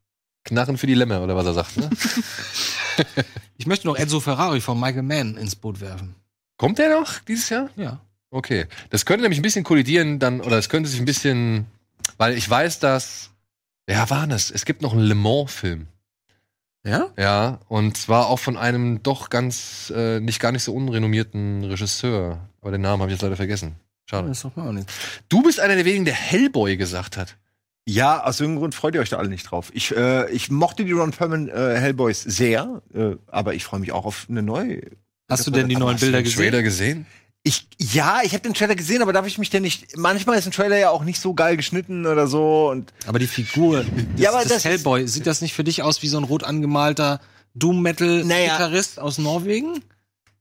[0.45, 1.77] Knarren für die Lämmer, oder was er sagt.
[1.77, 1.89] Ne?
[3.57, 6.15] Ich möchte noch Enzo Ferrari von Michael Mann ins Boot werfen.
[6.57, 7.69] Kommt der noch dieses Jahr?
[7.75, 7.99] Ja.
[8.29, 8.65] Okay.
[8.89, 11.65] Das könnte nämlich ein bisschen kollidieren dann, oder es könnte sich ein bisschen,
[12.17, 13.31] weil ich weiß, dass,
[13.85, 14.51] wer war das?
[14.51, 15.87] Es gibt noch einen Le Mans-Film.
[16.87, 17.09] Ja?
[17.17, 22.39] Ja, und zwar auch von einem doch ganz, äh, nicht gar nicht so unrenommierten Regisseur.
[22.61, 23.75] Aber den Namen habe ich jetzt leider vergessen.
[24.09, 24.29] Schade.
[24.29, 24.89] Das ist doch auch nicht.
[25.27, 27.35] Du bist einer der wenigen, der Hellboy gesagt hat.
[27.85, 29.69] Ja, aus irgendeinem Grund freut ihr euch da alle nicht drauf.
[29.73, 33.91] Ich, äh, ich mochte die Ron Perlman äh, Hellboys sehr, äh, aber ich freue mich
[33.91, 34.81] auch auf eine neue.
[35.29, 36.37] Hast du denn die neuen hast du Bilder gesehen?
[36.37, 37.05] Trailer gesehen?
[37.47, 39.95] Ich, ja, ich habe den Trailer gesehen, aber darf ich mich denn nicht.
[39.95, 42.69] Manchmal ist ein Trailer ja auch nicht so geil geschnitten oder so.
[42.69, 43.87] Und Aber die Figur des,
[44.17, 46.43] Ja, aber das ist- Hellboy, sieht das nicht für dich aus wie so ein rot
[46.43, 47.21] angemalter
[47.55, 49.81] Doom-Metal-Gitarrist aus Norwegen?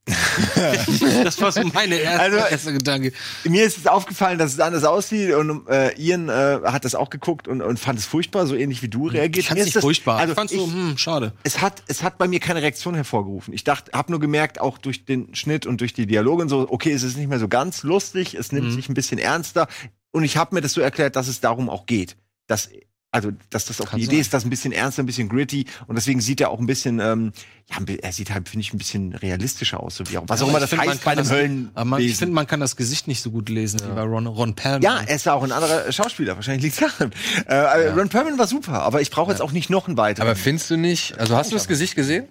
[1.25, 3.13] das war so meine erste, Also, erste Gedanke.
[3.45, 5.33] mir ist es aufgefallen, dass es anders aussieht.
[5.35, 8.83] Und äh, Ian äh, hat das auch geguckt und, und fand es furchtbar, so ähnlich
[8.83, 9.47] wie du reagiert.
[9.47, 10.19] Ich nicht das- furchtbar.
[10.19, 11.33] Also ich fand's so, ich- hm, schade.
[11.43, 13.53] es hat, es hat bei mir keine Reaktion hervorgerufen.
[13.53, 16.67] Ich dachte, habe nur gemerkt, auch durch den Schnitt und durch die Dialoge und so,
[16.71, 18.73] okay, es ist nicht mehr so ganz lustig, es nimmt Mhm.
[18.73, 19.67] sich ein bisschen ernster.
[20.13, 22.17] Und ich habe mir das so erklärt, dass es darum auch geht.
[22.47, 22.69] Dass,
[23.17, 24.15] also, dass das auch Kann die sein.
[24.15, 26.67] Idee ist, dass ein bisschen ernster, ein bisschen gritty und deswegen sieht er auch ein
[26.67, 27.33] bisschen, ähm,
[27.69, 30.49] ja, er sieht halt, finde ich, ein bisschen realistischer aus, so wie auch, was auch
[30.49, 31.71] Aber immer das heißt bei einem das- Höllen.
[31.75, 34.27] Aber man, ich finde, man kann das Gesicht nicht so gut lesen wie bei Ron,
[34.27, 34.83] Ron Perlman.
[34.83, 36.37] ja, er ist ja auch ein anderer Schauspieler.
[36.37, 37.13] Wahrscheinlich liegt daran.
[37.47, 40.29] Äh, Ron Perlman war super, aber ich brauche jetzt auch nicht noch einen weiteren.
[40.29, 42.29] Aber findest du nicht, also hast du das Gesicht gesehen?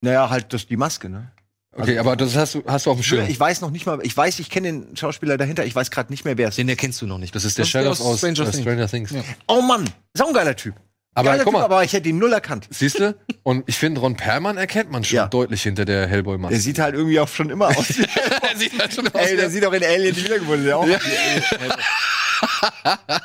[0.00, 1.30] naja, halt das, die Maske, ne?
[1.76, 3.26] Okay, aber das hast du, hast du auf dem Schirm.
[3.28, 6.12] Ich weiß noch nicht mal, ich weiß, ich kenne den Schauspieler dahinter, ich weiß gerade
[6.12, 6.58] nicht mehr, wer es ist.
[6.58, 7.34] Den erkennst du noch nicht.
[7.34, 8.62] Das ist der Sheriff aus aus Stranger Stranger, Things.
[8.62, 9.10] Stranger Things.
[9.10, 9.22] Ja.
[9.48, 10.74] Oh Mann, ist auch ein geiler Typ.
[11.16, 12.66] Aber geiler guck typ, mal, aber ich hätte ihn null erkannt.
[12.70, 13.16] siehst du?
[13.44, 15.26] Und ich finde, Ron Perlman erkennt man schon Ja.
[15.28, 16.54] deutlich hinter der Hellboy-Maske.
[16.54, 17.88] Der sieht halt irgendwie auch schon immer aus.
[17.98, 19.14] wie- Der sieht halt schon aus.
[19.14, 20.86] Ey, der sieht auch in Alien die Wiedergeburt der auch.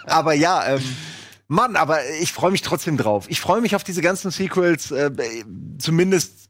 [0.06, 0.84] aber ja, ähm,
[1.48, 3.26] Mann, aber ich freue mich trotzdem drauf.
[3.28, 5.10] Ich freue mich auf diese ganzen Sequels, äh,
[5.80, 6.49] zumindest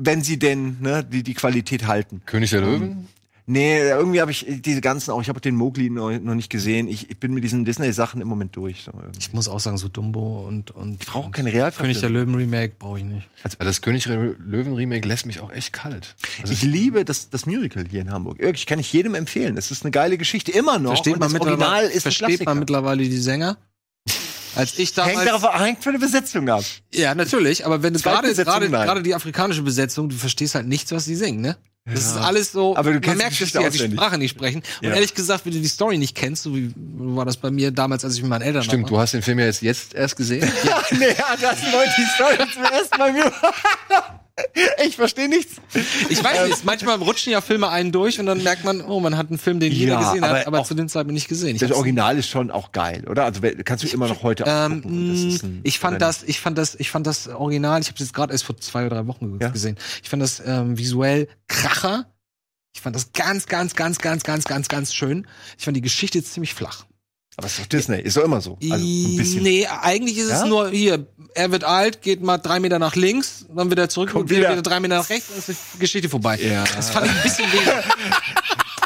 [0.00, 2.22] wenn sie denn ne, die, die Qualität halten.
[2.26, 3.06] König der Löwen?
[3.46, 6.86] Nee, irgendwie habe ich diese ganzen auch, ich habe den Mowgli noch, noch nicht gesehen.
[6.86, 8.82] Ich, ich bin mit diesen Disney-Sachen im Moment durch.
[8.84, 8.92] So.
[8.92, 9.18] irgendwie.
[9.18, 11.94] Ich muss auch sagen, so Dumbo und, und Ich brauche keine Realverfilmung.
[11.94, 13.28] König der Löwen Remake brauche ich nicht.
[13.42, 16.14] Also das König der Löwen Remake lässt mich auch echt kalt.
[16.40, 18.38] Also Ich liebe das, das Musical hier in Hamburg.
[18.38, 19.56] Wirklich, kann ich jedem empfehlen.
[19.56, 20.90] Es ist eine geile Geschichte, immer noch.
[20.90, 23.58] Versteht, Und man das Original mittlerweile, versteht man mittlerweile die Sänger?
[24.56, 25.18] Als ich damals.
[25.18, 26.64] Hängt darauf hängt von der Besetzung ab.
[26.92, 31.04] Ja, natürlich, aber wenn du gerade gerade die afrikanische Besetzung, du verstehst halt nichts, was
[31.04, 31.56] die singen, ne?
[31.86, 33.78] Das ist alles so, Aber du man merkt, dass die halt die.
[33.78, 34.62] Sprache nicht sprechen.
[34.82, 34.94] Und Ja.
[34.94, 38.04] ehrlich gesagt, wenn du die Story nicht kennst, so wie war das bei mir damals,
[38.04, 40.16] als ich mit meinen Eltern Stimmt, noch du hast den Film ja jetzt, jetzt erst
[40.16, 40.42] gesehen.
[40.90, 41.06] nee,
[41.40, 43.32] das wollte die Story zum ersten Mal mir.
[44.86, 45.56] ich verstehe nichts.
[46.08, 49.16] Ich weiß nicht, manchmal rutschen ja Filme einen durch und dann merkt man, oh, man
[49.16, 51.54] hat einen Film, den jeder Ja, gesehen hat, aber zu dem Zeitpunkt nicht gesehen.
[51.56, 53.24] Ich Das Original ist schon auch geil, oder?
[53.24, 56.90] Also kannst du immer noch heute Ähm, ein- ich fand das, ich fand das, ich
[56.90, 57.80] fand das Original.
[57.80, 59.48] Ich habe es jetzt gerade erst vor zwei oder drei Wochen Ja.
[59.48, 59.76] gesehen.
[60.02, 62.06] Ich fand das ähm, visuell Kracher.
[62.74, 65.26] Ich fand das ganz, ganz, ganz, ganz, ganz, ganz, ganz schön.
[65.58, 66.84] Ich fand die Geschichte ziemlich flach.
[67.36, 68.58] Aber es ist doch Disney, ist doch immer so.
[68.70, 69.42] Also ein bisschen.
[69.42, 70.42] Nee, eigentlich ist Ja?
[70.42, 71.06] es nur hier.
[71.34, 74.50] Er wird alt, geht mal drei Meter nach links, dann wieder zurück Kommt und wieder.
[74.50, 74.62] wieder.
[74.62, 76.38] drei Meter nach rechts, dann ist die Geschichte vorbei.
[76.42, 76.64] Ja.
[76.76, 77.66] Das fand ich ein bisschen wenig.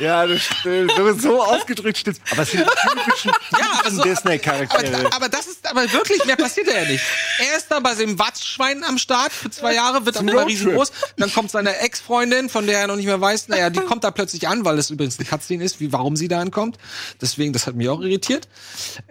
[0.00, 0.92] Ja, das stimmt.
[0.96, 2.20] So, so ausgedrückt stimmt.
[2.30, 5.06] Aber es sind die typischen, aber so- Disney-Charaktere.
[5.06, 7.02] Aber, aber das ist aber wirklich, mehr passiert ja nicht.
[7.38, 10.90] Er ist da bei seinem Watzschwein am Start für zwei Jahre, wird dann immer riesengroß.
[11.16, 14.10] Dann kommt seine Ex-Freundin, von der er noch nicht mehr weiß, naja, die kommt da
[14.10, 16.76] plötzlich an, weil es übrigens eine Cutscene ist, wie, warum sie da ankommt.
[17.20, 18.48] Deswegen, das hat mich auch irritiert.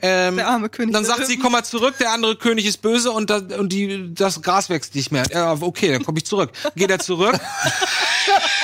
[0.02, 3.12] Ähm, Der arme König Dann sagt sie, komm mal zurück, der andere König ist böse
[3.12, 5.24] und, das, und die, das Gras wächst nicht mehr.
[5.32, 6.52] Ja, okay, dann komme ich zurück.
[6.76, 7.40] Geht er zurück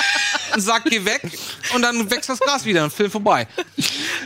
[0.53, 1.21] und sagt, geh weg
[1.73, 3.47] und dann wächst das Gras wieder und Film vorbei.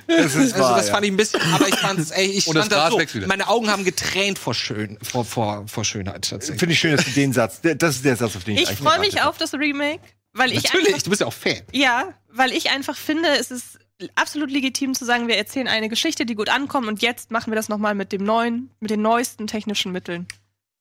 [0.07, 0.93] Das ist Also wahr, das ja.
[0.93, 2.91] fand ich ein bisschen, aber ich fand es, ey, ich Und das stand da Gras
[2.91, 2.99] so.
[2.99, 3.27] wächst wieder.
[3.27, 6.59] Meine Augen haben getränt vor schön, vor, vor, vor Schönheit tatsächlich.
[6.59, 8.77] Finde ich schön, dass du den Satz, das ist der Satz, auf den ich Ich
[8.77, 10.01] freue mich auf das Remake,
[10.33, 11.61] weil ich Natürlich, einfach, du bist ja auch Fan.
[11.71, 13.79] ja, weil ich einfach finde, es ist
[14.15, 17.55] absolut legitim zu sagen, wir erzählen eine Geschichte, die gut ankommt und jetzt machen wir
[17.55, 20.27] das nochmal mit dem neuen, mit den neuesten technischen Mitteln.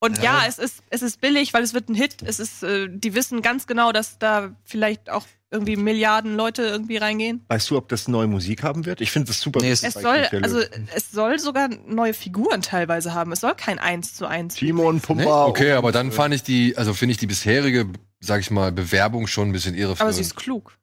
[0.02, 2.16] Und ja, es ist es ist billig, weil es wird ein Hit.
[2.24, 6.96] Es ist, äh, die wissen ganz genau, dass da vielleicht auch irgendwie Milliarden Leute irgendwie
[6.96, 7.44] reingehen.
[7.48, 9.00] Weißt du, ob das neue Musik haben wird?
[9.00, 9.60] Ich finde das super.
[9.60, 10.60] Nee, es- Es soll, also
[10.94, 13.30] es soll sogar neue Figuren teilweise haben.
[13.32, 14.54] Es soll kein eins zu eins.
[14.56, 15.44] Timon, Pumba.
[15.46, 17.86] Okay, und- aber dann fand ich die, also finde ich die bisherige,
[18.18, 20.00] sag ich mal, Bewerbung schon ein bisschen irreführend.
[20.00, 20.76] Aber sie ist klug.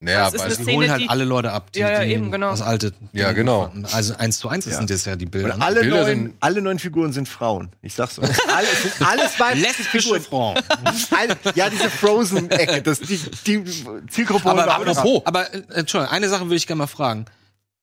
[0.00, 2.04] Naja, es ist weil Die Szene, holen halt die- alle Leute ab, die, Ja, ja,
[2.04, 2.50] die eben, genau.
[2.50, 2.92] das alte.
[3.12, 3.72] Ja, genau.
[3.92, 4.76] Also eins zu eins Ja.
[4.76, 5.56] sind das ja die Und Bilder.
[5.60, 7.70] alle Bilder neuen, sind- alle neuen Figuren sind Frauen.
[7.80, 8.22] Ich sag's so.
[8.22, 10.56] Alle, sind alles weibliche Frauen.
[11.54, 13.64] Ja, diese Frozen-Ecke, das die, die
[14.10, 14.50] Zielgruppe.
[14.50, 15.22] Aber, aber, auch noch ab.
[15.24, 17.24] aber äh, Entschuldigung, eine Sache würde ich gerne mal fragen.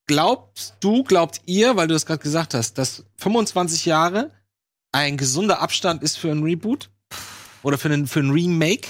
[0.08, 4.32] Glaubst du, glaubt ihr, weil du das gerade gesagt hast, dass 25 Jahre
[4.92, 6.90] ein gesunder Abstand ist für ein Reboot?
[7.64, 8.90] Oder für einen, für ein Remake?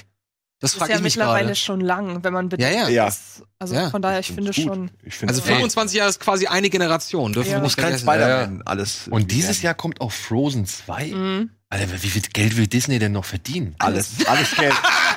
[0.61, 1.55] Das Das ist ja ich mich mittlerweile gerade.
[1.55, 2.87] schon lang, wenn man bedenkt, Ja, ja.
[2.89, 3.05] Ja.
[3.05, 4.55] dass Also Ja, von daher, ich finde Gut.
[4.63, 4.91] schon.
[5.03, 7.57] Ich finde Also 25 Jahre ist quasi eine Generation, dürfen Ja.
[7.57, 7.97] wir muss nicht kein.
[7.99, 9.07] Spider-Man alles.
[9.09, 11.07] Und dieses Jahr kommt auch Frozen 2.
[11.07, 11.49] Mhm.
[11.69, 13.75] Alter, wie viel Geld will Disney denn noch verdienen?
[13.79, 14.73] alles, alles Geld.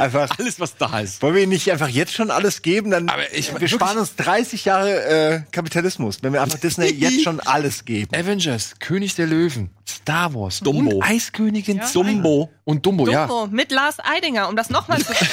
[0.00, 0.28] einfach.
[0.38, 1.20] Alles, was da ist.
[1.22, 2.90] Wollen wir ihnen nicht einfach jetzt schon alles geben?
[2.90, 7.22] Dann Aber ich- wir sparen uns 30 Jahre äh, Kapitalismus, wenn wir einfach Disney jetzt
[7.22, 8.14] schon alles geben.
[8.14, 10.96] Avengers, König der Löwen, Star Wars, Dumbo.
[10.96, 11.90] und Eiskönigin Ja.
[11.92, 13.26] Dumbo und Dumbo, ja.
[13.26, 15.30] Dumbo mit Lars Eidinger, um das nochmal zu betonen.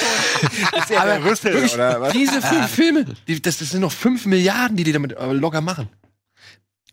[0.90, 2.12] Ja der Rüssel, Wirklich, oder was?
[2.12, 5.60] diese fünf Filme, die, das, das sind noch fünf Milliarden, die die damit äh, locker
[5.60, 5.88] machen.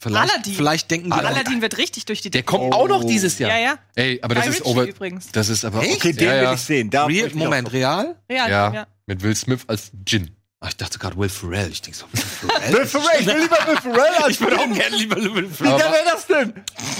[0.09, 0.53] Vielleicht, Aladdin.
[0.53, 3.51] vielleicht denken die auch, Aladdin wird richtig durch die Der kommt auch noch dieses Jahr.
[3.51, 3.77] Ja, ja.
[3.95, 4.87] Ey, aber das Guy ist Ritchie over.
[4.87, 5.31] übrigens.
[5.31, 6.53] Das ist aber Okay, den ja, will ja.
[6.53, 6.89] ich sehen.
[6.89, 8.15] Da Real, Moment, real?
[8.29, 8.87] Ja, Ja, ja.
[9.07, 10.34] mit Will Smith als Jin.
[10.65, 11.69] Ach, ich dachte gerade Will Ferrell.
[11.71, 12.73] Ich denke so, Will Ferrell?
[12.79, 15.53] Will Ferrell, ich will lieber Will Ferrell als ich würde auch gerne lieber Will Wie
[15.53, 15.77] Ferrell.
[15.79, 16.53] geil wäre das denn?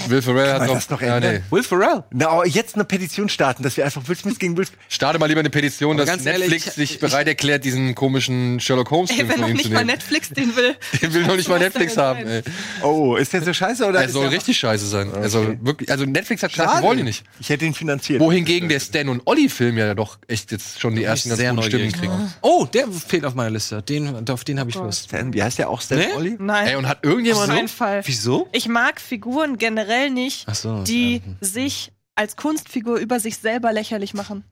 [0.08, 0.74] Will Ferrell hat noch.
[0.74, 1.40] das noch ja, nee.
[1.50, 2.04] Will Ferrell?
[2.12, 5.26] Na, aber jetzt eine Petition starten, dass wir einfach Will Smith gegen Will Starte mal
[5.26, 9.16] lieber eine Petition, dass ganz Netflix ehrlich, sich bereit erklärt, diesen komischen Sherlock Holmes Ey,
[9.16, 9.90] Film wenn von noch ihm nicht zu mal nehmen.
[9.90, 10.76] Netflix den will.
[11.02, 12.24] Der will noch nicht mal Netflix haben.
[12.24, 12.42] Ey.
[12.82, 15.12] Oh, ist der so scheiße oder Er soll richtig scheiße sein.
[15.12, 17.24] Also wirklich, also Netflix hat gesagt, wollen ihn nicht.
[17.40, 18.20] Ich hätte ihn finanziert.
[18.20, 21.50] Wohingegen der Stan und Olli Film ja doch echt jetzt schon die ersten ganz sehr
[21.50, 22.12] guten Stimmen kriegt.
[22.42, 23.82] Oh, der fehlt auf meiner Liste.
[23.82, 25.06] Den, auf den habe ich Lust.
[25.06, 26.12] Stan, wie heißt der auch Stan Nee?
[26.14, 26.36] Olli?
[26.38, 26.68] Nein.
[26.68, 28.02] Ey, und hat auf irgendjemand keinen Fall.
[28.04, 28.48] Wieso?
[28.52, 31.22] Ich mag Figuren generell nicht, so, die ja.
[31.40, 34.44] sich als Kunstfigur über sich selber lächerlich machen.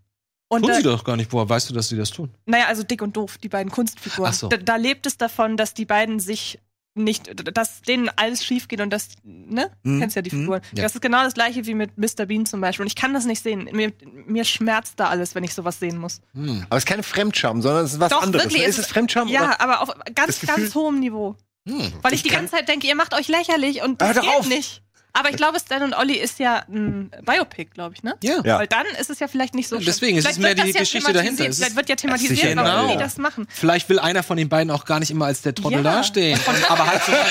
[0.48, 1.32] Und Tun da, sie doch gar nicht.
[1.32, 2.30] Woher weißt du, dass sie das tun?
[2.46, 4.30] naja, also dick und doof, die beiden Kunstfiguren.
[4.30, 4.48] Ach so.
[4.48, 6.60] Da, da lebt es davon, dass die beiden sich
[6.94, 9.70] nicht, dass denen alles schief geht und das, ne?
[9.82, 10.00] Mhm.
[10.00, 10.40] Kennst ja die Mhm.
[10.42, 10.60] Figuren.
[10.74, 10.82] Ja.
[10.84, 12.26] Das ist genau das gleiche wie mit Mr.
[12.26, 12.84] Bean zum Beispiel.
[12.84, 13.68] Und ich kann das nicht sehen.
[13.72, 13.92] Mir,
[14.26, 16.20] mir schmerzt da alles, wenn ich sowas sehen muss.
[16.34, 16.64] Hm.
[16.68, 18.44] Aber es ist keine Fremdscham, sondern es ist was Doch, anderes.
[18.44, 19.26] wirklich, es Ist es ist- Fremdscham?
[19.28, 19.60] Ja, Oder?
[19.60, 21.36] aber auf ganz, ganz hohem Niveau.
[21.68, 21.92] Hm.
[22.02, 24.34] Weil ich, die kann- ganze Zeit denke, ihr macht euch lächerlich und Hör das geht
[24.34, 24.46] auf.
[24.48, 24.82] nicht.
[25.16, 28.14] Aber ich glaube, Stan und Olli ist ja ein Biopic, glaube ich, ne?
[28.22, 28.40] Ja.
[28.44, 28.58] Ja.
[28.58, 29.92] Weil dann ist es ja vielleicht nicht so Ja, schlimm.
[29.94, 31.48] deswegen, es Vielleicht ist mehr wird das die ja Geschichte dahinter.
[31.48, 32.92] Es Vielleicht wird ja thematisiert, warum genau.
[32.92, 33.46] die das machen.
[33.48, 35.82] Vielleicht will einer von den beiden auch gar nicht immer als der Trottel Ja.
[35.82, 36.38] dastehen.
[36.68, 37.12] aber halt so.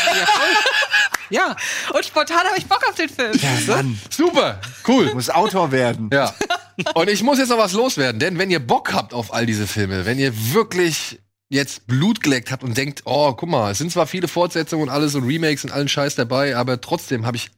[1.29, 1.55] Ja.
[1.93, 3.31] Und spontan habe ich Bock auf den Film.
[3.67, 5.11] Mann, Super, cool.
[5.13, 6.09] muss Autor werden.
[6.13, 6.33] Ja.
[6.93, 9.65] Und ich muss jetzt noch was loswerden, denn wenn ihr Bock habt auf all diese
[9.67, 11.19] Filme, wenn ihr wirklich
[11.49, 14.89] jetzt Blut geleckt habt und denkt, oh, guck mal, es sind zwar viele Fortsetzungen und
[14.89, 17.51] alles und Remakes und allen Scheiß dabei, aber trotzdem habe ich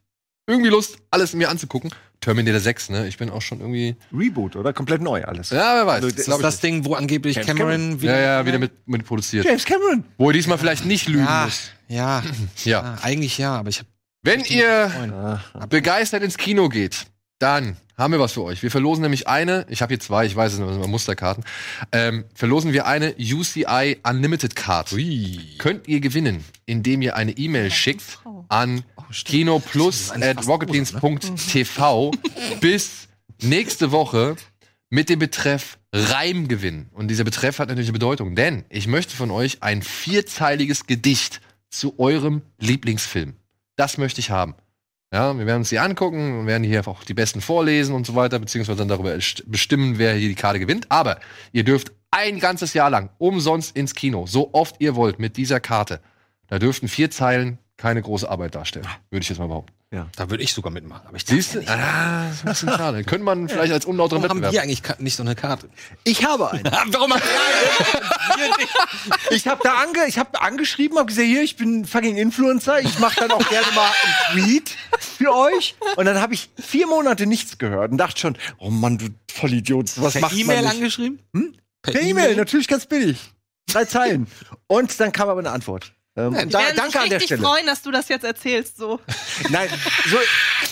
[0.46, 1.90] irgendwie Lust, alles mir anzugucken.
[2.20, 3.06] Terminator 6, ne?
[3.08, 3.96] Ich bin auch schon irgendwie.
[4.12, 4.72] Reboot, oder?
[4.72, 5.50] Komplett neu alles.
[5.50, 6.04] Ja, wer weiß.
[6.04, 8.02] Also, das ist das Ding, wo angeblich James Cameron nicht.
[8.04, 9.44] ja, ja, wieder mit, mit produziert.
[9.44, 10.04] James Cameron.
[10.16, 11.70] Wo er diesmal vielleicht nicht lügen Ja, muss.
[11.88, 12.22] ja,
[12.64, 12.82] Ja.
[12.82, 13.88] ja, eigentlich ja, aber ich habe
[14.22, 17.06] Wenn ihr Ah, begeistert ins Kino geht,
[17.38, 18.62] dann haben wir was für euch.
[18.62, 21.44] Wir verlosen nämlich eine, ich habe hier zwei, ich weiß es nicht, das sind Musterkarten,
[21.92, 24.94] ähm, verlosen wir eine UCI Unlimited Card.
[25.58, 28.18] Könnt ihr gewinnen, indem ihr eine E-Mail schickt
[28.48, 28.84] an
[29.24, 32.10] kinoplus at rocketbeans.tv
[32.60, 33.08] bis
[33.42, 34.36] nächste Woche
[34.90, 36.88] mit dem Betreff Reimgewinn.
[36.92, 41.40] Und dieser Betreff hat natürlich eine Bedeutung, denn ich möchte von euch ein vierzeiliges Gedicht
[41.70, 43.36] zu eurem Lieblingsfilm.
[43.76, 44.54] Das möchte ich haben.
[45.16, 48.14] Ja, wir werden uns die angucken und werden hier auch die besten vorlesen und so
[48.14, 49.16] weiter, beziehungsweise dann darüber
[49.46, 50.90] bestimmen, wer hier die Karte gewinnt.
[50.90, 51.20] Aber
[51.52, 55.58] ihr dürft ein ganzes Jahr lang umsonst ins Kino, so oft ihr wollt, mit dieser
[55.58, 56.02] Karte.
[56.48, 59.72] Da dürften vier Zeilen keine große Arbeit darstellen, würde ich jetzt mal behaupten.
[60.16, 61.06] da würde ich sogar mitmachen.
[61.06, 61.60] Aber ich Siehst du?
[61.68, 63.04] Ah, das ist ein bisschen schade.
[63.04, 65.68] Könnte man vielleicht als unlauterer Warum haben wir eigentlich ka- nicht so eine Karte?
[66.04, 66.64] Ich habe einen.
[66.92, 67.22] Warum haben
[69.30, 72.80] Ich habe da ange, ich hab angeschrieben, habe gesagt, hier, ich bin fucking Influencer.
[72.80, 73.90] Ich mache dann auch gerne mal
[74.32, 75.76] einen Tweet für euch.
[75.96, 80.00] Und dann habe ich vier Monate nichts gehört und dachte schon, oh Mann, du Vollidiot,
[80.00, 80.70] was per macht man E-Mail nicht?
[80.70, 81.18] angeschrieben?
[81.34, 81.54] Hm?
[81.82, 83.18] Per E-Mail, natürlich ganz billig.
[83.68, 84.26] Drei Zeilen.
[84.66, 85.92] Und dann kam aber eine Antwort.
[86.18, 87.42] Ähm, da, danke sich an der Stelle.
[87.42, 88.78] freuen, dass du das jetzt erzählst.
[88.78, 89.00] So.
[89.50, 89.68] Nein,
[90.08, 90.16] so,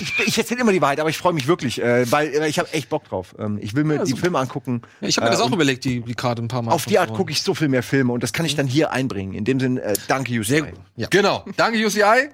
[0.00, 2.58] ich, ich erzähle immer die Wahrheit, aber ich freue mich wirklich, äh, weil äh, ich
[2.58, 3.34] habe echt Bock drauf.
[3.38, 4.80] Ähm, ich will mir die Filme angucken.
[5.00, 6.72] Ja, ich habe mir das Äh, auch überlegt, die, die Karte ein paar Mal.
[6.72, 8.90] Auf die Art gucke ich so viel mehr Filme und das kann ich dann hier
[8.90, 9.34] einbringen.
[9.34, 10.52] In dem Sinn, äh, danke, Jussi.
[10.52, 10.80] Sehr gut.
[10.96, 11.08] Ja.
[11.10, 11.44] Genau.
[11.56, 12.30] Danke UCI.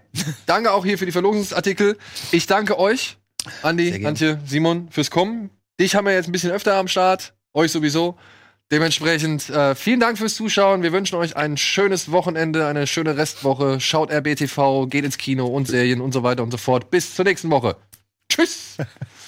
[0.46, 1.98] danke auch hier für die Verlosungsartikel.
[2.30, 3.16] Ich danke euch,
[3.62, 4.06] Andi.
[4.06, 5.50] Antje, Simon, fürs Kommen.
[5.80, 7.32] Dich haben wir jetzt ein bisschen öfter am Start.
[7.54, 8.16] Euch sowieso.
[8.72, 10.82] Dementsprechend äh, vielen Dank fürs Zuschauen.
[10.82, 13.80] Wir wünschen euch ein schönes Wochenende, eine schöne Restwoche.
[13.80, 16.88] Schaut RBTV, geht ins Kino und Serien und so weiter und so fort.
[16.90, 17.76] Bis zur nächsten Woche.
[18.28, 18.76] Tschüss.